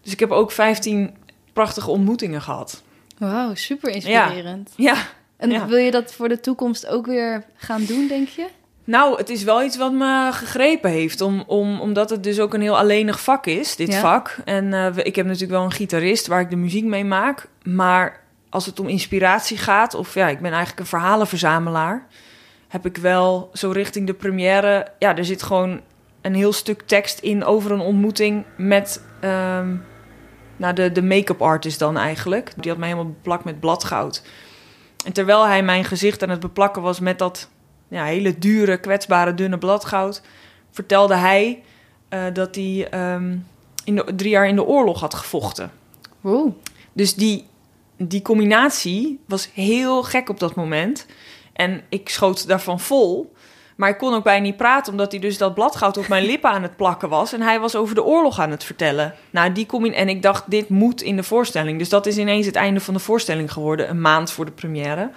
Dus 0.03 0.13
ik 0.13 0.21
heb 0.21 0.31
ook 0.31 0.53
15 0.53 1.15
prachtige 1.53 1.91
ontmoetingen 1.91 2.43
gehad. 2.43 2.83
Wauw, 3.19 3.55
super 3.55 3.91
inspirerend. 3.91 4.73
Ja, 4.77 4.97
En 5.37 5.51
ja. 5.51 5.67
wil 5.67 5.79
je 5.79 5.91
dat 5.91 6.13
voor 6.13 6.29
de 6.29 6.41
toekomst 6.41 6.87
ook 6.87 7.07
weer 7.07 7.45
gaan 7.57 7.85
doen, 7.85 8.07
denk 8.09 8.29
je? 8.29 8.47
Nou, 8.89 9.17
het 9.17 9.29
is 9.29 9.43
wel 9.43 9.63
iets 9.63 9.77
wat 9.77 9.93
me 9.93 10.29
gegrepen 10.33 10.91
heeft. 10.91 11.21
Om, 11.21 11.43
om, 11.47 11.81
omdat 11.81 12.11
het 12.11 12.23
dus 12.23 12.41
ook 12.41 12.55
een 12.55 12.61
heel 12.61 12.79
alleenig 12.79 13.21
vak 13.21 13.47
is, 13.47 13.77
dit 13.77 13.93
Ja. 13.93 14.01
vak. 14.01 14.37
En 14.45 14.73
eh, 14.73 14.87
ik 15.03 15.17
heb 15.17 15.25
natuurlijk 15.27 15.53
wel 15.53 15.63
een 15.63 15.73
gitarist 15.73 16.27
waar 16.27 16.41
ik 16.41 16.51
de 16.51 16.57
muziek 16.57 16.85
mee 16.85 17.05
maak. 17.05 17.49
Maar 17.63 18.21
als 18.51 18.67
het 18.67 18.81
om 18.81 18.89
inspiratie 18.89 19.57
gaat, 19.57 19.95
of 19.95 20.15
ja, 20.15 20.29
ik 20.29 20.41
ben 20.41 20.51
eigenlijk 20.51 20.81
een 20.81 20.87
verhalenverzamelaar. 20.87 22.07
Heb 22.69 22.87
ik 22.87 22.97
wel 22.97 23.51
zo 23.53 23.71
richting 23.71 24.07
de 24.07 24.15
première. 24.15 24.87
Ja, 24.99 25.17
er 25.17 25.25
zit 25.25 25.43
gewoon 25.43 25.81
een 26.21 26.35
heel 26.35 26.53
stuk 26.53 26.83
tekst 26.83 27.19
in 27.19 27.45
over 27.45 27.71
een 27.73 27.81
ontmoeting 27.81 28.45
met. 28.57 29.03
ehm, 29.21 29.75
nou, 30.57 30.75
de, 30.75 30.93
de 30.93 31.03
make-up 31.03 31.43
artist 31.43 31.79
dan 31.79 31.97
eigenlijk. 31.97 32.53
Die 32.57 32.71
had 32.71 32.79
mij 32.81 32.89
helemaal 32.89 33.13
beplakt 33.13 33.45
met 33.45 33.61
bladgoud. 33.61 34.23
En 35.05 35.13
terwijl 35.13 35.47
hij 35.47 35.63
mijn 35.63 35.85
gezicht 35.85 36.23
aan 36.23 36.31
het 36.31 36.41
beplakken 36.41 36.83
was 36.83 37.01
met 37.01 37.19
dat 37.19 37.49
ja, 37.89 38.05
hele 38.05 38.39
dure, 38.39 38.81
kwetsbare, 38.81 39.35
dunne 39.35 39.59
bladgoud, 39.59 40.23
vertelde 40.71 41.15
hij 41.15 41.63
eh, 42.09 42.25
dat 42.33 42.55
hij 42.55 42.89
ehm, 42.91 43.37
in 43.85 43.97
de, 43.97 44.15
drie 44.17 44.31
jaar 44.31 44.49
in 44.49 44.57
de 44.57 44.65
oorlog 44.65 45.01
had 45.01 45.15
gevochten. 45.15 45.71
Wow. 46.21 46.53
Dus 46.93 47.15
die, 47.15 47.47
die 47.97 48.23
combinatie 48.23 49.21
was 49.27 49.51
heel 49.53 50.03
gek 50.03 50.29
op 50.29 50.41
dat 50.41 50.55
moment. 50.55 51.07
En 51.53 51.83
ik 51.89 52.09
schoot 52.09 52.49
daarvan 52.49 52.81
vol. 52.81 53.33
Maar 53.77 53.89
ik 53.89 53.99
kon 53.99 54.15
ook 54.15 54.25
bijna 54.25 54.43
niet 54.43 54.57
praten, 54.57 54.93
omdat 54.93 55.13
hij 55.13 55.21
dus 55.21 55.39
dat 55.39 55.55
bladgoud 55.55 55.97
op 55.97 56.09
mijn 56.09 56.25
lippen 56.33 56.51
aan 56.51 56.63
het 56.63 56.77
plakken 56.77 57.09
was. 57.09 57.33
En 57.33 57.41
hij 57.41 57.61
was 57.61 57.77
over 57.77 57.95
de 57.95 58.05
oorlog 58.05 58.39
aan 58.39 58.51
het 58.51 58.65
vertellen. 58.65 59.15
Nou, 59.31 59.53
die 59.53 59.67
combin 59.67 59.95
en 59.95 60.09
ik 60.09 60.23
dacht, 60.23 60.51
dit 60.51 60.69
moet 60.69 61.03
in 61.03 61.17
de 61.17 61.23
voorstelling. 61.23 61.79
Dus 61.79 61.89
dat 61.89 62.07
is 62.07 62.19
ineens 62.19 62.47
het 62.47 62.57
einde 62.57 62.81
van 62.81 62.95
de 62.95 63.01
voorstelling 63.01 63.53
geworden, 63.53 63.91
een 63.91 64.01
maand 64.01 64.31
voor 64.31 64.45
de 64.45 64.51
première. 64.51 65.11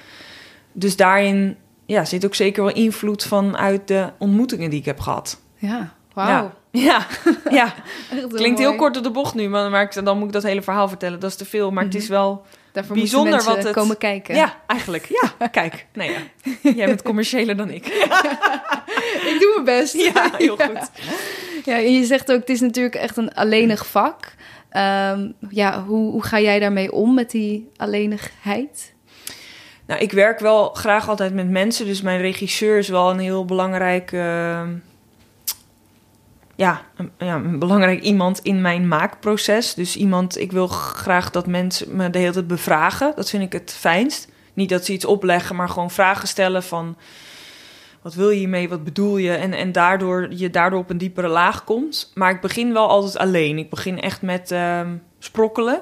Dus 0.71 0.95
daarin 0.95 1.57
ja, 1.91 2.05
zit 2.05 2.25
ook 2.25 2.35
zeker 2.35 2.63
wel 2.63 2.73
invloed 2.73 3.23
van 3.23 3.57
uit 3.57 3.87
de 3.87 4.09
ontmoetingen 4.17 4.69
die 4.69 4.79
ik 4.79 4.85
heb 4.85 4.99
gehad. 4.99 5.41
Ja, 5.57 5.93
wauw. 6.13 6.51
Ja, 6.71 7.05
ja. 7.49 7.73
Klinkt 8.33 8.59
heel 8.59 8.75
kort 8.75 8.97
op 8.97 9.03
de 9.03 9.11
bocht 9.11 9.33
nu, 9.35 9.47
maar 9.49 9.69
maar 9.69 10.03
dan 10.03 10.17
moet 10.17 10.27
ik 10.27 10.33
dat 10.33 10.43
hele 10.43 10.61
verhaal 10.61 10.87
vertellen. 10.87 11.19
Dat 11.19 11.29
is 11.29 11.35
te 11.35 11.45
veel, 11.45 11.71
maar 11.71 11.83
het 11.83 11.95
is 11.95 12.07
wel... 12.07 12.45
Daarvoor 12.71 12.95
bijzonder 12.95 13.31
mensen 13.33 13.55
wat 13.55 13.63
het- 13.63 13.73
komen 13.73 13.97
kijken. 13.97 14.35
Ja, 14.35 14.55
eigenlijk. 14.67 15.05
Ja, 15.39 15.47
kijk. 15.47 15.85
Nee, 15.93 16.11
ja. 16.11 16.19
Jij 16.75 16.85
bent 16.85 17.01
commerciëler 17.01 17.57
dan 17.57 17.69
ik. 17.69 17.85
ik 19.31 19.37
doe 19.39 19.51
mijn 19.63 19.79
best. 19.79 19.93
Ja, 19.93 20.29
heel 20.37 20.57
goed. 20.57 20.89
Ja, 21.65 21.75
en 21.75 21.93
je 21.93 22.05
zegt 22.05 22.31
ook, 22.31 22.39
het 22.39 22.49
is 22.49 22.59
natuurlijk 22.61 22.95
echt 22.95 23.17
een 23.17 23.33
alleenig 23.33 23.85
vak. 23.87 24.33
Ehm, 24.69 25.31
ja, 25.49 25.83
hoe, 25.83 26.11
hoe 26.11 26.23
ga 26.23 26.39
jij 26.39 26.59
daarmee 26.59 26.91
om 26.91 27.13
met 27.13 27.31
die 27.31 27.69
alleenigheid? 27.77 28.93
Nou, 29.91 30.03
ik 30.03 30.11
werk 30.11 30.39
wel 30.39 30.69
graag 30.69 31.09
altijd 31.09 31.33
met 31.33 31.49
mensen. 31.49 31.85
Dus 31.85 32.01
mijn 32.01 32.21
regisseur 32.21 32.77
is 32.77 32.87
wel 32.87 33.09
een 33.09 33.19
heel 33.19 33.45
belangrijk... 33.45 34.11
eh, 34.11 34.61
ja, 36.55 36.81
ja, 37.17 37.35
een 37.35 37.59
belangrijk 37.59 38.01
iemand 38.01 38.39
in 38.39 38.61
mijn 38.61 38.87
maakproces. 38.87 39.73
Dus 39.73 39.95
iemand, 39.95 40.37
ik 40.37 40.51
wil 40.51 40.67
graag 40.67 41.29
dat 41.29 41.47
mensen 41.47 41.95
me 41.95 42.09
de 42.09 42.17
hele 42.17 42.31
tijd 42.31 42.47
bevragen. 42.47 43.13
Dat 43.15 43.29
vind 43.29 43.43
ik 43.43 43.53
het 43.53 43.75
fijnst. 43.79 44.27
Niet 44.53 44.69
dat 44.69 44.85
ze 44.85 44.93
iets 44.93 45.05
opleggen, 45.05 45.55
maar 45.55 45.69
gewoon 45.69 45.91
vragen 45.91 46.27
stellen 46.27 46.63
van... 46.63 46.97
Wat 48.01 48.13
wil 48.13 48.29
je 48.29 48.37
hiermee? 48.37 48.69
Wat 48.69 48.83
bedoel 48.83 49.17
je? 49.17 49.31
En, 49.31 49.53
en 49.53 49.71
daardoor 49.71 50.27
je 50.29 50.49
daardoor 50.49 50.79
op 50.79 50.89
een 50.89 50.97
diepere 50.97 51.27
laag 51.27 51.63
komt. 51.63 52.11
Maar 52.13 52.31
ik 52.31 52.41
begin 52.41 52.73
wel 52.73 52.87
altijd 52.87 53.17
alleen. 53.17 53.57
Ik 53.57 53.69
begin 53.69 54.01
echt 54.01 54.21
met 54.21 54.51
ehm, 54.51 54.95
sprokkelen. 55.19 55.81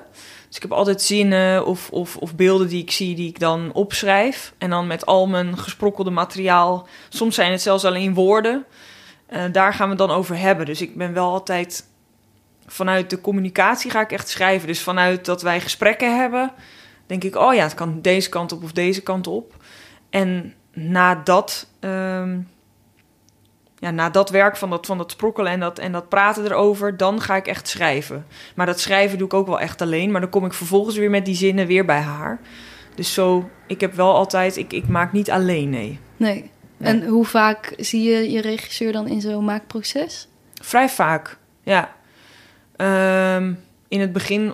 Dus 0.50 0.58
ik 0.58 0.62
heb 0.62 0.72
altijd 0.72 1.02
zinnen 1.02 1.66
of, 1.66 1.90
of, 1.90 2.18
of 2.18 2.36
beelden 2.36 2.68
die 2.68 2.82
ik 2.82 2.92
zie, 2.92 3.16
die 3.16 3.28
ik 3.28 3.40
dan 3.40 3.74
opschrijf. 3.74 4.54
En 4.58 4.70
dan 4.70 4.88
met 4.88 5.06
al 5.06 5.28
mijn 5.28 5.58
gesprokkelde 5.58 6.10
materiaal. 6.10 6.88
Soms 7.10 7.36
zijn 7.36 7.52
het 7.52 7.62
zelfs 7.62 7.86
alleen 7.86 8.14
woorden. 8.14 8.66
Eh, 9.26 9.44
daar 9.52 9.74
gaan 9.74 9.90
we 9.90 9.96
het 9.96 10.08
dan 10.08 10.18
over 10.18 10.38
hebben. 10.38 10.66
Dus 10.66 10.82
ik 10.82 10.96
ben 10.96 11.14
wel 11.14 11.32
altijd 11.32 11.88
vanuit 12.66 13.10
de 13.10 13.22
communicatie 13.22 13.92
ga 13.92 14.02
ik 14.02 14.12
echt 14.12 14.30
schrijven. 14.30 14.68
Dus 14.68 14.82
vanuit 14.82 15.26
dat 15.26 15.42
wij 15.42 15.62
gesprekken 15.62 16.20
hebben, 16.20 16.52
denk 17.06 17.24
ik, 17.24 17.36
oh 17.36 17.54
ja, 17.54 17.64
het 17.64 17.74
kan 17.74 18.02
deze 18.02 18.30
kant 18.30 18.52
op 18.52 18.64
of 18.64 18.72
deze 18.72 19.02
kant 19.02 19.28
op. 19.28 19.56
En 20.10 20.54
na 20.74 21.16
dat, 21.16 21.68
ehm, 21.80 22.40
ja, 23.80 23.92
na 23.92 24.10
dat 24.10 24.30
werk 24.30 24.58
van 24.58 24.70
dat, 24.70 24.86
van 24.86 24.98
dat 24.98 25.12
sprokkelen 25.12 25.52
en 25.52 25.60
dat, 25.60 25.80
en 25.80 25.92
dat 25.92 26.10
praten 26.10 26.46
erover, 26.46 26.98
dan 26.98 27.22
ga 27.22 27.36
ik 27.36 27.48
echt 27.48 27.68
schrijven. 27.68 28.26
Maar 28.56 28.65
dat 28.65 28.80
schrijven 28.80 29.18
doe 29.18 29.28
ik 29.28 29.34
ook 29.34 29.48
wel 29.48 29.60
echt 29.60 29.82
alleen. 29.82 30.12
Maar 30.12 30.22
dan 30.22 30.30
kom 30.30 30.46
ik 30.46 30.54
vervolgens 30.54 30.96
weer 30.98 31.10
met 31.10 31.26
die 31.26 31.36
zinnen 31.36 31.68
weer 31.68 31.86
bij 31.86 32.00
haar. 32.02 32.39
Dus 32.96 33.13
zo, 33.13 33.50
ik 33.68 33.82
heb 33.82 33.94
wel 33.94 34.15
altijd, 34.15 34.58
ik, 34.58 34.74
ik 34.74 34.88
maak 34.88 35.12
niet 35.12 35.32
alleen, 35.32 35.70
nee. 35.70 36.00
Nee. 36.18 36.52
En 36.78 37.06
hoe 37.08 37.26
vaak 37.26 37.74
zie 37.78 38.04
je 38.10 38.32
je 38.32 38.41
regisseur 38.41 38.91
dan 38.91 39.08
in 39.08 39.22
zo'n 39.22 39.45
maakproces? 39.45 40.28
Vrij 40.62 40.89
vaak, 40.89 41.38
ja. 41.64 41.95
Ehm, 42.76 43.53
in 43.88 43.99
het 43.99 44.14
begin, 44.14 44.53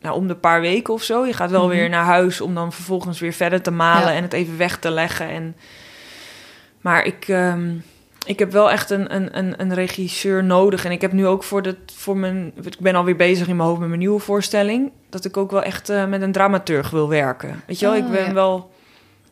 nou, 0.00 0.16
om 0.16 0.26
de 0.26 0.36
paar 0.36 0.60
weken 0.60 0.94
of 0.94 1.02
zo. 1.02 1.26
Je 1.26 1.32
gaat 1.32 1.50
wel 1.50 1.66
Mhm. 1.66 1.76
weer 1.76 1.88
naar 1.88 2.04
huis 2.04 2.40
om 2.40 2.54
dan 2.54 2.72
vervolgens 2.72 3.20
weer 3.20 3.32
verder 3.32 3.62
te 3.62 3.70
malen 3.70 4.08
Ja. 4.10 4.16
en 4.16 4.22
het 4.22 4.32
even 4.32 4.56
weg 4.58 4.78
te 4.78 4.90
leggen. 4.90 5.28
En 5.28 5.56
Maar 6.80 7.04
ik, 7.04 7.28
ehm, 7.28 7.70
ik 8.24 8.38
heb 8.38 8.52
wel 8.52 8.70
echt 8.70 8.90
een, 8.90 9.14
een, 9.14 9.38
een, 9.38 9.54
een 9.60 9.74
regisseur 9.74 10.44
nodig. 10.44 10.84
En 10.84 10.90
ik 10.90 11.00
heb 11.00 11.12
nu 11.12 11.26
ook 11.26 11.42
voor, 11.44 11.62
de, 11.62 11.76
voor 11.94 12.16
mijn... 12.16 12.52
Ik 12.62 12.78
ben 12.78 12.94
alweer 12.94 13.16
bezig 13.16 13.48
in 13.48 13.56
mijn 13.56 13.68
hoofd 13.68 13.80
met 13.80 13.88
mijn 13.88 14.00
nieuwe 14.00 14.20
voorstelling. 14.20 14.90
Dat 15.10 15.24
ik 15.24 15.36
ook 15.36 15.50
wel 15.50 15.62
echt 15.62 15.88
eh, 15.88 16.06
met 16.06 16.22
een 16.22 16.32
dramaturg 16.32 16.90
wil 16.90 17.08
werken. 17.08 17.62
Weet 17.66 17.78
je 17.78 17.86
wel, 17.86 17.94
Oh, 17.94 18.04
ik 18.04 18.10
ben 18.10 18.24
ja. 18.24 18.32
wel... 18.32 18.70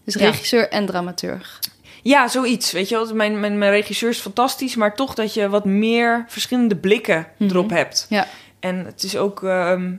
Dus 0.04 0.14
Ja. 0.14 0.20
regisseur 0.26 0.68
en 0.68 0.86
dramaturg. 0.86 1.58
Ja, 2.02 2.28
zoiets. 2.28 2.72
Weet 2.72 2.88
je 2.88 2.94
wel, 2.94 3.14
mijn, 3.14 3.40
mijn, 3.40 3.58
mijn 3.58 3.70
regisseur 3.72 4.08
is 4.10 4.18
fantastisch, 4.18 4.76
maar 4.76 4.94
toch 4.94 5.14
dat 5.14 5.34
je 5.34 5.48
wat 5.48 5.64
meer 5.64 6.24
verschillende 6.28 6.76
blikken 6.76 7.26
Mhm. 7.38 7.50
erop 7.50 7.70
hebt. 7.70 8.06
Ja. 8.08 8.26
En 8.60 8.84
het 8.84 9.02
is 9.02 9.16
ook, 9.16 9.42
ehm, 9.42 9.90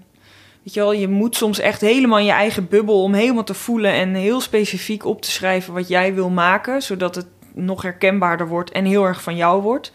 weet 0.64 0.74
je 0.74 0.80
wel, 0.80 0.94
je 0.94 1.08
moet 1.08 1.36
soms 1.36 1.60
echt 1.60 1.82
helemaal 1.82 2.20
in 2.20 2.26
je 2.26 2.32
eigen 2.32 2.68
bubbel 2.68 3.04
om 3.04 3.14
helemaal 3.14 3.44
te 3.44 3.54
voelen 3.54 3.92
en 3.94 4.14
heel 4.14 4.42
specifiek 4.42 5.06
op 5.06 5.22
te 5.22 5.32
schrijven 5.32 5.74
wat 5.74 5.88
jij 5.88 6.14
wil 6.14 6.30
maken, 6.30 6.82
zodat 6.82 7.16
het 7.16 7.26
nog 7.54 7.82
herkenbaarder 7.82 8.48
wordt 8.48 8.72
en 8.72 8.86
heel 8.86 9.06
erg 9.06 9.22
van 9.22 9.36
jou 9.36 9.62
wordt. 9.62 9.92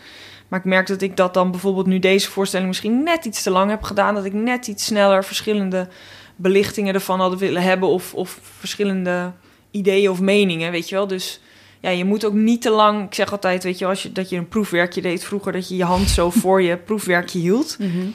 Maar 0.48 0.58
ik 0.58 0.64
merk 0.64 0.86
dat 0.86 1.02
ik 1.02 1.16
dat 1.16 1.34
dan 1.34 1.50
bijvoorbeeld 1.50 1.86
nu 1.86 1.98
deze 1.98 2.30
voorstelling 2.30 2.68
misschien 2.68 3.02
net 3.02 3.24
iets 3.24 3.42
te 3.42 3.50
lang 3.50 3.70
heb 3.70 3.82
gedaan, 3.82 4.14
dat 4.14 4.24
ik 4.24 4.32
net 4.32 4.66
iets 4.66 4.84
sneller 4.84 5.24
verschillende 5.24 5.88
belichtingen 6.36 6.94
ervan 6.94 7.20
had 7.20 7.38
willen 7.38 7.62
hebben 7.62 7.88
of, 7.88 8.14
of 8.14 8.38
verschillende 8.58 9.32
ideeën 9.70 10.10
of 10.10 10.20
meningen, 10.20 10.70
weet 10.70 10.88
je 10.88 10.94
wel. 10.94 11.06
Dus 11.06 11.40
ja, 11.80 11.90
je 11.90 12.04
moet 12.04 12.24
ook 12.24 12.32
niet 12.32 12.62
te 12.62 12.70
lang. 12.70 13.04
Ik 13.06 13.14
zeg 13.14 13.32
altijd, 13.32 13.62
weet 13.64 13.78
je, 13.78 13.86
als 13.86 14.02
je 14.02 14.12
dat 14.12 14.28
je 14.28 14.36
een 14.36 14.48
proefwerkje 14.48 15.00
deed 15.00 15.24
vroeger, 15.24 15.52
dat 15.52 15.68
je 15.68 15.76
je 15.76 15.84
hand 15.84 16.08
zo 16.10 16.30
voor 16.40 16.62
je 16.62 16.76
proefwerkje 16.76 17.38
hield, 17.38 17.76
Mhm. 17.78 18.06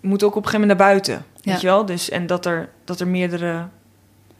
moet 0.00 0.22
ook 0.22 0.36
op 0.36 0.44
een 0.44 0.48
gegeven 0.50 0.60
moment 0.60 0.78
naar 0.78 0.88
buiten, 0.88 1.24
Ja. 1.40 1.52
weet 1.52 1.60
je 1.60 1.66
wel. 1.66 1.84
Dus 1.86 2.10
en 2.10 2.26
dat 2.26 2.46
er 2.46 2.68
dat 2.84 3.00
er 3.00 3.08
meerdere, 3.08 3.68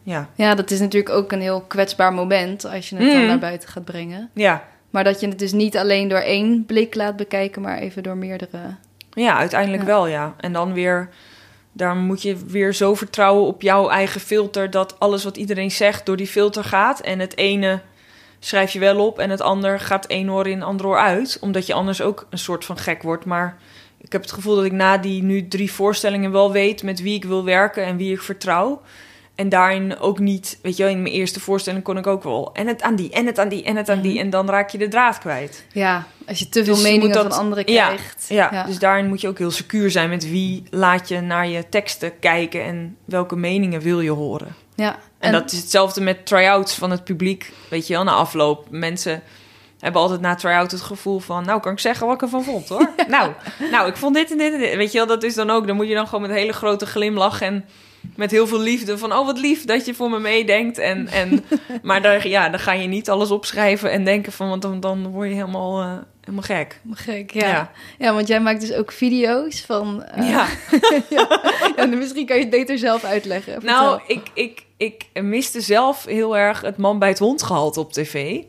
ja, 0.08 0.28
Ja, 0.34 0.54
dat 0.54 0.70
is 0.70 0.80
natuurlijk 0.80 1.14
ook 1.14 1.32
een 1.32 1.40
heel 1.40 1.60
kwetsbaar 1.60 2.12
moment 2.12 2.64
als 2.64 2.88
je 2.88 2.96
het 2.96 3.06
dan 3.06 3.16
Mhm. 3.18 3.26
naar 3.26 3.38
buiten 3.38 3.68
gaat 3.68 3.84
brengen. 3.84 4.30
ja, 4.34 4.64
Maar 4.90 5.04
dat 5.04 5.20
je 5.20 5.28
het 5.28 5.38
dus 5.38 5.52
niet 5.52 5.76
alleen 5.76 6.08
door 6.08 6.18
één 6.18 6.64
blik 6.66 6.94
laat 6.94 7.16
bekijken, 7.16 7.62
maar 7.62 7.78
even 7.78 8.02
door 8.02 8.16
meerdere. 8.16 8.58
ja, 9.10 9.36
uiteindelijk 9.36 9.82
Ja. 9.82 9.88
wel, 9.88 10.06
ja. 10.06 10.34
En 10.40 10.52
dan 10.52 10.72
weer, 10.72 11.08
daar 11.72 11.96
moet 11.96 12.22
je 12.22 12.36
weer 12.46 12.74
zo 12.74 12.94
vertrouwen 12.94 13.46
op 13.46 13.62
jouw 13.62 13.88
eigen 13.88 14.20
filter 14.20 14.70
dat 14.70 14.98
alles 15.00 15.24
wat 15.24 15.36
iedereen 15.36 15.70
zegt 15.70 16.06
door 16.06 16.16
die 16.16 16.26
filter 16.26 16.64
gaat 16.64 17.00
en 17.00 17.18
het 17.18 17.36
ene 17.36 17.80
schrijf 18.38 18.72
je 18.72 18.78
wel 18.78 19.06
op 19.06 19.18
en 19.18 19.30
het 19.30 19.40
ander 19.40 19.80
gaat 19.80 20.06
één 20.06 20.30
oor 20.30 20.46
in, 20.46 20.62
ander 20.62 20.86
oor 20.86 20.98
uit, 20.98 21.38
omdat 21.40 21.66
je 21.66 21.74
anders 21.74 22.00
ook 22.02 22.26
een 22.30 22.38
soort 22.38 22.64
van 22.64 22.76
gek 22.78 23.02
wordt. 23.02 23.24
Maar 23.24 23.56
ik 23.98 24.12
heb 24.12 24.20
het 24.22 24.32
gevoel 24.32 24.54
dat 24.54 24.64
ik 24.64 24.72
na 24.72 24.98
die 24.98 25.22
nu 25.22 25.48
drie 25.48 25.72
voorstellingen 25.72 26.32
wel 26.32 26.52
weet 26.52 26.82
met 26.82 27.02
wie 27.02 27.14
ik 27.14 27.24
wil 27.24 27.44
werken 27.44 27.84
en 27.84 27.96
wie 27.96 28.12
ik 28.12 28.22
vertrouw. 28.22 28.80
En 29.38 29.48
daarin 29.48 29.98
ook 29.98 30.18
niet, 30.18 30.58
weet 30.62 30.76
je 30.76 30.82
wel, 30.82 30.92
in 30.92 31.02
mijn 31.02 31.14
eerste 31.14 31.40
voorstelling 31.40 31.82
kon 31.84 31.96
ik 31.98 32.06
ook 32.06 32.22
wel. 32.22 32.50
En 32.52 32.66
het 32.66 32.82
aan 32.82 32.96
die, 32.96 33.10
en 33.10 33.26
het 33.26 33.38
aan 33.38 33.48
die, 33.48 33.64
en 33.64 33.76
het 33.76 33.88
aan 33.88 34.00
die. 34.00 34.12
Mhm. 34.12 34.20
En 34.20 34.30
dan 34.30 34.48
raak 34.50 34.70
je 34.70 34.78
de 34.78 34.88
draad 34.88 35.18
kwijt. 35.18 35.64
Ja, 35.72 36.06
als 36.26 36.38
je 36.38 36.48
te 36.48 36.64
veel 36.64 36.74
Dus 36.74 36.82
meningen 36.82 37.12
dat- 37.12 37.26
van 37.34 37.38
anderen 37.44 37.72
Ja, 37.72 37.86
krijgt. 37.86 38.24
Ja, 38.28 38.62
dus 38.66 38.78
daarin 38.78 39.06
moet 39.08 39.20
je 39.20 39.28
ook 39.28 39.38
heel 39.38 39.50
secuur 39.50 39.90
zijn 39.90 40.08
met 40.08 40.30
wie 40.30 40.62
laat 40.70 41.08
je 41.08 41.20
naar 41.20 41.48
je 41.48 41.68
teksten 41.68 42.18
kijken 42.18 42.62
en 42.64 42.96
welke 43.04 43.36
meningen 43.36 43.80
wil 43.80 44.00
je 44.00 44.10
horen. 44.10 44.54
ja. 44.74 44.98
En, 45.18 45.32
dat 45.32 45.52
is 45.52 45.58
hetzelfde 45.58 46.00
met 46.00 46.26
try-outs 46.26 46.74
van 46.74 46.90
het 46.90 47.04
publiek. 47.04 47.52
Weet 47.70 47.86
je 47.86 47.94
wel, 47.94 48.04
na 48.04 48.12
afloop. 48.12 48.66
Mensen 48.70 49.22
hebben 49.80 50.00
altijd 50.00 50.20
na 50.20 50.34
try-out 50.34 50.70
het 50.70 50.80
gevoel 50.80 51.18
van... 51.18 51.44
nou, 51.44 51.60
kan 51.60 51.72
ik 51.72 51.78
zeggen 51.78 52.06
wat 52.06 52.14
ik 52.14 52.22
ervan 52.22 52.44
vond, 52.44 52.68
hoor. 52.68 52.90
Nou, 53.08 53.32
nou, 53.70 53.88
ik 53.88 53.96
vond 53.96 54.14
dit 54.14 54.30
en 54.30 54.38
dit 54.38 54.52
en 54.52 54.58
dit. 54.58 54.74
Weet 54.76 54.92
je 54.92 54.98
wel, 54.98 55.06
dat 55.06 55.22
is 55.22 55.34
dan 55.34 55.50
ook... 55.50 55.66
dan 55.66 55.76
moet 55.76 55.88
je 55.88 55.94
dan 55.94 56.04
gewoon 56.06 56.20
met 56.20 56.30
een 56.30 56.36
hele 56.36 56.52
grote 56.52 56.86
glimlach... 56.86 57.40
en 57.40 57.64
met 58.16 58.30
heel 58.30 58.46
veel 58.46 58.60
liefde 58.60 58.98
van... 58.98 59.12
oh, 59.12 59.26
wat 59.26 59.38
lief 59.38 59.64
dat 59.64 59.86
je 59.86 59.94
voor 59.94 60.10
me 60.10 60.18
meedenkt. 60.18 60.78
En, 60.78 61.08
en, 61.08 61.44
maar 61.82 62.02
daar, 62.02 62.28
ja, 62.28 62.48
dan 62.48 62.60
ga 62.60 62.72
je 62.72 62.88
niet 62.88 63.10
alles 63.10 63.30
opschrijven 63.30 63.90
en 63.90 64.04
denken 64.04 64.32
van... 64.32 64.48
want 64.48 64.62
dan, 64.62 64.80
dan 64.80 65.06
word 65.06 65.28
je 65.28 65.34
helemaal, 65.34 65.80
eh, 65.80 65.92
helemaal 66.20 66.42
gek. 66.42 66.80
Gek, 66.92 67.30
ja. 67.30 67.48
ja. 67.48 67.70
Ja. 67.98 68.14
want 68.14 68.28
jij 68.28 68.40
maakt 68.40 68.60
dus 68.60 68.72
ook 68.72 68.92
video's 68.92 69.60
van... 69.60 70.04
eh, 70.04 70.30
ja. 70.30 70.46
ja, 71.16 71.42
en 71.76 71.98
misschien 71.98 72.26
kan 72.26 72.36
je 72.36 72.42
het 72.42 72.50
beter 72.50 72.78
zelf 72.78 73.04
uitleggen. 73.04 73.64
Nou, 73.64 74.00
ik, 74.06 74.22
ik, 74.34 74.64
ik 74.76 75.06
miste 75.22 75.60
zelf 75.60 76.04
heel 76.04 76.36
erg 76.36 76.60
het 76.60 76.76
man 76.76 76.98
bij 76.98 77.08
het 77.08 77.18
hond 77.18 77.42
gehalte 77.42 77.80
op 77.80 77.92
tv. 77.92 78.42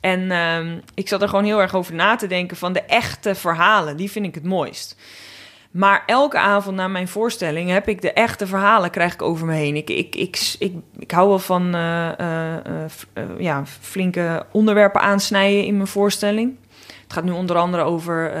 En 0.00 0.30
ehm, 0.30 0.78
ik 0.94 1.08
zat 1.08 1.22
er 1.22 1.28
gewoon 1.28 1.44
heel 1.44 1.60
erg 1.60 1.74
over 1.74 1.94
na 1.94 2.16
te 2.16 2.26
denken 2.26 2.56
van 2.56 2.72
de 2.72 2.82
echte 2.82 3.34
verhalen, 3.34 3.96
die 3.96 4.10
vind 4.10 4.26
ik 4.26 4.34
het 4.34 4.44
mooist. 4.44 4.96
Maar 5.74 6.02
elke 6.06 6.38
avond 6.38 6.76
na 6.76 6.88
mijn 6.88 7.08
voorstelling 7.08 7.70
heb 7.70 7.88
ik 7.88 8.02
de 8.02 8.12
echte 8.12 8.46
verhalen 8.46 8.90
krijg 8.90 9.12
ik 9.12 9.22
over 9.22 9.46
me 9.46 9.54
heen. 9.54 9.76
Ik, 9.76 9.90
ik, 9.90 10.14
ik, 10.14 10.54
ik, 10.58 10.74
ik 10.98 11.10
hou 11.10 11.28
wel 11.28 11.38
van 11.38 11.74
eh, 11.74 12.18
eh, 12.18 12.84
eh, 13.12 13.24
ja, 13.38 13.66
flinke 13.66 14.46
onderwerpen 14.52 15.00
aansnijden 15.00 15.64
in 15.64 15.76
mijn 15.76 15.88
voorstelling. 15.88 16.56
Het 17.02 17.12
gaat 17.12 17.24
nu 17.24 17.30
onder 17.30 17.56
andere 17.56 17.82
over 17.82 18.32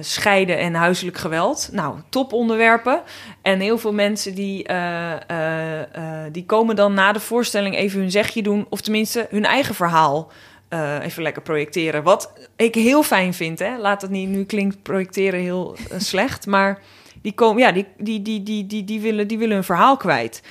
scheiden 0.00 0.58
en 0.58 0.74
huiselijk 0.74 1.16
geweld. 1.16 1.68
Nou, 1.72 1.96
top 2.08 2.32
onderwerpen. 2.32 3.02
En 3.42 3.60
heel 3.60 3.78
veel 3.78 3.92
mensen 3.92 4.34
die, 4.34 4.66
die 6.32 6.46
komen 6.46 6.76
dan 6.76 6.94
na 6.94 7.12
de 7.12 7.20
voorstelling 7.20 7.76
even 7.76 8.00
hun 8.00 8.10
zegje 8.10 8.42
doen. 8.42 8.66
Of 8.68 8.80
tenminste 8.80 9.26
hun 9.30 9.44
eigen 9.44 9.74
verhaal 9.74 10.30
eh, 10.68 11.04
even 11.04 11.22
lekker 11.22 11.42
projecteren. 11.42 12.02
Wat 12.02 12.32
ik 12.56 12.74
heel 12.74 13.02
fijn 13.02 13.34
vind. 13.34 13.58
Hè? 13.58 13.78
Laat 13.78 14.02
het 14.02 14.10
niet, 14.10 14.28
nu 14.28 14.44
klinkt 14.44 14.82
projecteren 14.82 15.40
heel 15.40 15.76
eh, 15.90 15.98
slecht. 15.98 16.46
Maar 16.46 16.82
die, 17.22 17.32
komen, 17.32 17.62
ja, 17.62 17.72
die, 17.72 17.86
die, 17.98 18.22
die, 18.22 18.42
die, 18.42 18.66
die, 18.66 18.84
die, 18.84 19.00
willen, 19.00 19.28
die 19.28 19.38
willen 19.38 19.54
hun 19.54 19.64
verhaal 19.64 19.96
kwijt. 19.96 20.42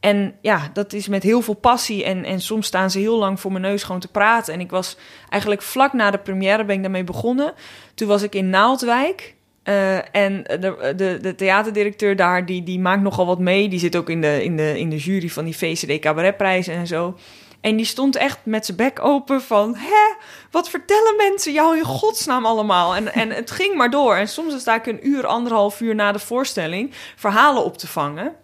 En 0.00 0.34
ja, 0.40 0.70
dat 0.72 0.92
is 0.92 1.08
met 1.08 1.22
heel 1.22 1.40
veel 1.40 1.54
passie. 1.54 2.04
En, 2.04 2.24
en 2.24 2.40
soms 2.40 2.66
staan 2.66 2.90
ze 2.90 2.98
heel 2.98 3.18
lang 3.18 3.40
voor 3.40 3.50
mijn 3.52 3.62
neus 3.62 3.82
gewoon 3.82 4.00
te 4.00 4.10
praten. 4.10 4.54
En 4.54 4.60
ik 4.60 4.70
was 4.70 4.96
eigenlijk 5.28 5.62
vlak 5.62 5.92
na 5.92 6.10
de 6.10 6.18
première 6.18 6.64
ben 6.64 6.76
ik 6.76 6.82
daarmee 6.82 7.04
begonnen. 7.04 7.52
Toen 7.94 8.08
was 8.08 8.22
ik 8.22 8.34
in 8.34 8.50
Naaldwijk. 8.50 9.34
Eh, 9.62 10.16
en 10.16 10.42
de, 10.42 10.92
de, 10.96 11.18
de 11.22 11.34
theaterdirecteur 11.34 12.16
daar, 12.16 12.46
die, 12.46 12.62
die 12.62 12.78
maakt 12.78 13.02
nogal 13.02 13.26
wat 13.26 13.38
mee. 13.38 13.68
Die 13.68 13.78
zit 13.78 13.96
ook 13.96 14.10
in 14.10 14.20
de, 14.20 14.44
in 14.44 14.56
de, 14.56 14.78
in 14.78 14.90
de 14.90 14.96
jury 14.96 15.28
van 15.28 15.44
die 15.44 15.56
VCD 15.56 15.98
Cabaretprijzen 15.98 16.74
en 16.74 16.86
zo. 16.86 17.16
En 17.60 17.76
die 17.76 17.84
stond 17.84 18.16
echt 18.16 18.38
met 18.42 18.66
zijn 18.66 18.76
bek 18.76 19.04
open 19.04 19.42
van... 19.42 19.74
Hè, 19.76 20.14
wat 20.50 20.68
vertellen 20.68 21.16
mensen 21.16 21.52
jou 21.52 21.76
in 21.76 21.84
godsnaam 21.84 22.46
allemaal? 22.46 22.96
En, 22.96 23.12
en 23.12 23.30
het 23.30 23.50
ging 23.50 23.74
maar 23.74 23.90
door. 23.90 24.14
En 24.14 24.28
soms 24.28 24.60
sta 24.60 24.74
ik 24.74 24.86
een 24.86 25.06
uur, 25.08 25.26
anderhalf 25.26 25.80
uur 25.80 25.94
na 25.94 26.12
de 26.12 26.18
voorstelling... 26.18 26.92
verhalen 27.16 27.64
op 27.64 27.78
te 27.78 27.86
vangen. 27.86 28.34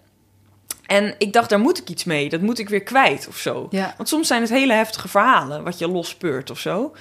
En 0.86 1.14
ik 1.18 1.32
dacht, 1.32 1.48
daar 1.48 1.58
moet 1.58 1.78
ik 1.78 1.88
iets 1.88 2.04
mee. 2.04 2.28
Dat 2.28 2.40
moet 2.40 2.58
ik 2.58 2.68
weer 2.68 2.82
kwijt 2.82 3.28
of 3.28 3.36
zo. 3.36 3.66
Ja. 3.70 3.94
Want 3.96 4.08
soms 4.08 4.26
zijn 4.26 4.40
het 4.40 4.50
hele 4.50 4.72
heftige 4.72 5.08
verhalen... 5.08 5.64
wat 5.64 5.78
je 5.78 5.88
lospeurt 5.88 6.50
of 6.50 6.58
zo. 6.58 6.92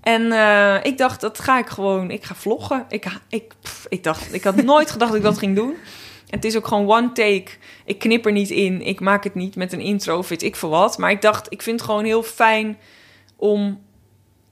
En 0.00 0.32
eh, 0.32 0.84
ik 0.84 0.98
dacht, 0.98 1.20
dat 1.20 1.38
ga 1.38 1.58
ik 1.58 1.68
gewoon... 1.68 2.10
Ik 2.10 2.24
ga 2.24 2.34
vloggen. 2.34 2.84
Ik, 2.88 3.06
ik, 3.28 3.52
pff, 3.62 3.86
ik, 3.88 4.04
dacht, 4.04 4.34
ik 4.34 4.44
had 4.44 4.56
nooit 4.56 4.90
gedacht 4.90 5.10
dat 5.10 5.20
ik 5.20 5.26
dat 5.26 5.38
ging 5.38 5.56
doen. 5.56 5.76
Het 6.30 6.44
is 6.44 6.56
ook 6.56 6.66
gewoon 6.66 6.90
one 6.90 7.12
take. 7.12 7.50
Ik 7.84 7.98
knip 7.98 8.26
er 8.26 8.32
niet 8.32 8.50
in. 8.50 8.82
Ik 8.82 9.00
maak 9.00 9.24
het 9.24 9.34
niet 9.34 9.56
met 9.56 9.72
een 9.72 9.80
intro 9.80 10.18
of 10.18 10.28
weet 10.28 10.42
ik 10.42 10.56
veel 10.56 10.68
wat. 10.68 10.98
Maar 10.98 11.10
ik 11.10 11.22
dacht, 11.22 11.52
ik 11.52 11.62
vind 11.62 11.80
het 11.80 11.88
gewoon 11.88 12.04
heel 12.04 12.22
fijn 12.22 12.78
om... 13.36 13.86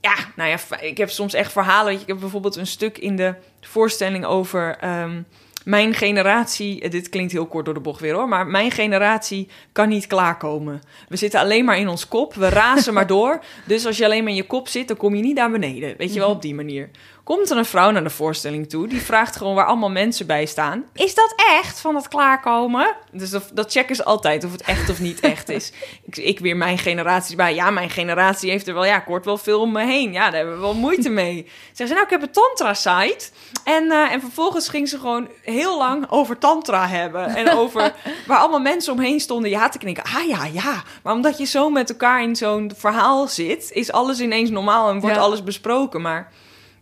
Ja, 0.01 0.15
nou 0.35 0.49
ja, 0.49 0.79
ik 0.79 0.97
heb 0.97 1.09
soms 1.09 1.33
echt 1.33 1.51
verhalen. 1.51 1.93
Ik 1.93 2.07
heb 2.07 2.19
bijvoorbeeld 2.19 2.55
een 2.55 2.67
stuk 2.67 2.97
in 2.97 3.15
de 3.15 3.35
voorstelling 3.61 4.25
over... 4.25 4.77
ehm, 4.79 5.21
mijn 5.67 5.93
generatie, 5.93 6.81
eh, 6.81 6.91
dit 6.91 7.09
klinkt 7.09 7.31
heel 7.31 7.45
kort 7.45 7.65
door 7.65 7.73
de 7.73 7.79
bocht 7.79 7.99
weer 7.99 8.13
hoor, 8.13 8.27
maar 8.27 8.47
mijn 8.47 8.71
generatie 8.71 9.47
kan 9.71 9.89
niet 9.89 10.07
klaarkomen. 10.07 10.81
We 11.07 11.15
zitten 11.15 11.39
alleen 11.39 11.65
maar 11.65 11.77
in 11.77 11.87
ons 11.87 12.07
kop, 12.07 12.33
we 12.33 12.49
razen 12.49 12.93
maar 12.97 13.07
door. 13.07 13.39
Dus 13.65 13.85
als 13.85 13.97
je 13.97 14.05
alleen 14.05 14.23
maar 14.23 14.31
in 14.31 14.37
je 14.37 14.47
kop 14.47 14.67
zit, 14.67 14.87
dan 14.87 14.97
kom 14.97 15.15
je 15.15 15.21
niet 15.21 15.35
naar 15.35 15.51
beneden. 15.51 15.97
Weet 15.97 16.13
je 16.13 16.19
wel, 16.19 16.29
op 16.29 16.41
die 16.41 16.55
manier. 16.55 16.89
Komt 17.27 17.49
er 17.49 17.57
een 17.57 17.65
vrouw 17.65 17.91
naar 17.91 18.03
de 18.03 18.09
voorstelling 18.09 18.69
toe, 18.69 18.87
die 18.87 19.01
vraagt 19.01 19.35
gewoon 19.35 19.55
waar 19.55 19.65
allemaal 19.65 19.89
mensen 19.89 20.27
bij 20.27 20.45
staan. 20.45 20.85
Is 20.93 21.15
dat 21.15 21.33
echt 21.61 21.79
van 21.79 21.95
het 21.95 22.07
klaarkomen? 22.07 22.95
Dus 23.11 23.29
dat, 23.29 23.49
dat 23.53 23.71
checken 23.71 23.95
ze 23.95 24.03
altijd 24.03 24.43
of 24.43 24.51
het 24.51 24.61
echt 24.61 24.89
of 24.89 24.99
niet 24.99 25.19
echt 25.19 25.49
is. 25.49 25.71
Ik, 26.05 26.17
ik 26.17 26.39
weer 26.39 26.57
mijn 26.57 26.77
generatie 26.77 27.35
bij. 27.35 27.55
Ja, 27.55 27.69
mijn 27.69 27.89
generatie 27.89 28.49
heeft 28.49 28.67
er 28.67 28.73
wel, 28.73 28.85
ja, 28.85 28.95
ik 28.97 29.05
hoort 29.05 29.25
wel 29.25 29.37
veel 29.37 29.59
om 29.61 29.71
me 29.71 29.85
heen. 29.85 30.11
Ja, 30.11 30.25
daar 30.25 30.35
hebben 30.35 30.53
we 30.55 30.61
wel 30.61 30.73
moeite 30.73 31.09
mee. 31.09 31.47
Zeggen 31.65 31.87
ze, 31.87 31.93
nou, 31.93 32.03
ik 32.03 32.09
heb 32.09 32.21
een 32.21 32.31
tantra-site. 32.31 33.29
En, 33.63 33.91
eh, 33.91 34.11
en 34.11 34.19
vervolgens 34.19 34.69
ging 34.69 34.89
ze 34.89 34.99
gewoon 34.99 35.27
heel 35.43 35.77
lang 35.77 36.05
over 36.09 36.37
tantra 36.37 36.87
hebben. 36.87 37.35
En 37.35 37.49
over 37.51 37.93
waar 38.27 38.39
allemaal 38.39 38.59
mensen 38.59 38.93
omheen 38.93 39.19
stonden 39.19 39.49
ja 39.49 39.69
te 39.69 39.77
knikken. 39.77 40.03
Ah 40.03 40.27
ja, 40.27 40.45
ja. 40.45 40.83
Maar 41.03 41.13
omdat 41.13 41.37
je 41.37 41.45
zo 41.45 41.69
met 41.69 41.89
elkaar 41.89 42.21
in 42.23 42.35
zo'n 42.35 42.71
verhaal 42.75 43.27
zit, 43.27 43.71
is 43.71 43.91
alles 43.91 44.19
ineens 44.19 44.49
normaal 44.49 44.89
en 44.89 44.99
wordt 44.99 45.15
Ja. 45.15 45.21
alles 45.21 45.43
besproken. 45.43 46.01
Maar 46.01 46.31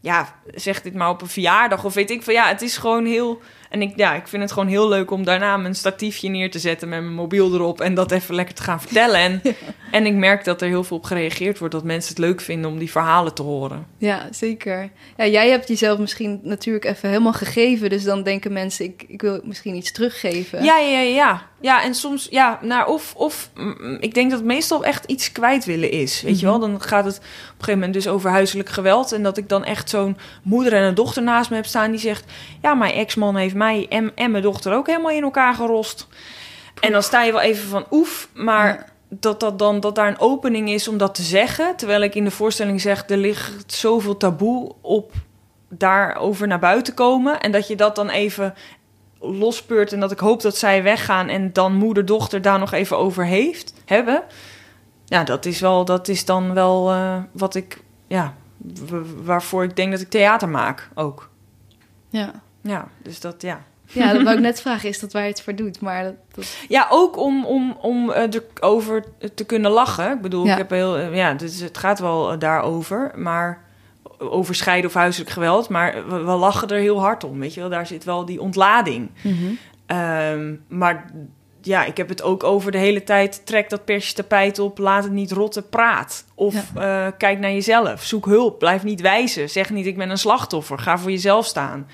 ja, 0.05 0.35
zeg 0.53 0.81
dit 0.81 0.93
maar 0.93 1.09
op 1.09 1.21
een 1.21 1.27
verjaardag 1.27 1.83
of 1.83 1.93
weet 1.93 2.09
ik 2.09 2.23
van 2.23 2.33
ja, 2.33 2.47
het 2.47 2.61
is 2.61 2.77
gewoon 2.77 3.05
heel. 3.05 3.41
En 3.69 3.81
ik, 3.81 3.93
ja, 3.95 4.13
ik 4.13 4.27
vind 4.27 4.41
het 4.41 4.51
gewoon 4.51 4.67
heel 4.67 4.89
leuk 4.89 5.11
om 5.11 5.23
daarna 5.23 5.57
mijn 5.57 5.75
statiefje 5.75 6.29
neer 6.29 6.51
te 6.51 6.59
zetten 6.59 6.89
met 6.89 7.01
mijn 7.01 7.13
mobiel 7.13 7.53
erop 7.53 7.81
en 7.81 7.93
dat 7.93 8.11
even 8.11 8.35
lekker 8.35 8.55
te 8.55 8.63
gaan 8.63 8.81
vertellen. 8.81 9.19
En, 9.19 9.41
en 9.91 10.05
ik 10.05 10.13
merk 10.13 10.43
dat 10.43 10.61
er 10.61 10.67
heel 10.67 10.83
veel 10.83 10.97
op 10.97 11.03
gereageerd 11.03 11.59
wordt, 11.59 11.73
dat 11.73 11.83
mensen 11.83 12.09
het 12.09 12.23
leuk 12.23 12.41
vinden 12.41 12.71
om 12.71 12.77
die 12.77 12.91
verhalen 12.91 13.33
te 13.33 13.41
horen. 13.41 13.87
Ja, 13.97 14.27
zeker. 14.31 14.89
Ja, 15.17 15.27
jij 15.27 15.49
hebt 15.49 15.67
jezelf 15.67 15.99
misschien 15.99 16.39
natuurlijk 16.43 16.85
even 16.85 17.09
helemaal 17.09 17.33
gegeven, 17.33 17.89
dus 17.89 18.03
dan 18.03 18.23
denken 18.23 18.53
mensen, 18.53 18.85
ik, 18.85 19.03
ik 19.07 19.21
wil 19.21 19.41
misschien 19.43 19.75
iets 19.75 19.91
teruggeven. 19.91 20.63
Ja, 20.63 20.77
ja, 20.77 20.99
ja, 20.99 21.47
ja. 21.65 21.83
En 21.83 21.95
soms, 21.95 22.27
ja, 22.29 22.59
nou, 22.61 22.89
of, 22.89 23.13
of 23.15 23.49
mm, 23.55 23.97
ik 23.99 24.13
denk 24.13 24.29
dat 24.29 24.39
het 24.39 24.47
meestal 24.47 24.83
echt 24.83 25.05
iets 25.05 25.31
kwijt 25.31 25.65
willen 25.65 25.91
is. 25.91 26.21
Weet 26.21 26.39
je 26.39 26.45
wel, 26.45 26.59
dan 26.59 26.81
gaat 26.81 27.05
het 27.05 27.17
op 27.17 27.21
een 27.23 27.49
gegeven 27.49 27.73
moment 27.73 27.93
dus 27.93 28.07
over 28.07 28.29
huiselijk 28.29 28.69
geweld. 28.69 29.11
En 29.11 29.23
dat 29.23 29.37
ik 29.37 29.49
dan 29.49 29.63
echt 29.63 29.89
zo'n 29.89 30.17
moeder 30.43 30.73
en 30.73 30.83
een 30.83 30.95
dochter 30.95 31.23
naast 31.23 31.49
me 31.49 31.55
heb 31.55 31.65
staan 31.65 31.91
die 31.91 31.99
zegt: 31.99 32.31
Ja, 32.61 32.73
mijn 32.73 32.93
ex-man 32.93 33.35
heeft 33.35 33.55
mij 33.55 33.85
en, 33.89 34.11
en 34.15 34.31
mijn 34.31 34.43
dochter 34.43 34.73
ook 34.73 34.87
helemaal 34.87 35.11
in 35.11 35.23
elkaar 35.23 35.53
gerost. 35.53 36.07
En 36.79 36.91
dan 36.91 37.03
sta 37.03 37.23
je 37.23 37.31
wel 37.31 37.41
even 37.41 37.69
van 37.69 37.85
oef, 37.91 38.29
maar. 38.33 38.67
Ja. 38.67 38.93
Dat, 39.09 39.39
dat, 39.39 39.59
dan, 39.59 39.79
dat 39.79 39.95
daar 39.95 40.07
een 40.07 40.19
opening 40.19 40.69
is 40.69 40.87
om 40.87 40.97
dat 40.97 41.15
te 41.15 41.21
zeggen. 41.21 41.75
Terwijl 41.75 42.01
ik 42.01 42.15
in 42.15 42.23
de 42.23 42.31
voorstelling 42.31 42.81
zeg: 42.81 43.09
er 43.09 43.17
ligt 43.17 43.73
zoveel 43.73 44.17
taboe 44.17 44.71
op 44.81 45.11
daarover 45.69 46.47
naar 46.47 46.59
buiten 46.59 46.93
komen. 46.93 47.39
En 47.39 47.51
dat 47.51 47.67
je 47.67 47.75
dat 47.75 47.95
dan 47.95 48.09
even 48.09 48.53
lospeurt 49.19 49.93
en 49.93 49.99
dat 49.99 50.11
ik 50.11 50.19
hoop 50.19 50.41
dat 50.41 50.57
zij 50.57 50.83
weggaan 50.83 51.27
en 51.27 51.53
dan 51.53 51.73
moeder 51.73 52.05
dochter 52.05 52.41
daar 52.41 52.59
nog 52.59 52.71
even 52.71 52.97
over 52.97 53.25
heeft 53.25 53.73
hebben. 53.85 54.23
Ja, 55.05 55.23
dat 55.23 55.45
is 55.45 55.59
wel 55.59 55.85
dat 55.85 56.07
is 56.07 56.25
dan 56.25 56.53
wel 56.53 56.91
eh, 56.91 57.17
wat 57.31 57.55
ik 57.55 57.81
ja 58.07 58.33
waarvoor 59.23 59.63
ik 59.63 59.75
denk 59.75 59.91
dat 59.91 60.01
ik 60.01 60.09
theater 60.09 60.49
maak 60.49 60.89
ook. 60.95 61.29
Ja. 62.09 62.31
Ja, 62.61 62.87
dus 63.01 63.19
dat 63.19 63.41
ja. 63.41 63.61
Ja, 63.91 64.13
dat 64.13 64.23
wou 64.23 64.35
ik 64.35 64.41
net 64.41 64.61
vragen, 64.65 64.89
is 64.89 64.99
dat 64.99 65.13
waar 65.13 65.21
je 65.23 65.29
het 65.29 65.41
voor 65.41 65.55
doet? 65.55 65.81
Maar 65.81 66.03
dat, 66.03 66.13
dat- 66.33 66.55
Ja, 66.67 66.87
ook 66.89 67.17
om, 67.17 67.45
om, 67.45 67.77
om 67.81 68.11
eh, 68.11 68.23
erover 68.53 69.03
te 69.35 69.43
kunnen 69.45 69.71
lachen. 69.71 70.11
Ik 70.11 70.21
bedoel, 70.21 70.45
Ja. 70.45 70.51
ik 70.51 70.57
heb 70.57 70.69
heel, 70.69 70.97
eh, 70.97 71.15
ja, 71.15 71.33
dus 71.33 71.59
het 71.59 71.77
gaat 71.77 71.99
wel 71.99 72.39
daarover, 72.39 73.11
maar 73.15 73.63
over 74.17 74.55
scheiden 74.55 74.89
of 74.89 74.95
huiselijk 74.95 75.31
geweld, 75.31 75.69
maar 75.69 76.07
we, 76.07 76.17
we 76.17 76.31
lachen 76.31 76.67
er 76.67 76.79
heel 76.79 76.99
hard 76.99 77.23
om, 77.23 77.39
weet 77.39 77.53
je 77.53 77.59
wel. 77.59 77.69
Daar 77.69 77.87
zit 77.87 78.03
wel 78.03 78.25
die 78.25 78.41
ontlading. 78.41 79.09
Ehm, 79.85 80.53
maar 80.67 81.11
ja, 81.61 81.85
ik 81.85 81.97
heb 81.97 82.09
het 82.09 82.21
ook 82.21 82.43
over 82.43 82.71
de 82.71 82.77
hele 82.77 83.03
tijd. 83.03 83.45
Trek 83.45 83.69
dat 83.69 83.85
persje 83.85 84.13
tapijt 84.13 84.59
op, 84.59 84.77
laat 84.77 85.03
het 85.03 85.11
niet 85.11 85.31
rotten, 85.31 85.69
praat. 85.69 86.25
Of 86.35 86.55
eh, 86.75 87.07
kijk 87.17 87.39
naar 87.39 87.51
jezelf, 87.51 88.03
zoek 88.03 88.25
hulp, 88.25 88.59
blijf 88.59 88.83
niet 88.83 89.01
wijzen. 89.01 89.49
Zeg 89.49 89.69
niet, 89.69 89.85
ik 89.85 89.97
ben 89.97 90.09
een 90.09 90.17
slachtoffer, 90.17 90.79
ga 90.79 90.97
voor 90.97 91.11
jezelf 91.11 91.45
staan. 91.45 91.87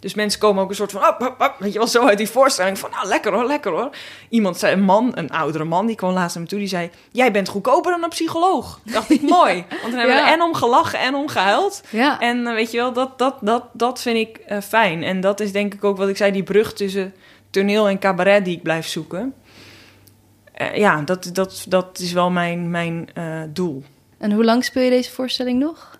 Dus 0.00 0.14
mensen 0.14 0.40
komen 0.40 0.62
ook 0.62 0.68
een 0.68 0.74
soort 0.74 0.90
van, 0.92 1.08
op, 1.08 1.20
op, 1.20 1.34
op, 1.40 1.54
weet 1.58 1.72
je 1.72 1.78
wel, 1.78 1.88
zo 1.88 2.06
uit 2.06 2.18
die 2.18 2.28
voorstelling 2.30 2.78
van, 2.78 2.90
nou, 2.90 3.06
lekker 3.06 3.32
hoor, 3.32 3.46
lekker 3.46 3.72
hoor. 3.72 3.90
Iemand 4.28 4.58
zei, 4.58 4.72
een 4.72 4.82
man, 4.82 5.12
een 5.14 5.30
oudere 5.30 5.64
man, 5.64 5.86
die 5.86 5.96
kwam 5.96 6.12
laatst 6.12 6.34
naar 6.34 6.44
me 6.44 6.48
toe, 6.50 6.58
die 6.58 6.68
zei, 6.68 6.90
jij 7.12 7.32
bent 7.32 7.48
goedkoper 7.48 7.92
dan 7.92 8.02
een 8.02 8.08
psycholoog. 8.08 8.80
Dacht 8.84 9.10
ik, 9.10 9.22
mooi. 9.38 9.64
Want 9.68 9.82
dan 9.82 9.92
hebben 9.92 10.16
Ja. 10.16 10.24
we 10.24 10.30
en 10.30 10.42
om 10.42 10.54
gelachen 10.54 10.98
en 10.98 11.14
om 11.14 11.28
gehuild. 11.28 11.82
ja. 11.90 12.20
En 12.20 12.46
eh, 12.46 12.54
weet 12.54 12.70
je 12.70 12.76
wel, 12.76 12.92
dat, 12.92 13.18
dat, 13.18 13.34
dat, 13.40 13.64
dat 13.72 14.00
vind 14.02 14.16
ik 14.16 14.36
eh, 14.36 14.60
fijn. 14.60 15.02
En 15.02 15.20
dat 15.20 15.40
is 15.40 15.52
denk 15.52 15.74
ik 15.74 15.84
ook 15.84 15.96
wat 15.96 16.08
ik 16.08 16.16
zei, 16.16 16.32
die 16.32 16.42
brug 16.42 16.72
tussen 16.72 17.14
toneel 17.50 17.88
en 17.88 17.98
cabaret 17.98 18.44
die 18.44 18.56
ik 18.56 18.62
blijf 18.62 18.86
zoeken. 18.86 19.34
Eh, 20.52 20.76
ja, 20.76 21.02
dat, 21.02 21.30
dat, 21.32 21.64
dat 21.68 21.98
is 21.98 22.12
wel 22.12 22.30
mijn, 22.30 22.70
mijn 22.70 23.08
doel. 23.52 23.82
En 24.18 24.32
hoe 24.32 24.44
lang 24.44 24.64
speel 24.64 24.82
je 24.82 24.90
deze 24.90 25.10
voorstelling 25.10 25.58
nog? 25.58 25.95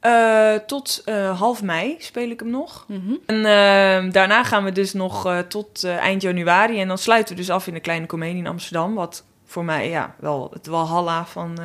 Eh, 0.00 0.54
tot 0.54 1.02
eh, 1.04 1.38
half 1.38 1.62
mei 1.62 1.96
speel 1.98 2.30
ik 2.30 2.40
hem 2.40 2.50
nog. 2.50 2.86
En 3.26 3.36
eh, 3.36 4.12
daarna 4.12 4.44
gaan 4.44 4.64
we 4.64 4.72
dus 4.72 4.92
nog 4.92 5.26
eh, 5.26 5.38
tot 5.38 5.84
eind 5.84 6.22
januari. 6.22 6.80
En 6.80 6.88
dan 6.88 6.98
sluiten 6.98 7.34
we 7.34 7.40
dus 7.40 7.50
af 7.50 7.66
in 7.66 7.74
de 7.74 7.80
Kleine 7.80 8.06
Comedie 8.06 8.36
in 8.36 8.46
Amsterdam. 8.46 8.94
Wat 8.94 9.24
voor 9.46 9.64
mij 9.64 9.88
ja, 9.88 10.14
wel 10.18 10.50
het 10.52 10.66
walhalla 10.66 11.24
van 11.26 11.58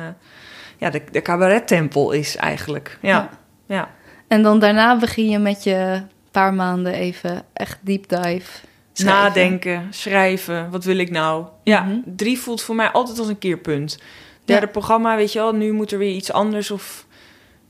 ja, 0.78 0.90
de, 0.90 1.02
de 1.12 1.22
cabarettempel 1.22 2.10
is 2.12 2.36
eigenlijk. 2.36 2.98
Ja, 3.02 3.08
Ja. 3.10 3.28
ja. 3.66 3.90
En 4.28 4.42
dan 4.42 4.58
daarna 4.58 4.98
begin 4.98 5.28
je 5.28 5.38
met 5.38 5.64
je 5.64 6.02
paar 6.30 6.54
maanden 6.54 6.92
even 6.92 7.42
echt 7.52 7.78
deep 7.80 8.08
dive. 8.08 8.50
schrijven. 8.92 9.22
Nadenken, 9.22 9.86
schrijven, 9.90 10.70
wat 10.70 10.84
wil 10.84 10.98
ik 10.98 11.10
nou? 11.10 11.44
Ja, 11.62 11.80
Mhm. 11.82 11.98
drie 12.06 12.38
voelt 12.38 12.62
voor 12.62 12.74
mij 12.74 12.88
altijd 12.90 13.18
als 13.18 13.28
een 13.28 13.38
keerpunt. 13.38 13.98
Derde 14.44 14.66
Ja. 14.66 14.72
programma, 14.72 15.16
weet 15.16 15.32
je 15.32 15.38
wel, 15.38 15.52
nu 15.54 15.72
moet 15.72 15.92
er 15.92 15.98
weer 15.98 16.14
iets 16.14 16.32
anders. 16.32 16.70
Of 16.70 17.03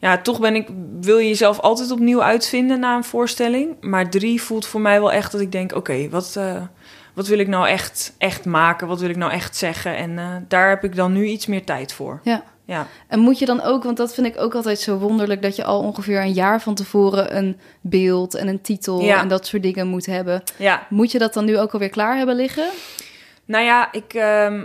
ja, 0.04 0.18
toch 0.18 0.40
ben 0.40 0.54
ik, 0.54 0.68
wil 1.00 1.18
je 1.18 1.28
jezelf 1.28 1.60
altijd 1.60 1.90
opnieuw 1.90 2.22
uitvinden 2.22 2.80
na 2.80 2.96
een 2.96 3.04
voorstelling. 3.04 3.76
Maar 3.80 4.10
drie 4.10 4.42
voelt 4.42 4.66
voor 4.66 4.80
mij 4.80 5.00
wel 5.00 5.12
echt 5.12 5.32
dat 5.32 5.40
ik 5.40 5.52
denk, 5.52 5.74
oké, 5.74 6.08
wat, 6.08 6.34
eh, 6.36 6.62
wat 7.14 7.26
wil 7.26 7.38
ik 7.38 7.48
nou 7.48 7.68
echt, 7.68 8.14
echt 8.18 8.44
maken? 8.44 8.86
Wat 8.88 9.00
wil 9.00 9.08
ik 9.08 9.16
nou 9.16 9.32
echt 9.32 9.56
zeggen? 9.56 9.96
En 9.96 10.18
eh, 10.18 10.26
daar 10.48 10.68
heb 10.68 10.84
ik 10.84 10.96
dan 10.96 11.12
nu 11.12 11.24
iets 11.26 11.46
meer 11.46 11.64
tijd 11.64 11.92
voor. 11.92 12.20
Ja. 12.22 12.42
Ja, 12.66 12.86
En 13.08 13.20
moet 13.20 13.38
je 13.38 13.46
dan 13.46 13.62
ook, 13.62 13.84
want 13.84 13.96
dat 13.96 14.14
vind 14.14 14.26
ik 14.26 14.40
ook 14.40 14.54
altijd 14.54 14.80
zo 14.80 14.96
wonderlijk, 14.98 15.42
dat 15.42 15.56
je 15.56 15.64
al 15.64 15.80
ongeveer 15.80 16.20
een 16.20 16.32
jaar 16.32 16.60
van 16.60 16.74
tevoren 16.74 17.36
een 17.36 17.56
beeld 17.80 18.34
en 18.34 18.48
een 18.48 18.60
titel 18.60 19.00
Ja. 19.00 19.20
en 19.20 19.28
dat 19.28 19.46
soort 19.46 19.62
dingen 19.62 19.86
moet 19.88 20.06
hebben. 20.06 20.42
ja. 20.56 20.86
Moet 20.90 21.12
je 21.12 21.18
dat 21.18 21.34
dan 21.34 21.44
nu 21.44 21.58
ook 21.58 21.72
alweer 21.72 21.88
klaar 21.88 22.16
hebben 22.16 22.36
liggen? 22.36 22.66
Nou 23.44 23.64
ja, 23.64 23.92
ik, 23.92 24.14
ehm, 24.14 24.64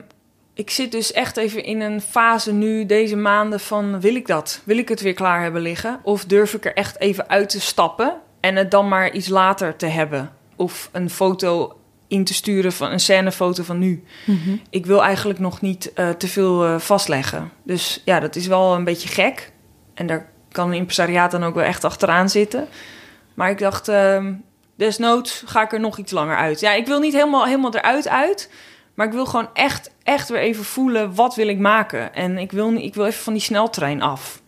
ik 0.59 0.69
zit 0.69 0.91
dus 0.91 1.11
echt 1.11 1.37
even 1.37 1.63
in 1.63 1.81
een 1.81 2.01
fase 2.01 2.53
nu 2.53 2.85
deze 2.85 3.15
maanden 3.15 3.59
van... 3.59 3.99
wil 3.99 4.15
ik 4.15 4.27
dat? 4.27 4.61
Wil 4.63 4.77
ik 4.77 4.89
het 4.89 5.01
weer 5.01 5.13
klaar 5.13 5.41
hebben 5.41 5.61
liggen? 5.61 5.99
Of 6.03 6.25
durf 6.25 6.53
ik 6.53 6.65
er 6.65 6.73
echt 6.73 6.99
even 6.99 7.29
uit 7.29 7.49
te 7.49 7.61
stappen 7.61 8.13
en 8.39 8.55
het 8.55 8.71
dan 8.71 8.87
maar 8.87 9.11
iets 9.11 9.27
later 9.27 9.75
te 9.75 9.85
hebben? 9.85 10.31
Of 10.55 10.89
een 10.91 11.09
foto 11.09 11.77
in 12.07 12.23
te 12.23 12.33
sturen 12.33 12.71
van 12.71 12.91
een 12.91 12.99
scènefoto 12.99 13.63
van 13.63 13.79
nu. 13.79 14.03
Ik 14.69 14.85
wil 14.85 15.03
eigenlijk 15.03 15.39
nog 15.39 15.61
niet 15.61 15.93
eh, 15.93 16.09
te 16.09 16.27
veel 16.27 16.65
eh, 16.65 16.79
vastleggen. 16.79 17.51
Dus 17.63 18.01
ja, 18.05 18.19
dat 18.19 18.35
is 18.35 18.47
wel 18.47 18.73
een 18.73 18.83
beetje 18.83 19.09
gek. 19.09 19.51
En 19.93 20.07
daar 20.07 20.29
kan 20.51 20.67
een 20.67 20.77
impresariaat 20.77 21.31
dan 21.31 21.43
ook 21.43 21.55
wel 21.55 21.63
echt 21.63 21.83
achteraan 21.83 22.29
zitten. 22.29 22.67
Maar 23.33 23.49
ik 23.49 23.59
dacht, 23.59 23.87
ehm, 23.87 24.33
desnoods 24.75 25.43
ga 25.45 25.61
ik 25.61 25.73
er 25.73 25.79
nog 25.79 25.97
iets 25.97 26.11
langer 26.11 26.37
uit. 26.37 26.59
Ja, 26.59 26.73
ik 26.73 26.87
wil 26.87 26.99
niet 26.99 27.13
helemaal, 27.13 27.45
helemaal 27.45 27.75
eruit 27.75 28.07
uit. 28.07 28.49
Maar 28.99 29.07
ik 29.07 29.13
wil 29.13 29.25
gewoon 29.25 29.49
echt, 29.53 29.91
echt 30.03 30.29
weer 30.29 30.39
even 30.39 30.63
voelen, 30.63 31.15
wat 31.15 31.35
wil 31.35 31.47
ik 31.47 31.59
maken? 31.59 32.13
En 32.13 32.37
ik 32.37 32.51
wil, 32.51 32.73
ik 32.73 32.93
wil 32.93 33.05
even 33.05 33.23
van 33.23 33.33
die 33.33 33.41
sneltrein 33.41 34.01
af. 34.01 34.41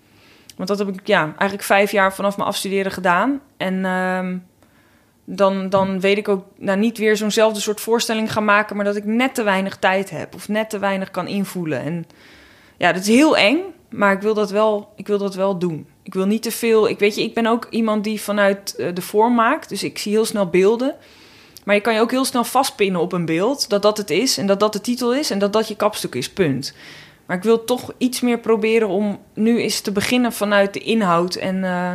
Want 0.56 0.70
dat 0.70 0.80
heb 0.80 0.88
ik 0.88 1.08
ja, 1.08 1.22
eigenlijk 1.24 1.64
vijf 1.64 1.92
jaar 1.92 2.14
vanaf 2.14 2.38
mijn 2.38 2.50
afstuderen 2.50 2.92
gedaan. 2.92 3.42
En 3.58 3.86
ehm, 3.86 4.38
dan, 5.26 5.70
dan 5.70 6.00
weet 6.00 6.18
ik 6.18 6.28
ook 6.28 6.46
nou, 6.58 6.80
niet 6.80 6.98
weer 6.98 7.18
zo'nzelfde 7.18 7.60
soort 7.60 7.82
voorstelling 7.82 8.32
gaan 8.32 8.46
maken... 8.46 8.76
maar 8.76 8.86
dat 8.86 8.96
ik 8.96 9.06
net 9.06 9.36
te 9.36 9.44
weinig 9.44 9.78
tijd 9.78 10.10
heb 10.10 10.36
of 10.36 10.48
net 10.48 10.70
te 10.70 10.80
weinig 10.80 11.12
kan 11.12 11.28
invoelen. 11.28 11.82
En 11.82 12.06
ja, 12.78 12.92
dat 12.92 13.02
is 13.02 13.08
heel 13.08 13.38
eng, 13.38 13.60
maar 13.90 14.14
ik 14.14 14.22
wil 14.22 14.34
dat 14.34 14.52
wel, 14.52 14.94
ik 14.96 15.08
wil 15.08 15.18
dat 15.18 15.36
wel 15.36 15.60
doen. 15.60 15.88
Ik 16.04 16.14
wil 16.14 16.26
niet 16.26 16.44
te 16.44 16.52
veel... 16.52 16.90
Ik, 16.90 17.00
weet 17.00 17.16
je, 17.16 17.24
ik 17.24 17.34
ben 17.34 17.48
ook 17.48 17.68
iemand 17.70 18.04
die 18.04 18.22
vanuit 18.22 18.76
eh, 18.76 18.94
de 18.94 19.02
vorm 19.02 19.36
maakt. 19.36 19.70
Dus 19.70 19.84
ik 19.84 19.98
zie 19.98 20.12
heel 20.12 20.26
snel 20.26 20.48
beelden. 20.48 20.96
Maar 21.64 21.76
je 21.76 21.82
kan 21.82 21.94
je 21.94 22.00
ook 22.00 22.12
heel 22.12 22.26
snel 22.26 22.44
vastpinnen 22.44 23.02
op 23.02 23.14
een 23.14 23.26
beeld. 23.26 23.70
Dat 23.70 23.82
dat 23.82 23.98
het 23.98 24.10
is 24.10 24.38
en 24.38 24.48
dat 24.48 24.60
dat 24.60 24.74
de 24.74 24.82
titel 24.82 25.14
is 25.14 25.32
en 25.32 25.40
dat 25.40 25.54
dat 25.54 25.68
je 25.68 25.76
kapstuk 25.76 26.16
is, 26.16 26.30
punt. 26.30 26.74
Maar 27.26 27.38
ik 27.38 27.44
wil 27.44 27.64
toch 27.64 27.94
iets 27.98 28.22
meer 28.22 28.40
proberen 28.40 28.88
om 28.88 29.20
nu 29.34 29.62
eens 29.62 29.82
te 29.82 29.92
beginnen 29.92 30.34
vanuit 30.34 30.74
de 30.74 30.80
inhoud 30.80 31.36
en 31.36 31.64
eh, 31.64 31.94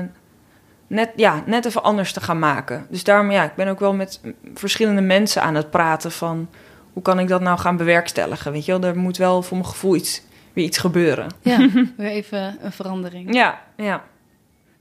net, 0.86 1.10
ja, 1.16 1.42
net 1.46 1.64
even 1.64 1.82
anders 1.82 2.12
te 2.12 2.20
gaan 2.20 2.38
maken. 2.38 2.86
Dus 2.90 3.04
daarom, 3.04 3.30
ja, 3.30 3.44
ik 3.44 3.54
ben 3.54 3.68
ook 3.68 3.80
wel 3.80 3.94
met 3.94 4.20
verschillende 4.54 5.00
mensen 5.00 5.42
aan 5.42 5.54
het 5.54 5.70
praten 5.70 6.12
van 6.12 6.48
hoe 6.92 7.02
kan 7.02 7.18
ik 7.18 7.28
dat 7.28 7.40
nou 7.40 7.58
gaan 7.58 7.76
bewerkstelligen. 7.76 8.52
Weet 8.52 8.64
je 8.64 8.78
wel, 8.78 8.90
er 8.90 8.98
moet 8.98 9.16
wel 9.16 9.42
voor 9.42 9.56
mijn 9.56 9.68
gevoel 9.68 9.96
iets, 9.96 10.22
weer 10.52 10.64
iets 10.64 10.78
gebeuren. 10.78 11.30
Ja, 11.40 11.58
weer 11.96 12.10
even 12.10 12.58
een 12.60 12.72
verandering. 12.72 13.34
Ja, 13.34 13.60
ja. 13.76 14.04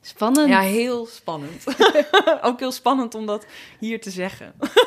Spannend. 0.07 0.49
Ja, 0.49 0.59
heel 0.59 1.05
spannend. 1.05 1.63
ook 2.41 2.59
heel 2.59 2.71
spannend 2.71 3.15
om 3.15 3.25
dat 3.25 3.45
hier 3.79 4.01
te 4.01 4.09
zeggen. 4.09 4.53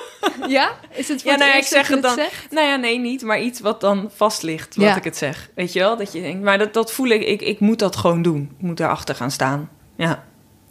Ja? 0.49 0.71
Is 0.91 1.09
het 1.09 1.23
voor 1.23 1.31
Ja, 1.31 1.37
nou 1.37 1.57
ik 1.57 1.65
zeg 1.65 1.89
je 1.89 1.93
het 1.93 2.03
dan. 2.03 2.15
zegt? 2.15 2.51
Nou 2.51 2.67
ja, 2.67 2.77
nee, 2.77 2.99
niet, 2.99 3.23
maar 3.23 3.41
iets 3.41 3.61
wat 3.61 3.81
dan 3.81 4.11
vast 4.15 4.43
ligt, 4.43 4.77
wat 4.77 4.85
Ja. 4.85 4.97
ik 4.97 5.05
het 5.05 5.17
zeg. 5.17 5.51
Weet 5.55 5.73
je 5.73 5.79
wel? 5.79 5.97
Dat 5.97 6.13
je 6.13 6.21
denkt, 6.21 6.43
maar 6.45 6.59
dat, 6.59 6.75
dat 6.75 6.93
voel 6.93 7.07
ik, 7.07 7.23
ik, 7.23 7.41
ik 7.41 7.61
moet 7.61 7.79
dat 7.79 7.97
gewoon 7.97 8.23
doen. 8.23 8.55
Ik 8.59 8.63
moet 8.65 8.77
daarachter 8.77 9.15
gaan 9.15 9.31
staan. 9.31 9.71
Ja. 9.97 10.25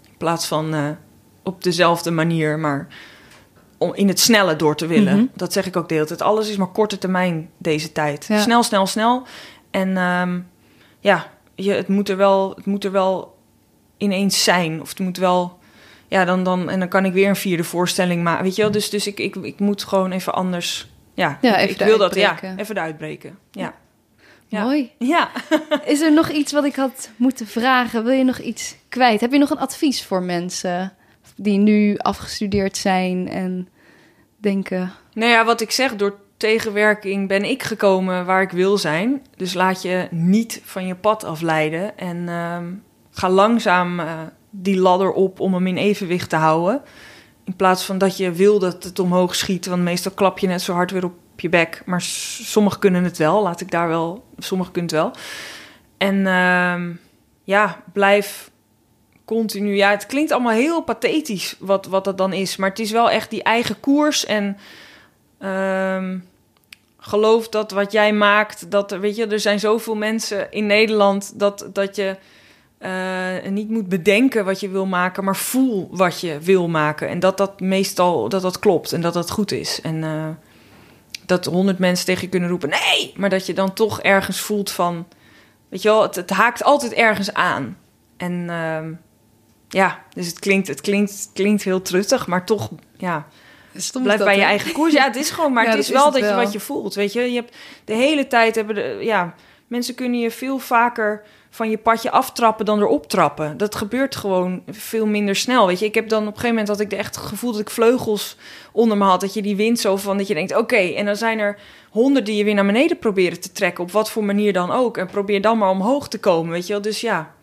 In 0.06 0.18
plaats 0.18 0.48
van 0.48 0.74
eh, 0.74 0.90
op 1.44 1.64
dezelfde 1.64 2.12
manier, 2.12 2.60
maar 2.60 2.88
om 3.78 3.94
in 3.94 4.08
het 4.08 4.20
snelle 4.20 4.56
door 4.56 4.76
te 4.76 4.88
willen. 4.88 5.16
Mhm. 5.18 5.26
Dat 5.36 5.54
zeg 5.54 5.66
ik 5.66 5.76
ook 5.78 5.88
de 5.88 5.94
hele 5.94 6.08
tijd. 6.08 6.22
Alles 6.22 6.50
is 6.50 6.58
maar 6.58 6.72
korte 6.72 6.98
termijn 6.98 7.50
deze 7.58 7.92
tijd. 7.92 8.26
Ja. 8.28 8.40
Snel, 8.40 8.64
snel, 8.64 8.88
snel. 8.88 9.24
En 9.72 9.98
ehm, 9.98 10.40
ja, 11.00 11.32
je, 11.56 11.72
het, 11.72 11.88
moet 11.88 12.10
er 12.10 12.18
wel, 12.18 12.54
het 12.56 12.66
moet 12.66 12.84
er 12.84 12.92
wel 12.92 13.37
ineens 13.98 14.44
zijn. 14.44 14.82
Of 14.82 14.90
het 14.90 15.00
moet 15.00 15.18
wel... 15.18 15.60
Ja, 16.08 16.26
dan, 16.26 16.44
dan, 16.44 16.70
en 16.70 16.80
dan 16.80 16.88
kan 16.88 17.06
ik 17.06 17.14
weer 17.14 17.30
een 17.30 17.36
vierde 17.36 17.64
voorstelling 17.64 18.24
maken. 18.24 18.44
Weet 18.44 18.56
je 18.56 18.62
wel? 18.62 18.72
Dus, 18.72 18.90
dus 18.90 19.08
ik, 19.08 19.20
ik, 19.20 19.36
ik 19.36 19.60
moet 19.60 19.84
gewoon 19.84 20.12
even 20.12 20.34
anders... 20.34 20.88
Ja, 21.14 21.38
Ja, 21.42 21.58
ik- 21.58 21.78
wil 21.78 21.98
dat, 21.98 22.16
ja, 22.16 22.40
even 22.56 22.80
uitbreken. 22.80 23.38
Ja. 23.52 23.74
Ja. 24.48 24.64
Mooi. 24.64 24.92
Ja. 24.98 25.30
Is 25.86 26.02
er 26.02 26.14
nog 26.14 26.30
iets 26.30 26.52
wat 26.52 26.64
ik 26.66 26.76
had 26.76 27.10
moeten 27.16 27.48
vragen? 27.48 28.04
Wil 28.04 28.14
je 28.14 28.24
nog 28.24 28.40
iets 28.40 28.76
kwijt? 28.90 29.22
Heb 29.22 29.32
je 29.32 29.38
nog 29.38 29.50
een 29.50 29.60
advies 29.60 30.04
voor 30.04 30.22
mensen? 30.24 30.98
die 31.36 31.58
nu 31.58 31.98
afgestudeerd 31.98 32.78
zijn 32.78 33.30
en 33.30 33.68
denken... 34.38 34.92
Nou 35.14 35.32
ja, 35.32 35.46
wat 35.46 35.62
ik 35.62 35.72
zeg, 35.72 35.96
door 35.96 36.20
tegenwerking 36.38 37.28
ben 37.28 37.44
ik 37.44 37.64
gekomen 37.64 38.26
waar 38.26 38.42
ik 38.42 38.52
wil 38.52 38.78
zijn. 38.78 39.22
Dus 39.36 39.54
laat 39.54 39.82
je 39.82 40.08
niet 40.12 40.62
van 40.64 40.88
je 40.88 40.96
pad 40.96 41.24
afleiden 41.24 41.98
en 41.98 42.30
ehm, 42.30 42.66
ga 43.18 43.30
langzaam 43.30 44.00
uh, 44.00 44.22
die 44.50 44.78
ladder 44.78 45.12
op 45.12 45.40
om 45.40 45.54
hem 45.54 45.68
in 45.68 45.78
evenwicht 45.78 46.30
te 46.30 46.36
houden. 46.36 46.82
In 47.44 47.56
plaats 47.56 47.86
van 47.86 47.98
dat 47.98 48.18
je 48.18 48.32
wil 48.32 48.60
dat 48.60 48.84
het 48.84 49.00
omhoog 49.00 49.36
schiet, 49.36 49.66
want 49.66 49.84
meestal 49.84 50.12
klap 50.12 50.40
je 50.40 50.48
net 50.48 50.62
zo 50.62 50.74
hard 50.74 50.92
weer 50.92 51.06
op 51.06 51.14
je 51.36 51.50
bek. 51.50 51.82
Maar 51.86 52.02
sommigen 52.02 52.80
kunnen 52.80 53.04
het 53.04 53.18
wel, 53.18 53.44
laat 53.44 53.62
ik 53.62 53.72
daar 53.72 53.88
wel, 53.88 54.24
sommigen 54.38 54.74
kunnen 54.74 54.92
het 54.92 55.02
wel. 55.02 55.24
En 55.98 56.16
uh, 56.16 56.96
ja, 57.44 57.84
blijf 57.94 58.52
continu. 59.26 59.76
Ja, 59.76 59.90
het 59.90 60.06
klinkt 60.06 60.32
allemaal 60.32 60.52
heel 60.52 60.82
pathetisch 60.82 61.56
wat, 61.60 61.86
wat 61.86 62.04
dat 62.04 62.18
dan 62.18 62.34
is. 62.34 62.56
Maar 62.56 62.70
het 62.70 62.80
is 62.80 62.92
wel 62.92 63.10
echt 63.10 63.30
die 63.30 63.44
eigen 63.44 63.80
koers. 63.80 64.26
En 64.26 64.58
um, 65.40 66.30
geloof 66.98 67.50
dat 67.50 67.72
wat 67.72 67.92
jij 67.92 68.14
maakt, 68.14 68.72
dat 68.72 68.92
weet 68.92 69.16
je, 69.16 69.28
er 69.28 69.40
zijn 69.40 69.60
zoveel 69.60 69.96
mensen 69.96 70.52
in 70.52 70.66
Nederland 70.66 71.40
dat, 71.40 71.70
dat 71.74 71.96
je 71.96 72.18
uh, 72.80 73.50
niet 73.50 73.70
moet 73.70 73.90
bedenken 73.90 74.46
wat 74.46 74.60
je 74.60 74.70
wil 74.70 74.86
maken, 74.86 75.24
maar 75.24 75.36
voel 75.36 75.88
wat 75.92 76.22
je 76.22 76.40
wil 76.40 76.68
maken. 76.68 77.08
En 77.08 77.20
dat 77.20 77.38
dat 77.38 77.60
meestal 77.60 78.30
dat 78.30 78.42
dat 78.42 78.60
klopt 78.60 78.92
en 78.94 79.02
dat 79.02 79.14
dat 79.14 79.32
goed 79.32 79.52
is. 79.52 79.82
En 79.82 79.96
uh, 79.96 80.28
dat 81.26 81.46
honderd 81.46 81.80
mensen 81.80 82.06
tegen 82.06 82.22
je 82.22 82.30
kunnen 82.30 82.50
roepen: 82.50 82.70
nee, 82.70 83.14
maar 83.16 83.30
dat 83.30 83.46
je 83.46 83.54
dan 83.54 83.74
toch 83.74 84.02
ergens 84.02 84.40
voelt 84.40 84.72
van, 84.72 85.08
weet 85.70 85.82
je 85.82 85.90
wel, 85.90 86.02
het, 86.02 86.16
het 86.16 86.30
haakt 86.30 86.64
altijd 86.64 86.94
ergens 86.94 87.34
aan. 87.34 87.78
En 88.18 88.32
uh, 88.34 88.98
ja, 89.70 90.04
dus 90.14 90.28
het 90.28 90.40
klinkt, 90.40 90.68
het 90.68 90.82
klinkt, 90.82 91.12
het 91.12 91.30
klinkt 91.34 91.64
heel 91.64 91.82
truttig, 91.82 92.28
maar 92.28 92.46
toch, 92.46 92.70
ja. 92.98 93.28
Blijf 94.04 94.24
bij 94.24 94.36
je 94.36 94.44
eigen 94.44 94.72
koers. 94.72 94.94
Ja, 94.94 95.04
het 95.04 95.16
is 95.16 95.30
gewoon, 95.30 95.54
maar 95.54 95.68
het 95.70 95.78
is 95.78 95.90
wel 95.90 96.12
dat 96.12 96.22
je 96.22 96.34
wat 96.34 96.52
je 96.52 96.60
voelt. 96.60 96.96
Weet 96.96 97.14
je, 97.14 97.22
je 97.22 97.36
hebt 97.36 97.56
de 97.86 97.94
hele 97.94 98.28
tijd 98.28 98.56
hebben 98.56 98.76
de, 98.76 98.98
ja, 99.02 99.36
mensen 99.68 99.96
kunnen 99.96 100.20
je 100.20 100.32
veel 100.32 100.60
vaker 100.60 101.24
van 101.58 101.70
je 101.70 101.78
padje 101.78 102.12
aftrappen 102.12 102.66
dan 102.66 102.80
erop 102.80 103.08
trappen. 103.08 103.58
Dat 103.58 103.76
gebeurt 103.76 104.16
gewoon 104.16 104.62
veel 104.68 105.06
minder 105.06 105.36
snel. 105.36 105.68
Weet 105.68 105.80
je, 105.80 105.86
ik 105.86 105.96
heb 105.96 106.10
dan 106.10 106.22
op 106.22 106.28
een 106.28 106.34
gegeven 106.34 106.50
moment 106.50 106.68
dat 106.68 106.80
ik 106.80 106.94
echt 106.94 107.18
gevoel 107.18 107.52
dat 107.52 107.62
ik 107.62 107.70
vleugels 107.70 108.38
onder 108.72 108.98
me 108.98 109.04
had. 109.04 109.22
Dat 109.22 109.34
je 109.34 109.42
die 109.42 109.56
wind 109.56 109.80
zo 109.80 109.96
van 109.96 110.18
dat 110.18 110.28
je 110.28 110.34
denkt: 110.34 110.56
oké, 110.56 110.76
en 110.76 111.06
dan 111.06 111.16
zijn 111.16 111.40
er 111.40 111.60
honderd 111.90 112.26
die 112.26 112.36
je 112.36 112.44
weer 112.44 112.54
naar 112.54 112.66
beneden 112.66 113.00
proberen 113.00 113.40
te 113.40 113.52
trekken. 113.52 113.84
Op 113.84 113.92
wat 113.92 114.10
voor 114.10 114.24
manier 114.24 114.54
dan 114.54 114.72
ook. 114.72 114.98
En 114.98 115.08
probeer 115.08 115.42
dan 115.42 115.58
maar 115.58 115.70
omhoog 115.70 116.08
te 116.08 116.20
komen. 116.20 116.52
Weet 116.52 116.68
je 116.68 116.74
wel, 116.74 116.82
dus 116.82 117.02
ja. 117.02 117.36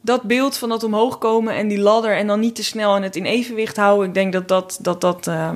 Dat 0.00 0.22
beeld 0.22 0.56
van 0.58 0.68
dat 0.68 0.84
omhoog 0.84 1.18
komen 1.18 1.54
en 1.54 1.68
die 1.68 1.80
ladder 1.80 2.16
en 2.16 2.26
dan 2.26 2.40
niet 2.40 2.54
te 2.54 2.64
snel 2.64 2.96
en 2.96 3.02
het 3.02 3.16
in 3.16 3.24
evenwicht 3.24 3.76
houden. 3.76 4.08
Ik 4.08 4.14
denk 4.14 4.32
dat 4.32 4.48
dat, 4.48 4.78
dat, 4.82 5.00
dat, 5.00 5.26
uh, 5.26 5.50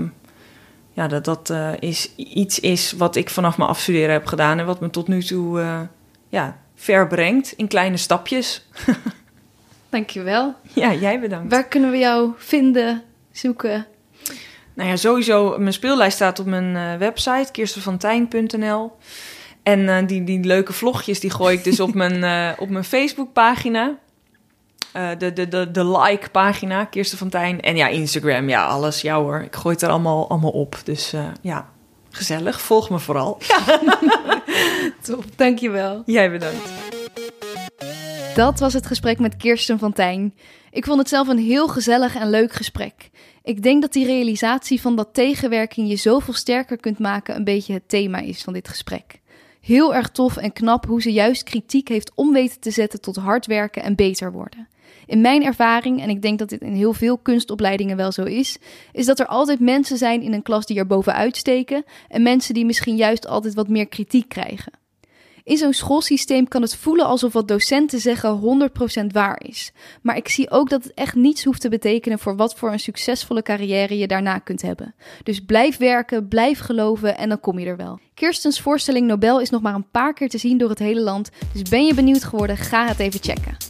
ja, 0.92 1.08
dat, 1.08 1.24
dat 1.24 1.50
uh, 1.50 1.72
is, 1.78 2.14
iets 2.16 2.60
is 2.60 2.92
wat 2.92 3.16
ik 3.16 3.30
vanaf 3.30 3.56
mijn 3.56 3.70
afstuderen 3.70 4.12
heb 4.12 4.26
gedaan. 4.26 4.58
En 4.58 4.66
wat 4.66 4.80
me 4.80 4.90
tot 4.90 5.08
nu 5.08 5.22
toe 5.22 5.60
uh, 5.60 5.80
ja, 6.28 6.58
ver 6.80 7.06
brengt 7.06 7.52
in 7.52 7.68
kleine 7.68 7.96
stapjes. 7.96 8.66
Dankjewel. 9.88 10.54
Ja, 10.74 10.94
jij 10.94 11.20
bedankt. 11.20 11.52
Waar 11.52 11.68
kunnen 11.68 11.90
we 11.90 11.98
jou 11.98 12.32
vinden, 12.36 13.02
zoeken? 13.32 13.86
Nou 14.74 14.88
ja, 14.88 14.96
sowieso, 14.96 15.58
mijn 15.58 15.72
speellijst 15.72 16.16
staat 16.16 16.38
op 16.38 16.46
mijn 16.46 16.74
uh, 16.74 16.98
website, 16.98 17.48
kirstenvantijn.nl. 17.52 18.92
En 19.62 19.80
uh, 19.80 19.98
die, 20.06 20.24
die 20.24 20.44
leuke 20.44 20.72
vlogjes, 20.72 21.20
die 21.20 21.30
gooi 21.30 21.56
ik 21.56 21.64
dus 21.64 21.80
op 21.80 21.94
mijn, 21.94 22.16
uh, 22.22 22.50
op 22.64 22.68
mijn 22.68 22.84
Facebookpagina. 22.84 23.98
de, 25.18 25.32
de, 25.32 25.48
de, 25.48 25.70
de 25.70 25.86
like-pagina, 25.86 26.84
Kirsten. 26.84 27.60
En 27.60 27.76
ja, 27.76 27.86
Instagram, 27.86 28.48
ja, 28.48 28.66
alles, 28.66 29.00
jou 29.00 29.22
hoor. 29.22 29.40
Ik 29.40 29.56
gooi 29.56 29.74
het 29.74 29.84
er 29.84 29.90
allemaal, 29.90 30.28
allemaal 30.30 30.50
op. 30.50 30.80
Dus 30.84 31.14
ja, 31.42 31.68
gezellig. 32.10 32.60
Volg 32.60 32.90
me 32.90 32.98
vooral. 32.98 33.38
Ja. 33.48 33.80
Top, 35.02 35.24
dankjewel. 35.36 36.02
Jij 36.06 36.30
bedankt. 36.30 36.68
Dat 38.34 38.58
was 38.58 38.72
het 38.72 38.86
gesprek 38.86 39.18
met 39.18 39.36
Kirsten 39.36 39.78
van 39.78 39.92
Tijn. 39.92 40.34
Ik 40.70 40.84
vond 40.84 40.98
het 40.98 41.08
zelf 41.08 41.28
een 41.28 41.38
heel 41.38 41.68
gezellig 41.68 42.16
en 42.16 42.30
leuk 42.30 42.52
gesprek. 42.52 43.10
Ik 43.42 43.62
denk 43.62 43.82
dat 43.82 43.92
die 43.92 44.06
realisatie 44.06 44.80
van 44.80 44.96
dat 44.96 45.08
tegenwerking 45.14 45.88
je 45.88 45.96
zoveel 45.96 46.34
sterker 46.34 46.76
kunt 46.76 46.98
maken 46.98 47.36
een 47.36 47.44
beetje 47.44 47.72
het 47.72 47.88
thema 47.88 48.18
is 48.18 48.42
van 48.42 48.52
dit 48.52 48.68
gesprek. 48.68 49.20
Heel 49.60 49.94
erg 49.94 50.10
tof 50.10 50.36
en 50.36 50.52
knap 50.52 50.86
hoe 50.86 51.02
ze 51.02 51.12
juist 51.12 51.42
kritiek 51.42 51.88
heeft 51.88 52.12
om 52.14 52.32
weten 52.32 52.60
te 52.60 52.70
zetten 52.70 53.00
tot 53.00 53.16
hard 53.16 53.46
werken 53.46 53.82
en 53.82 53.94
beter 53.94 54.32
worden. 54.32 54.68
In 55.10 55.20
mijn 55.20 55.44
ervaring, 55.44 56.02
en 56.02 56.08
ik 56.08 56.22
denk 56.22 56.38
dat 56.38 56.48
dit 56.48 56.60
in 56.60 56.72
heel 56.72 56.92
veel 56.92 57.18
kunstopleidingen 57.18 57.96
wel 57.96 58.12
zo 58.12 58.22
is, 58.22 58.58
is 58.92 59.06
dat 59.06 59.18
er 59.18 59.26
altijd 59.26 59.60
mensen 59.60 59.96
zijn 59.96 60.22
in 60.22 60.32
een 60.32 60.42
klas 60.42 60.66
die 60.66 60.78
er 60.78 60.86
bovenuit 60.86 61.36
steken 61.36 61.84
en 62.08 62.22
mensen 62.22 62.54
die 62.54 62.64
misschien 62.64 62.96
juist 62.96 63.26
altijd 63.26 63.54
wat 63.54 63.68
meer 63.68 63.86
kritiek 63.86 64.28
krijgen. 64.28 64.72
In 65.44 65.56
zo'n 65.56 65.72
schoolsysteem 65.72 66.48
kan 66.48 66.62
het 66.62 66.76
voelen 66.76 67.06
alsof 67.06 67.32
wat 67.32 67.48
docenten 67.48 68.00
zeggen 68.00 68.70
100% 69.02 69.06
waar 69.12 69.40
is. 69.44 69.72
Maar 70.02 70.16
ik 70.16 70.28
zie 70.28 70.50
ook 70.50 70.70
dat 70.70 70.84
het 70.84 70.94
echt 70.94 71.14
niets 71.14 71.44
hoeft 71.44 71.60
te 71.60 71.68
betekenen 71.68 72.18
voor 72.18 72.36
wat 72.36 72.54
voor 72.54 72.72
een 72.72 72.80
succesvolle 72.80 73.42
carrière 73.42 73.98
je 73.98 74.06
daarna 74.06 74.38
kunt 74.38 74.62
hebben. 74.62 74.94
Dus 75.22 75.40
blijf 75.40 75.76
werken, 75.76 76.28
blijf 76.28 76.58
geloven 76.58 77.16
en 77.16 77.28
dan 77.28 77.40
kom 77.40 77.58
je 77.58 77.66
er 77.66 77.76
wel. 77.76 77.98
Kirstens 78.14 78.60
voorstelling 78.60 79.06
Nobel 79.06 79.40
is 79.40 79.50
nog 79.50 79.62
maar 79.62 79.74
een 79.74 79.90
paar 79.90 80.12
keer 80.12 80.28
te 80.28 80.38
zien 80.38 80.58
door 80.58 80.70
het 80.70 80.78
hele 80.78 81.00
land. 81.00 81.30
Dus 81.52 81.62
ben 81.62 81.84
je 81.84 81.94
benieuwd 81.94 82.24
geworden, 82.24 82.56
ga 82.56 82.86
het 82.86 82.98
even 82.98 83.20
checken. 83.22 83.69